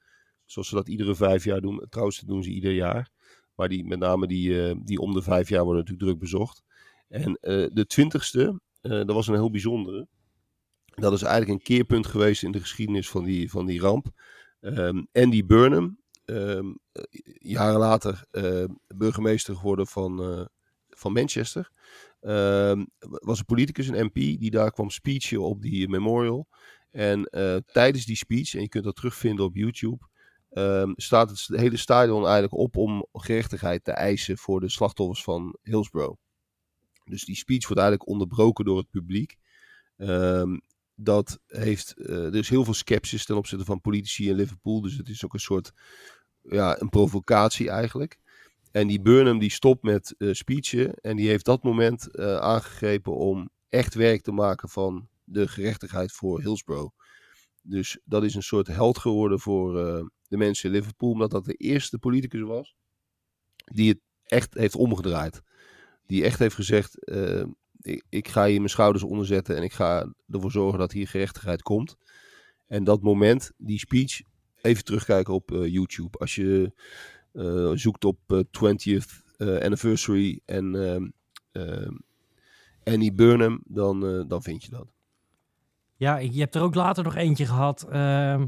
Zoals 0.45 0.69
ze 0.69 0.75
dat 0.75 0.89
iedere 0.89 1.15
vijf 1.15 1.45
jaar 1.45 1.61
doen. 1.61 1.87
Trouwens, 1.89 2.19
dat 2.19 2.29
doen 2.29 2.43
ze 2.43 2.51
ieder 2.51 2.73
jaar. 2.73 3.11
Maar 3.61 3.69
die, 3.69 3.85
met 3.85 3.99
name 3.99 4.27
die, 4.27 4.69
eh, 4.69 4.77
die 4.85 4.99
om 4.99 5.13
de 5.13 5.23
vijf 5.23 5.49
jaar 5.49 5.65
worden 5.65 5.83
natuurlijk 5.83 6.09
druk 6.09 6.21
bezocht. 6.21 6.63
En 7.09 7.35
eh, 7.35 7.67
de 7.73 7.87
twintigste, 7.87 8.61
dat 8.81 9.13
was 9.13 9.27
een 9.27 9.35
heel 9.35 9.51
bijzondere. 9.51 10.07
Dat 10.85 11.13
is 11.13 11.23
eigenlijk 11.23 11.53
een 11.53 11.65
keerpunt 11.65 12.07
geweest 12.07 12.43
in 12.43 12.53
de 12.53 12.61
geschiedenis 12.61 13.11
van 13.11 13.25
die, 13.25 13.51
van 13.51 13.67
die 13.67 13.81
ramp. 13.81 14.07
Ehm, 14.61 15.03
Andy 15.13 15.45
Burnham, 15.45 15.99
ehm, 16.25 16.67
eh, 16.93 17.03
jaren 17.39 17.79
later 17.79 18.25
burgemeester 18.95 19.57
geworden 19.57 19.87
van, 19.87 20.49
van 20.89 21.13
Manchester. 21.13 21.71
Ehm, 22.21 22.85
was 22.99 23.39
een 23.39 23.45
politicus, 23.45 23.89
een 23.89 24.05
MP, 24.05 24.15
die 24.15 24.51
daar 24.51 24.73
kwam 24.73 24.91
speechen 24.91 25.41
op 25.41 25.63
die 25.63 25.89
memorial. 25.89 26.49
En 26.91 27.25
eh, 27.25 27.57
tijdens 27.57 28.05
die 28.05 28.17
speech, 28.17 28.55
en 28.55 28.61
je 28.61 28.69
kunt 28.69 28.85
dat 28.85 28.97
terugvinden 28.97 29.45
op 29.45 29.57
YouTube, 29.57 30.09
ehm, 30.51 30.93
staat 30.97 31.31
het 31.31 31.61
hele 31.61 31.77
stadion 31.77 32.23
eigenlijk 32.23 32.55
op 32.55 32.77
om 32.77 33.07
gerechtigheid 33.13 33.85
te 33.85 33.93
eisen 33.93 34.39
voor 34.39 34.61
de 34.61 34.69
slachtoffers 34.69 35.23
van 35.23 35.57
Hillsborough. 35.63 36.19
Dus 37.05 37.25
die 37.25 37.37
speech 37.37 37.67
wordt 37.67 37.81
eigenlijk 37.81 38.11
onderbroken 38.11 38.65
door 38.65 38.77
het 38.77 38.91
publiek. 38.91 39.37
Ehm, 39.97 40.59
dat 40.95 41.41
heeft, 41.47 41.93
eh, 41.97 42.25
er 42.25 42.35
is 42.35 42.49
heel 42.49 42.65
veel 42.65 42.75
sceptisch 42.75 43.25
ten 43.25 43.37
opzichte 43.37 43.65
van 43.65 43.81
politici 43.81 44.29
in 44.29 44.35
Liverpool. 44.35 44.81
Dus 44.81 44.97
het 44.97 45.09
is 45.09 45.25
ook 45.25 45.35
een 45.35 45.41
soort, 45.41 45.73
ja, 46.43 46.81
een 46.81 46.89
provocatie 46.89 47.71
eigenlijk. 47.71 48.20
En 48.71 48.87
die 48.87 49.01
Burnham 49.01 49.39
die 49.39 49.51
stopt 49.51 49.83
met 49.83 50.15
eh 50.19 50.33
speechen 50.33 50.95
en 50.95 51.17
die 51.17 51.29
heeft 51.29 51.45
dat 51.45 51.63
moment 51.63 52.15
eh, 52.15 52.37
aangegrepen 52.37 53.17
om 53.17 53.51
echt 53.69 53.95
werk 53.95 54.23
te 54.23 54.33
maken 54.33 54.69
van 54.69 55.09
de 55.25 55.49
gerechtigheid 55.49 56.13
voor 56.13 56.41
Hillsborough. 56.41 56.95
Dus 57.63 57.99
dat 58.05 58.25
is 58.25 58.35
een 58.35 58.43
soort 58.43 58.67
held 58.67 58.99
geworden 58.99 59.41
voor 59.41 59.79
eh, 59.79 60.05
de 60.29 60.37
mensen 60.37 60.71
in 60.71 60.77
Liverpool, 60.77 61.11
omdat 61.11 61.31
dat 61.31 61.45
de 61.45 61.55
eerste 61.55 61.99
politicus 61.99 62.43
was 62.43 62.75
die 63.65 63.89
het 63.89 64.01
echt 64.25 64.55
heeft 64.55 64.75
omgedraaid. 64.75 65.43
Die 66.07 66.25
echt 66.25 66.39
heeft 66.39 66.55
gezegd, 66.55 67.13
ik, 67.81 68.05
ik 68.09 68.29
ga 68.29 68.47
hier 68.47 68.57
mijn 68.57 68.71
schouders 68.71 69.05
onder 69.05 69.27
zetten 69.27 69.57
en 69.57 69.63
ik 69.63 69.73
ga 69.73 70.13
ervoor 70.29 70.51
zorgen 70.51 70.79
dat 70.79 70.93
hier 70.93 71.09
gerechtigheid 71.09 71.63
komt. 71.63 71.97
En 72.67 72.85
dat 72.85 73.03
moment, 73.03 73.53
die 73.57 73.79
speech, 73.79 74.21
even 74.61 74.85
terugkijken 74.85 75.35
op 75.35 75.51
YouTube. 75.51 76.19
Als 76.19 76.35
je 76.35 76.73
zoekt 77.75 78.05
op 78.05 78.19
eh, 78.27 78.39
20th 78.39 79.37
eh, 79.37 79.61
anniversary 79.61 80.41
en 80.45 80.75
ehm, 80.75 81.09
ehm, 81.53 81.95
Annie 82.85 83.13
Burnham, 83.13 83.61
dan, 83.65 84.07
eh, 84.07 84.25
dan 84.29 84.43
vind 84.43 84.65
je 84.65 84.71
dat. 84.71 84.87
Ja, 85.97 86.17
je 86.17 86.41
hebt 86.41 86.55
er 86.55 86.63
ook 86.63 86.75
later 86.75 87.05
nog 87.05 87.15
eentje 87.15 87.47
gehad. 87.47 87.87
ehm, 87.91 88.47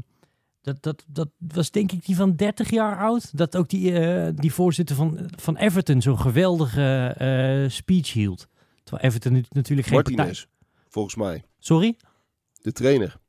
dat, 0.61 0.83
dat, 0.83 1.05
dat 1.07 1.29
was 1.37 1.71
denk 1.71 1.91
ik 1.91 2.05
die 2.05 2.15
van 2.15 2.35
30 2.35 2.69
jaar 2.69 2.97
oud. 2.97 3.37
Dat 3.37 3.55
ook 3.55 3.69
die, 3.69 3.99
eh, 3.99 4.33
die 4.35 4.53
voorzitter 4.53 4.95
van, 4.95 5.29
van 5.35 5.57
Everton 5.57 6.01
zo'n 6.01 6.19
geweldige 6.19 7.15
eh, 7.17 7.69
speech 7.69 8.13
hield. 8.13 8.47
Terwijl 8.83 9.07
Everton 9.07 9.45
natuurlijk 9.49 9.87
geen 9.87 9.95
partij... 9.95 10.15
Martinez, 10.15 10.45
volgens 10.87 11.15
mij. 11.15 11.43
Sorry? 11.59 11.97
De 12.61 12.71
trainer. 12.71 13.19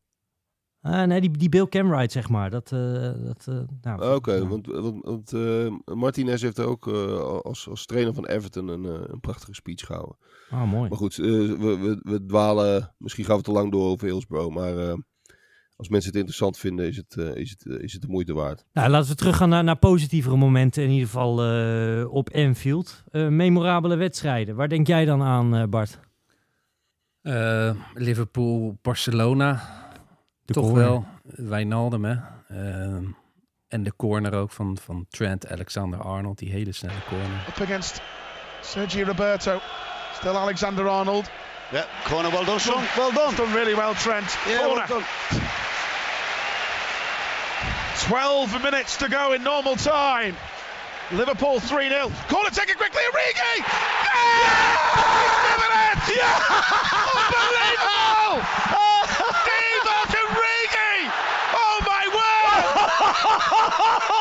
Ah, 0.86 1.06
nee, 1.06 1.20
die, 1.20 1.30
die 1.30 1.48
Bill 1.48 1.66
Camright, 1.68 2.12
zeg 2.12 2.28
maar. 2.28 2.50
Dat, 2.50 2.72
eh, 2.72 3.12
dat, 3.24 3.46
eh, 3.48 3.60
nou, 3.82 4.14
Oké, 4.14 4.36
nou. 4.36 4.48
want, 4.48 4.66
want, 4.66 5.04
want 5.04 5.32
eh, 5.32 5.94
Martinez 5.94 6.42
heeft 6.42 6.60
ook 6.60 6.88
eh, 6.88 7.18
als, 7.42 7.68
als 7.68 7.86
trainer 7.86 8.14
van 8.14 8.26
Everton 8.26 8.68
een, 8.68 8.84
eh, 8.84 9.00
een 9.06 9.20
prachtige 9.20 9.54
speech 9.54 9.86
gehouden. 9.86 10.16
Ah, 10.50 10.70
mooi. 10.70 10.88
Maar 10.88 10.98
goed, 10.98 11.18
eh, 11.18 11.24
we, 11.26 11.56
we, 11.80 12.00
we 12.02 12.24
dwalen, 12.26 12.94
misschien 12.98 13.24
gaan 13.24 13.36
we 13.36 13.42
te 13.42 13.52
lang 13.52 13.70
door 13.72 13.88
over 13.88 14.06
Hillsborough, 14.06 14.54
maar 14.54 14.78
eh, 14.78 14.94
als 15.76 15.88
mensen 15.88 16.08
het 16.10 16.18
interessant 16.18 16.58
vinden, 16.58 16.86
is 16.86 16.96
het, 16.96 17.16
eh, 17.16 17.34
is 17.36 17.50
het, 17.50 17.66
eh, 17.66 17.82
is 17.82 17.92
het 17.92 18.02
de 18.02 18.08
moeite 18.08 18.34
waard. 18.34 18.64
Nou, 18.72 18.88
laten 18.90 19.10
we 19.10 19.16
teruggaan 19.16 19.48
naar, 19.48 19.64
naar 19.64 19.76
positievere 19.78 20.36
momenten. 20.36 20.82
In 20.82 20.90
ieder 20.90 21.06
geval 21.06 21.42
eh, 21.44 22.12
op 22.14 22.30
Anfield. 22.34 23.02
Eh, 23.10 23.28
memorabele 23.28 23.96
wedstrijden. 23.96 24.56
Waar 24.56 24.68
denk 24.68 24.86
jij 24.86 25.04
dan 25.04 25.22
aan, 25.22 25.54
eh, 25.54 25.64
Bart? 25.68 26.00
Eh, 27.20 27.70
Liverpool, 27.94 28.78
Barcelona. 28.82 29.82
De 30.44 30.52
toch 30.52 30.64
corner. 30.64 30.84
wel. 30.84 31.06
Wijnaldum, 31.22 32.04
hè. 32.04 32.14
Ehm, 32.48 33.04
en 33.68 33.82
de 33.82 33.92
corner 33.96 34.34
ook 34.34 34.50
van, 34.50 34.78
van 34.84 35.06
Trent 35.10 35.50
Alexander-Arnold. 35.50 36.38
Die 36.38 36.50
hele 36.52 36.72
snelle 36.72 37.04
corner. 37.08 37.44
up 37.48 37.60
against 37.60 38.00
Sergio 38.60 39.04
Roberto. 39.04 39.60
Still 40.14 40.36
Alexander 40.36 40.88
Arnold. 40.88 41.30
Yeah, 41.72 41.84
corner 42.04 42.30
well 42.30 42.44
done, 42.44 42.58
son. 42.58 42.82
Well 42.96 43.12
done. 43.12 43.34
Done 43.36 43.52
really 43.54 43.74
well, 43.74 43.94
Trent. 43.94 44.36
Yeah, 44.46 44.58
Corner. 44.58 44.84
well 44.88 45.00
done. 45.30 45.40
12 48.08 48.62
minutes 48.62 48.96
to 48.96 49.08
go 49.08 49.32
in 49.32 49.42
normal 49.42 49.76
time. 49.76 50.34
Liverpool 51.10 51.58
3-0. 51.60 52.10
Corner 52.28 52.50
taken 52.50 52.76
quickly, 52.76 53.02
Origi! 53.12 53.56
Yeah! 54.04 54.44
He's 55.20 55.36
given 55.48 55.72
it! 55.88 56.16
Yeah! 56.16 56.38
Unbelievable! 57.14 58.42
Divock 59.46 60.12
Origi! 60.24 61.10
Oh 61.54 61.76
my 61.92 62.04
word! 62.18 63.33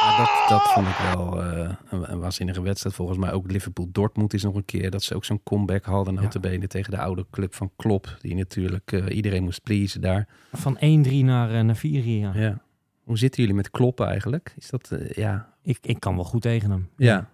Ja, 0.04 0.18
dat, 0.18 0.50
dat 0.50 0.72
vond 0.72 0.88
ik 0.88 0.96
wel 1.14 1.44
eh, 1.44 1.70
een, 1.90 2.12
een 2.12 2.20
waanzinnige 2.20 2.62
wedstrijd. 2.62 2.96
Volgens 2.96 3.18
mij 3.18 3.32
ook 3.32 3.52
Liverpool-Dortmund 3.52 4.34
is 4.34 4.44
nog 4.44 4.56
een 4.56 4.66
keer 4.66 4.92
dat 4.92 5.04
ze 5.04 5.16
ook 5.16 5.26
zo'n 5.26 5.44
comeback 5.44 5.86
hadden. 5.86 6.14
Notabene 6.14 6.68
tegen 6.68 6.92
de 6.92 6.98
oude 7.00 7.26
club 7.32 7.54
van 7.56 7.72
Klopp. 7.76 8.18
Die 8.22 8.36
natuurlijk 8.36 8.92
eh, 8.92 9.16
iedereen 9.16 9.44
moest 9.44 9.64
pleasen 9.64 10.02
daar. 10.02 10.28
Van 10.52 10.76
1-3 10.76 10.80
naar, 10.80 11.54
eh, 11.54 11.62
naar 11.62 11.76
4 11.76 12.08
ja. 12.08 12.32
Ja. 12.36 12.62
Hoe 13.04 13.18
zitten 13.18 13.42
jullie 13.42 13.56
met 13.56 13.72
Klopp 13.72 14.00
eigenlijk? 14.00 14.54
Is 14.58 14.70
dat, 14.70 14.92
ja... 15.16 15.52
Ik, 15.62 15.78
ik 15.82 16.00
kan 16.00 16.16
wel 16.16 16.24
goed 16.24 16.42
tegen 16.42 16.72
hem. 16.72 16.90
Ja. 16.98 17.30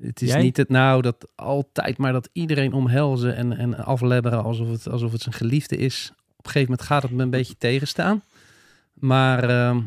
Het 0.00 0.22
is 0.22 0.28
Jij? 0.28 0.42
niet 0.42 0.56
het 0.56 0.68
nou 0.68 1.02
dat 1.02 1.28
altijd 1.34 1.98
maar 1.98 2.12
dat 2.12 2.28
iedereen 2.32 2.72
omhelzen 2.72 3.36
en, 3.36 3.56
en 3.56 3.84
aflebberen 3.84 4.44
alsof 4.44 4.70
het, 4.70 4.88
alsof 4.88 5.12
het 5.12 5.20
zijn 5.20 5.34
geliefde 5.34 5.76
is. 5.76 6.12
Op 6.16 6.44
een 6.44 6.50
gegeven 6.50 6.70
moment 6.70 6.88
gaat 6.88 7.02
het 7.02 7.10
me 7.10 7.22
een 7.22 7.30
beetje 7.30 7.56
tegenstaan. 7.58 8.22
Maar 8.92 9.48
ehm, 9.48 9.80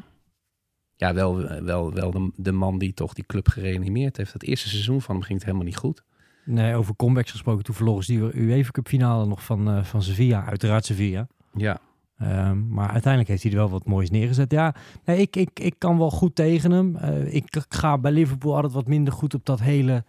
ja, 1.02 1.14
wel, 1.14 1.64
wel, 1.64 1.94
wel 1.94 2.12
de, 2.12 2.32
de 2.36 2.52
man 2.52 2.78
die 2.78 2.94
toch 2.94 3.14
die 3.14 3.26
club 3.26 3.48
gereanimeerd 3.48 4.18
heeft. 4.18 4.34
Het 4.34 4.44
eerste 4.44 4.70
seizoen 4.70 5.02
van 5.02 5.16
hem 5.16 5.24
ging 5.24 5.38
het 5.38 5.46
helemaal 5.48 5.68
niet 5.68 5.78
goed. 5.78 6.04
Nee, 6.46 6.76
over 6.76 6.96
comebacks 6.96 7.32
gesproken. 7.32 7.64
Toen 7.64 7.76
verloren 7.76 8.04
ze 8.04 8.12
die 8.12 8.42
UEFA 8.42 8.72
Cup 8.72 8.88
finale 8.88 9.26
nog 9.26 9.44
van, 9.44 9.70
eh, 9.70 9.84
van 9.84 10.04
Sevilla. 10.04 10.46
Uiteraard 10.46 10.86
Sevilla. 10.86 11.28
Ja, 11.54 11.80
Ehm, 12.22 12.68
maar 12.68 12.90
uiteindelijk 12.90 13.28
heeft 13.28 13.44
hij 13.44 13.52
er 13.52 13.58
wel 13.58 13.70
wat 13.70 13.86
moois 13.86 14.10
neergezet. 14.10 14.52
Ja, 14.52 14.76
nee, 15.06 15.18
ik, 15.18 15.36
ik, 15.36 15.60
ik 15.60 15.76
kan 15.78 15.98
wel 15.98 16.12
goed 16.12 16.36
tegen 16.36 16.72
hem. 16.72 16.96
Eh, 16.96 17.34
ik 17.34 17.46
ga 17.70 17.98
bij 17.98 18.12
Liverpool 18.12 18.56
altijd 18.56 18.74
wat 18.74 18.88
minder 18.88 19.14
goed 19.14 19.34
op 19.34 19.46
dat 19.46 19.60
hele... 19.60 20.04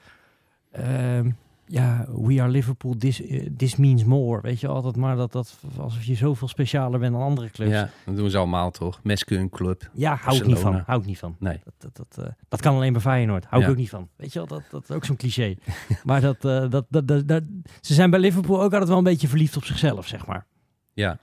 ehm, 0.70 1.30
ja, 1.72 2.06
we 2.22 2.40
are 2.40 2.50
Liverpool, 2.50 2.94
this, 2.96 3.22
eh, 3.26 3.46
this 3.56 3.76
means 3.76 4.04
more. 4.04 4.40
Weet 4.40 4.60
je, 4.60 4.68
altijd 4.68 4.96
maar 4.96 5.16
dat, 5.16 5.32
dat 5.32 5.58
alsof 5.78 6.04
je 6.04 6.14
zoveel 6.14 6.48
specialer 6.48 6.98
bent 7.00 7.12
dan 7.12 7.22
andere 7.22 7.50
clubs. 7.50 7.70
ja, 7.70 7.90
dat 8.06 8.16
doen 8.16 8.30
ze 8.30 8.38
allemaal 8.38 8.70
toch. 8.70 9.00
Meskeun 9.02 9.50
Club. 9.50 9.90
Ja, 9.92 10.14
hou 10.22 10.36
ik 10.36 10.46
niet 10.46 10.58
van. 10.58 10.82
Hou 10.86 11.00
ik 11.00 11.06
niet 11.06 11.18
van. 11.18 11.36
Nee. 11.38 11.60
Dat, 11.64 11.74
dat, 11.78 11.96
dat, 11.96 12.24
eh, 12.26 12.32
dat 12.48 12.60
kan 12.60 12.74
alleen 12.74 12.92
bij 12.92 13.00
Feyenoord. 13.02 13.44
Hou 13.44 13.60
Ja. 13.62 13.66
ik 13.66 13.72
ook 13.72 13.78
niet 13.78 13.88
van. 13.90 14.08
Weet 14.16 14.32
je 14.32 14.38
wel, 14.38 14.48
dat, 14.48 14.62
dat 14.70 14.82
is 14.88 14.90
ook 14.96 15.04
zo'n 15.04 15.16
cliché. 15.16 15.54
maar 16.04 16.20
dat, 16.20 16.44
eh, 16.44 16.70
dat, 16.70 16.86
dat, 16.88 17.08
dat, 17.08 17.28
dat- 17.28 17.42
ze 17.80 17.94
zijn 17.94 18.10
bij 18.10 18.20
Liverpool 18.20 18.56
ook 18.62 18.70
altijd 18.72 18.88
wel 18.88 18.98
een 18.98 19.04
beetje 19.04 19.28
verliefd 19.28 19.56
op 19.56 19.64
zichzelf, 19.64 20.06
zeg 20.06 20.26
maar. 20.26 20.46
Ja. 20.92 21.18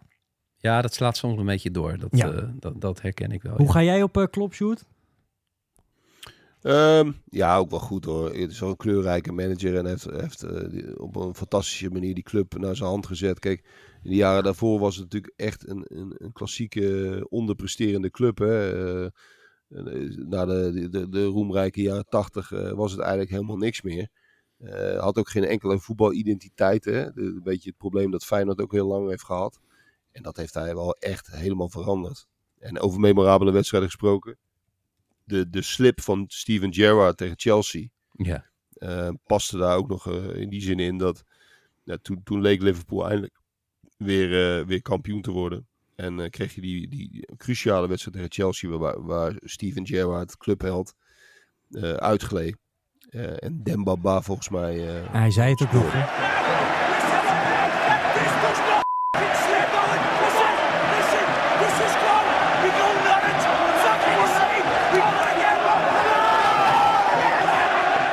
ja, 0.58 0.82
dat 0.82 0.94
slaat 0.94 1.18
soms 1.18 1.40
een 1.40 1.46
beetje 1.46 1.72
door. 1.72 1.98
Dat, 1.98 2.10
Ja. 2.12 2.50
dat, 2.60 2.82
dat 2.82 3.02
herken 3.02 3.32
ik 3.32 3.42
wel. 3.42 3.56
Hoe 3.56 3.66
ja. 3.66 3.72
ga 3.72 3.84
jij 3.84 4.04
op 4.04 4.18
uh, 4.18 4.24
Klopp, 4.30 4.54
Sjoerd? 4.54 4.86
Ehm, 6.62 7.12
ja, 7.26 7.58
ook 7.58 7.70
wel 7.70 7.80
goed 7.80 8.06
hoor. 8.06 8.34
Het 8.34 8.52
is 8.52 8.60
wel 8.60 8.70
een 8.70 8.78
kleurrijke 8.78 9.32
manager 9.32 9.78
en 9.78 9.86
heeft, 9.86 10.04
heeft 10.04 10.44
eh, 10.44 10.92
op 10.98 11.16
een 11.16 11.36
fantastische 11.36 11.90
manier 11.90 12.14
die 12.14 12.24
club 12.24 12.58
naar 12.58 12.76
zijn 12.76 12.90
hand 12.90 13.08
gezet. 13.08 13.40
Kijk, 13.40 13.64
in 14.04 14.10
de 14.10 14.16
jaren 14.16 14.44
daarvoor 14.44 14.80
was 14.80 14.96
het 14.96 15.04
natuurlijk 15.04 15.34
echt 15.36 15.70
een, 15.70 15.86
een, 15.88 16.16
een 16.18 16.32
klassieke 16.32 17.26
onderpresterende 17.30 18.12
club. 18.12 18.38
Hè. 18.38 18.74
Eh, 18.74 19.06
eh, 19.70 20.18
na 20.18 20.46
de, 20.46 20.90
de, 20.90 21.10
de 21.10 21.26
roemrijke 21.26 21.82
jaren 21.82 22.06
tachtig 22.10 22.52
eh, 22.52 22.72
was 22.72 22.92
het 22.92 23.00
eigenlijk 23.00 23.32
helemaal 23.32 23.58
niks 23.58 23.82
meer. 23.82 24.10
Had 24.98 25.18
ook 25.18 25.30
geen 25.30 25.44
enkele 25.44 25.80
voetbalidentiteit. 25.80 26.86
Hè. 26.86 27.18
Een 27.18 27.42
beetje 27.44 27.70
het 27.70 27.78
probleem 27.78 28.12
dat 28.12 28.26
Feyenoord 28.26 28.62
ook 28.62 28.72
heel 28.72 28.88
lang 28.88 29.10
heeft 29.10 29.24
gehad. 29.24 29.60
En 30.12 30.24
dat 30.24 30.38
heeft 30.38 30.54
hij 30.54 30.76
wel 30.76 30.94
echt 30.94 31.28
helemaal 31.28 31.70
veranderd. 31.70 32.28
En 32.58 32.80
over 32.80 33.00
memorabele 33.00 33.52
wedstrijden 33.52 33.90
gesproken. 33.90 34.38
De, 35.30 35.50
de 35.50 35.62
slip 35.62 36.02
van 36.02 36.24
Steven 36.28 36.74
Gerrard 36.74 37.18
tegen 37.18 37.34
Chelsea 37.40 37.88
Ja, 38.12 38.46
eh, 38.74 39.10
paste 39.26 39.58
daar 39.58 39.76
ook 39.78 39.88
nog 39.90 40.08
eh, 40.12 40.36
in 40.42 40.50
die 40.50 40.62
zin 40.62 40.80
in 40.80 40.98
dat 40.98 41.24
ja, 41.84 41.98
toen, 42.02 42.22
toen 42.24 42.42
leek 42.42 42.62
Liverpool 42.62 43.08
eindelijk 43.08 43.40
weer, 43.98 44.60
eh, 44.60 44.66
weer 44.66 44.82
kampioen 44.82 45.22
te 45.22 45.32
worden. 45.32 45.68
En 45.96 46.20
eh, 46.20 46.30
kreeg 46.30 46.56
je 46.56 46.62
die, 46.62 46.88
die 46.88 47.28
cruciale 47.38 47.88
wedstrijd 47.88 48.16
tegen 48.18 48.32
Chelsea 48.34 48.70
waar, 48.70 49.06
waar 49.06 49.34
Steven 49.40 49.88
Gerrard, 49.88 50.38
clubheld, 50.38 50.94
eh 51.72 51.94
uitgleed. 51.94 52.58
Eh, 53.10 53.44
en 53.44 53.64
Dembaba 53.64 54.22
volgens 54.22 54.50
mij. 54.50 54.88
eh, 55.02 55.12
Hij 55.12 55.32
zei 55.32 55.52
het 55.52 55.62
ook 55.62 55.72
nog. 55.72 55.94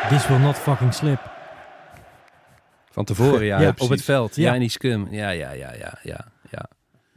This 0.08 0.28
will 0.28 0.38
not 0.38 0.56
fucking 0.56 0.94
slip. 0.94 1.34
Van 2.90 3.04
tevoren, 3.04 3.44
ja. 3.44 3.60
Ja, 3.60 3.74
op 3.78 3.88
het 3.88 4.02
veld. 4.02 4.36
Ja, 4.36 4.42
Ja. 4.48 4.54
in 4.54 4.60
die 4.60 4.68
scum. 4.70 5.08
Ja, 5.12 5.30
ja, 5.30 5.50
ja, 5.50 5.72
ja, 5.74 5.98
ja. 6.02 6.28
ja. 6.50 6.68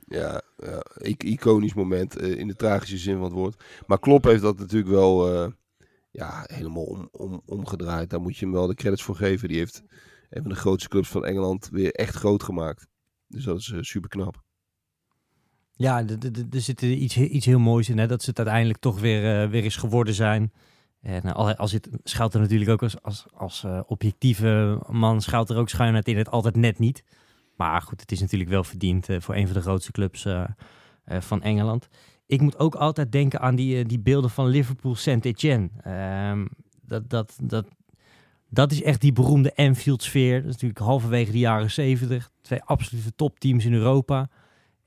Ja, 0.06 0.42
ja 0.58 0.84
i- 1.06 1.16
iconisch 1.32 1.74
moment 1.74 2.18
eh, 2.18 2.38
in 2.38 2.48
de 2.48 2.56
tragische 2.56 2.98
zin 2.98 3.14
van 3.16 3.24
het 3.24 3.34
woord. 3.34 3.64
Maar 3.88 4.00
Klopp 4.00 4.24
heeft 4.24 4.42
dat 4.42 4.60
natuurlijk 4.60 4.90
wel 4.92 5.34
eh, 5.44 5.52
ja, 6.12 6.44
helemaal 6.54 6.84
om, 6.84 7.10
om, 7.12 7.42
omgedraaid. 7.46 8.10
Daar 8.10 8.22
moet 8.22 8.38
je 8.38 8.46
hem 8.46 8.54
wel 8.54 8.68
de 8.68 8.74
credits 8.76 9.04
voor 9.04 9.16
geven. 9.16 9.48
Die 9.48 9.58
heeft 9.58 9.84
een 10.30 10.42
van 10.42 10.52
de 10.52 10.58
grootste 10.58 10.90
clubs 10.90 11.08
van 11.10 11.26
Engeland 11.26 11.70
weer 11.72 11.92
echt 11.92 12.16
groot 12.16 12.44
gemaakt. 12.44 12.88
Dus 13.28 13.44
dat 13.44 13.58
is 13.58 13.74
super 13.82 14.10
knap. 14.10 14.42
Ja, 15.74 16.06
d- 16.06 16.22
d- 16.22 16.34
d- 16.34 16.54
er 16.56 16.62
zit 16.62 16.82
iets, 16.82 17.18
iets 17.18 17.46
heel 17.46 17.60
moois 17.60 17.90
in. 17.90 17.98
Hè? 17.98 18.08
Dat 18.08 18.22
ze 18.24 18.30
het 18.30 18.38
uiteindelijk 18.40 18.80
toch 18.80 19.00
weer, 19.00 19.42
eh, 19.44 19.50
weer 19.50 19.64
eens 19.64 19.76
geworden 19.76 20.14
zijn. 20.14 20.54
En 21.02 21.22
eh, 21.22 21.34
al, 21.34 21.56
als 21.56 21.72
het 21.72 21.90
schuilt 22.04 22.34
er 22.34 22.40
natuurlijk 22.40 22.72
ook 22.72 22.84
als, 22.84 23.02
als, 23.02 23.26
als 23.34 23.64
eh, 23.64 23.80
objectieve 23.88 24.80
man 24.90 25.22
schuilt 25.22 25.50
er 25.50 25.58
ook 25.58 25.70
schuinheid 25.70 26.08
in 26.08 26.18
het 26.18 26.30
altijd 26.30 26.56
net 26.56 26.80
niet. 26.80 27.04
Maar 27.56 27.82
goed, 27.82 28.02
het 28.02 28.12
is 28.12 28.20
natuurlijk 28.20 28.50
wel 28.50 28.64
verdiend 28.64 29.10
eh, 29.10 29.20
voor 29.20 29.36
een 29.36 29.46
van 29.46 29.56
de 29.56 29.62
grootste 29.62 29.92
clubs 29.92 30.28
van 31.20 31.42
Engeland. 31.42 31.88
Ik 32.26 32.42
moet 32.42 32.60
ook 32.60 32.76
altijd 32.76 33.12
denken 33.12 33.40
aan 33.40 33.56
die, 33.56 33.86
die 33.86 34.00
beelden 34.00 34.30
van 34.30 34.48
Liverpool 34.48 34.96
Saint-Etienne. 34.96 35.70
Ehm, 35.82 36.46
dat, 36.82 37.10
dat, 37.10 37.38
dat, 37.42 37.68
dat 38.50 38.72
is 38.72 38.82
echt 38.82 39.02
die 39.02 39.14
beroemde 39.14 39.56
Anfield-sfeer. 39.56 40.36
Dat 40.36 40.46
is 40.46 40.54
natuurlijk 40.54 40.80
halverwege 40.80 41.32
de 41.32 41.38
jaren 41.38 41.72
zeventig. 41.72 42.32
Twee 42.42 42.64
absolute 42.64 43.16
topteams 43.16 43.66
in 43.66 43.74
Europa. 43.74 44.30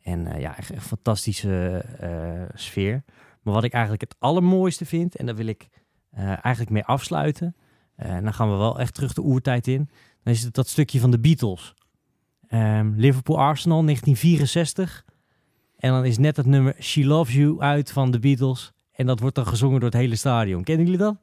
En 0.02 0.40
ja, 0.40 0.56
echt 0.56 0.70
een 0.70 0.80
fantastische 0.80 1.84
sfeer. 2.54 3.02
Maar 3.42 3.54
wat 3.54 3.64
ik 3.64 3.72
eigenlijk 3.72 4.02
het 4.02 4.16
allermooiste 4.18 4.86
vind, 4.86 5.16
en 5.16 5.26
daar 5.26 5.36
wil 5.36 5.46
ik 5.46 5.68
eh, 6.12 6.24
eigenlijk 6.24 6.70
mee 6.70 6.84
afsluiten. 6.84 7.54
eh, 7.96 8.10
en 8.10 8.24
dan 8.24 8.34
gaan 8.34 8.50
we 8.50 8.56
wel 8.56 8.78
echt 8.78 8.94
terug 8.94 9.12
de 9.12 9.22
oertijd 9.22 9.66
in. 9.66 9.88
Dan 10.22 10.32
is 10.32 10.42
het 10.42 10.54
dat 10.54 10.68
stukje 10.68 11.00
van 11.00 11.10
de 11.10 11.18
Beatles. 11.20 11.74
Ehm, 12.48 12.92
Liverpool-Arsenal 12.96 13.82
1964. 13.84 15.04
En 15.76 15.90
dan 15.92 16.04
is 16.04 16.18
net 16.18 16.36
het 16.36 16.46
nummer 16.46 16.74
She 16.80 17.04
Loves 17.04 17.34
You 17.34 17.60
uit 17.60 17.92
van 17.92 18.10
de 18.10 18.18
Beatles. 18.18 18.72
En 18.92 19.06
dat 19.06 19.20
wordt 19.20 19.34
dan 19.34 19.46
gezongen 19.46 19.80
door 19.80 19.88
het 19.90 19.98
hele 19.98 20.16
stadion. 20.16 20.64
Kennen 20.64 20.84
jullie 20.84 21.00
dat? 21.00 21.16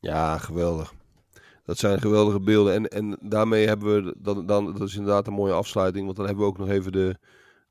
Ja, 0.00 0.38
geweldig. 0.38 0.94
Dat 1.64 1.78
zijn 1.78 2.00
geweldige 2.00 2.40
beelden. 2.40 2.74
En, 2.74 2.88
en 2.88 3.18
daarmee 3.20 3.66
hebben 3.66 4.04
we, 4.04 4.14
dan, 4.18 4.46
dan, 4.46 4.72
dat 4.72 4.88
is 4.88 4.94
inderdaad 4.96 5.26
een 5.26 5.32
mooie 5.32 5.52
afsluiting. 5.52 6.04
Want 6.04 6.16
dan 6.16 6.26
hebben 6.26 6.44
we 6.44 6.50
ook 6.50 6.58
nog 6.58 6.68
even 6.68 6.92
de, 6.92 7.16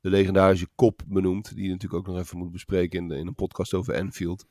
de 0.00 0.10
legendarische 0.10 0.68
kop 0.74 1.02
benoemd. 1.06 1.54
Die 1.54 1.64
je 1.64 1.70
natuurlijk 1.70 2.08
ook 2.08 2.14
nog 2.14 2.22
even 2.22 2.38
moet 2.38 2.52
bespreken 2.52 2.98
in, 2.98 3.08
de, 3.08 3.16
in 3.16 3.26
een 3.26 3.34
podcast 3.34 3.74
over 3.74 3.96
Anfield. 3.96 4.44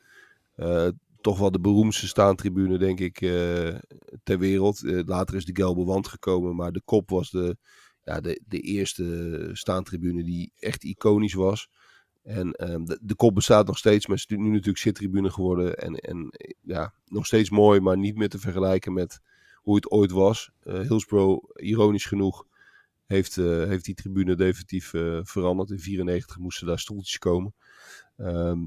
Eh, 0.54 0.88
toch 1.26 1.38
wel 1.38 1.50
de 1.50 1.60
beroemdste 1.60 2.06
staantribune, 2.06 2.78
denk 2.78 3.00
ik, 3.00 3.20
eh, 3.20 3.74
ter 4.22 4.38
wereld. 4.38 4.84
Eh, 4.84 5.00
later 5.04 5.36
is 5.36 5.44
de 5.44 5.54
gelbe 5.54 5.84
wand 5.84 6.08
gekomen. 6.08 6.56
Maar 6.56 6.72
de 6.72 6.82
kop 6.84 7.10
was 7.10 7.30
de, 7.30 7.56
ja, 8.04 8.20
de, 8.20 8.42
de 8.46 8.60
eerste 8.60 9.50
staantribune 9.52 10.24
die 10.24 10.52
echt 10.58 10.84
iconisch 10.84 11.34
was. 11.34 11.68
En 12.22 12.52
ehm, 12.52 12.84
de, 12.84 12.98
de 13.02 13.14
kop 13.14 13.34
bestaat 13.34 13.66
nog 13.66 13.78
steeds, 13.78 14.06
maar 14.06 14.16
is 14.16 14.26
nu 14.26 14.48
natuurlijk 14.48 14.78
zittribune 14.78 15.30
geworden. 15.30 15.78
En, 15.78 15.94
en 15.94 16.28
eh, 16.30 16.50
ja, 16.62 16.94
nog 17.06 17.26
steeds 17.26 17.50
mooi, 17.50 17.80
maar 17.80 17.98
niet 17.98 18.16
meer 18.16 18.28
te 18.28 18.38
vergelijken 18.38 18.92
met 18.92 19.20
hoe 19.54 19.74
het 19.74 19.90
ooit 19.90 20.10
was. 20.10 20.50
Eh 20.60 20.80
Hillsborough, 20.80 21.44
ironisch 21.54 22.06
genoeg, 22.06 22.46
heeft, 23.06 23.34
heeft 23.36 23.84
die 23.84 23.94
tribune 23.94 24.34
definitief 24.34 24.88
veranderd. 25.22 25.70
In 25.70 25.78
94 25.78 26.38
moesten 26.38 26.66
daar 26.66 26.78
stoeltjes 26.78 27.18
komen. 27.18 27.54
Ehm, 28.16 28.64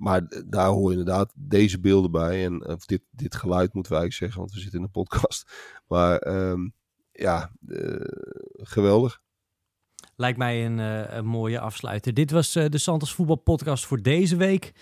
maar 0.00 0.44
daar 0.46 0.68
hoor 0.68 0.92
je 0.92 0.98
inderdaad 0.98 1.32
deze 1.34 1.80
beelden 1.80 2.10
bij. 2.10 2.44
En 2.44 2.66
of 2.66 2.86
dit, 2.86 3.02
dit 3.10 3.34
geluid 3.34 3.74
moeten 3.74 3.92
we 3.92 3.98
eigenlijk 3.98 4.12
zeggen, 4.12 4.38
want 4.40 4.52
we 4.52 4.60
zitten 4.60 4.78
in 4.78 4.84
een 4.84 4.90
podcast. 4.90 5.50
Maar 5.88 6.18
ehm, 6.18 6.68
ja, 7.12 7.50
eh, 7.68 7.94
geweldig. 8.52 9.20
Lijkt 10.16 10.38
mij 10.38 10.66
een, 10.66 10.78
eh, 10.78 11.16
een 11.16 11.26
mooie 11.26 11.60
afsluiter. 11.60 12.14
Dit 12.14 12.30
was 12.30 12.54
eh, 12.54 12.68
de 12.68 12.78
Santos 12.78 13.14
Voetbal 13.14 13.36
Podcast 13.36 13.86
voor 13.86 14.02
deze 14.02 14.36
week. 14.36 14.72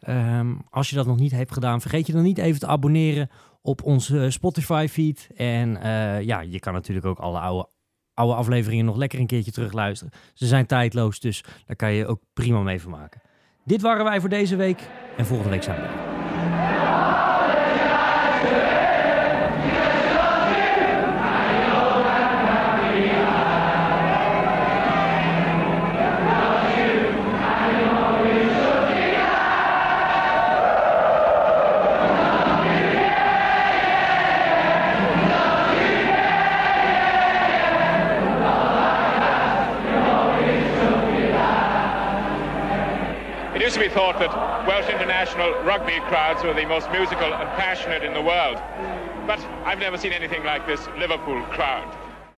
Ehm, 0.00 0.54
als 0.70 0.90
je 0.90 0.96
dat 0.96 1.06
nog 1.06 1.18
niet 1.18 1.32
hebt 1.32 1.52
gedaan, 1.52 1.80
vergeet 1.80 2.06
je 2.06 2.12
dan 2.12 2.22
niet 2.22 2.38
even 2.38 2.60
te 2.60 2.66
abonneren 2.66 3.30
op 3.62 3.82
onze 3.82 4.30
Spotify-feed. 4.30 5.28
En 5.34 5.76
eh, 5.82 6.22
ja, 6.22 6.40
je 6.40 6.58
kan 6.58 6.72
natuurlijk 6.72 7.06
ook 7.06 7.18
alle 7.18 7.38
oude, 7.38 7.68
oude 8.14 8.34
afleveringen 8.34 8.84
nog 8.84 8.96
lekker 8.96 9.18
een 9.18 9.26
keertje 9.26 9.52
terugluisteren. 9.52 10.12
Ze 10.34 10.46
zijn 10.46 10.66
tijdloos, 10.66 11.20
dus 11.20 11.44
daar 11.66 11.76
kan 11.76 11.92
je 11.92 12.06
ook 12.06 12.20
prima 12.32 12.62
mee 12.62 12.80
vermaken. 12.80 13.20
Dit 13.68 13.82
waren 13.82 14.04
wij 14.04 14.20
voor 14.20 14.28
deze 14.28 14.56
week 14.56 14.80
en 15.16 15.26
volgende 15.26 15.50
week 15.50 15.62
zijn 15.62 15.80
we 15.80 16.17
thought 43.98 44.20
that 44.20 44.64
Welsh 44.64 44.88
international 44.88 45.50
rugby 45.64 45.98
crowds 46.06 46.44
were 46.44 46.54
the 46.54 46.64
most 46.64 46.88
musical 46.92 47.34
and 47.34 47.48
passionate 47.58 48.04
in 48.04 48.14
the 48.14 48.22
world. 48.22 48.54
But 49.26 49.44
I've 49.64 49.80
never 49.80 49.98
seen 49.98 50.12
anything 50.12 50.44
like 50.44 50.68
this 50.68 50.86
Liverpool 50.96 51.42
crowd. 51.46 52.07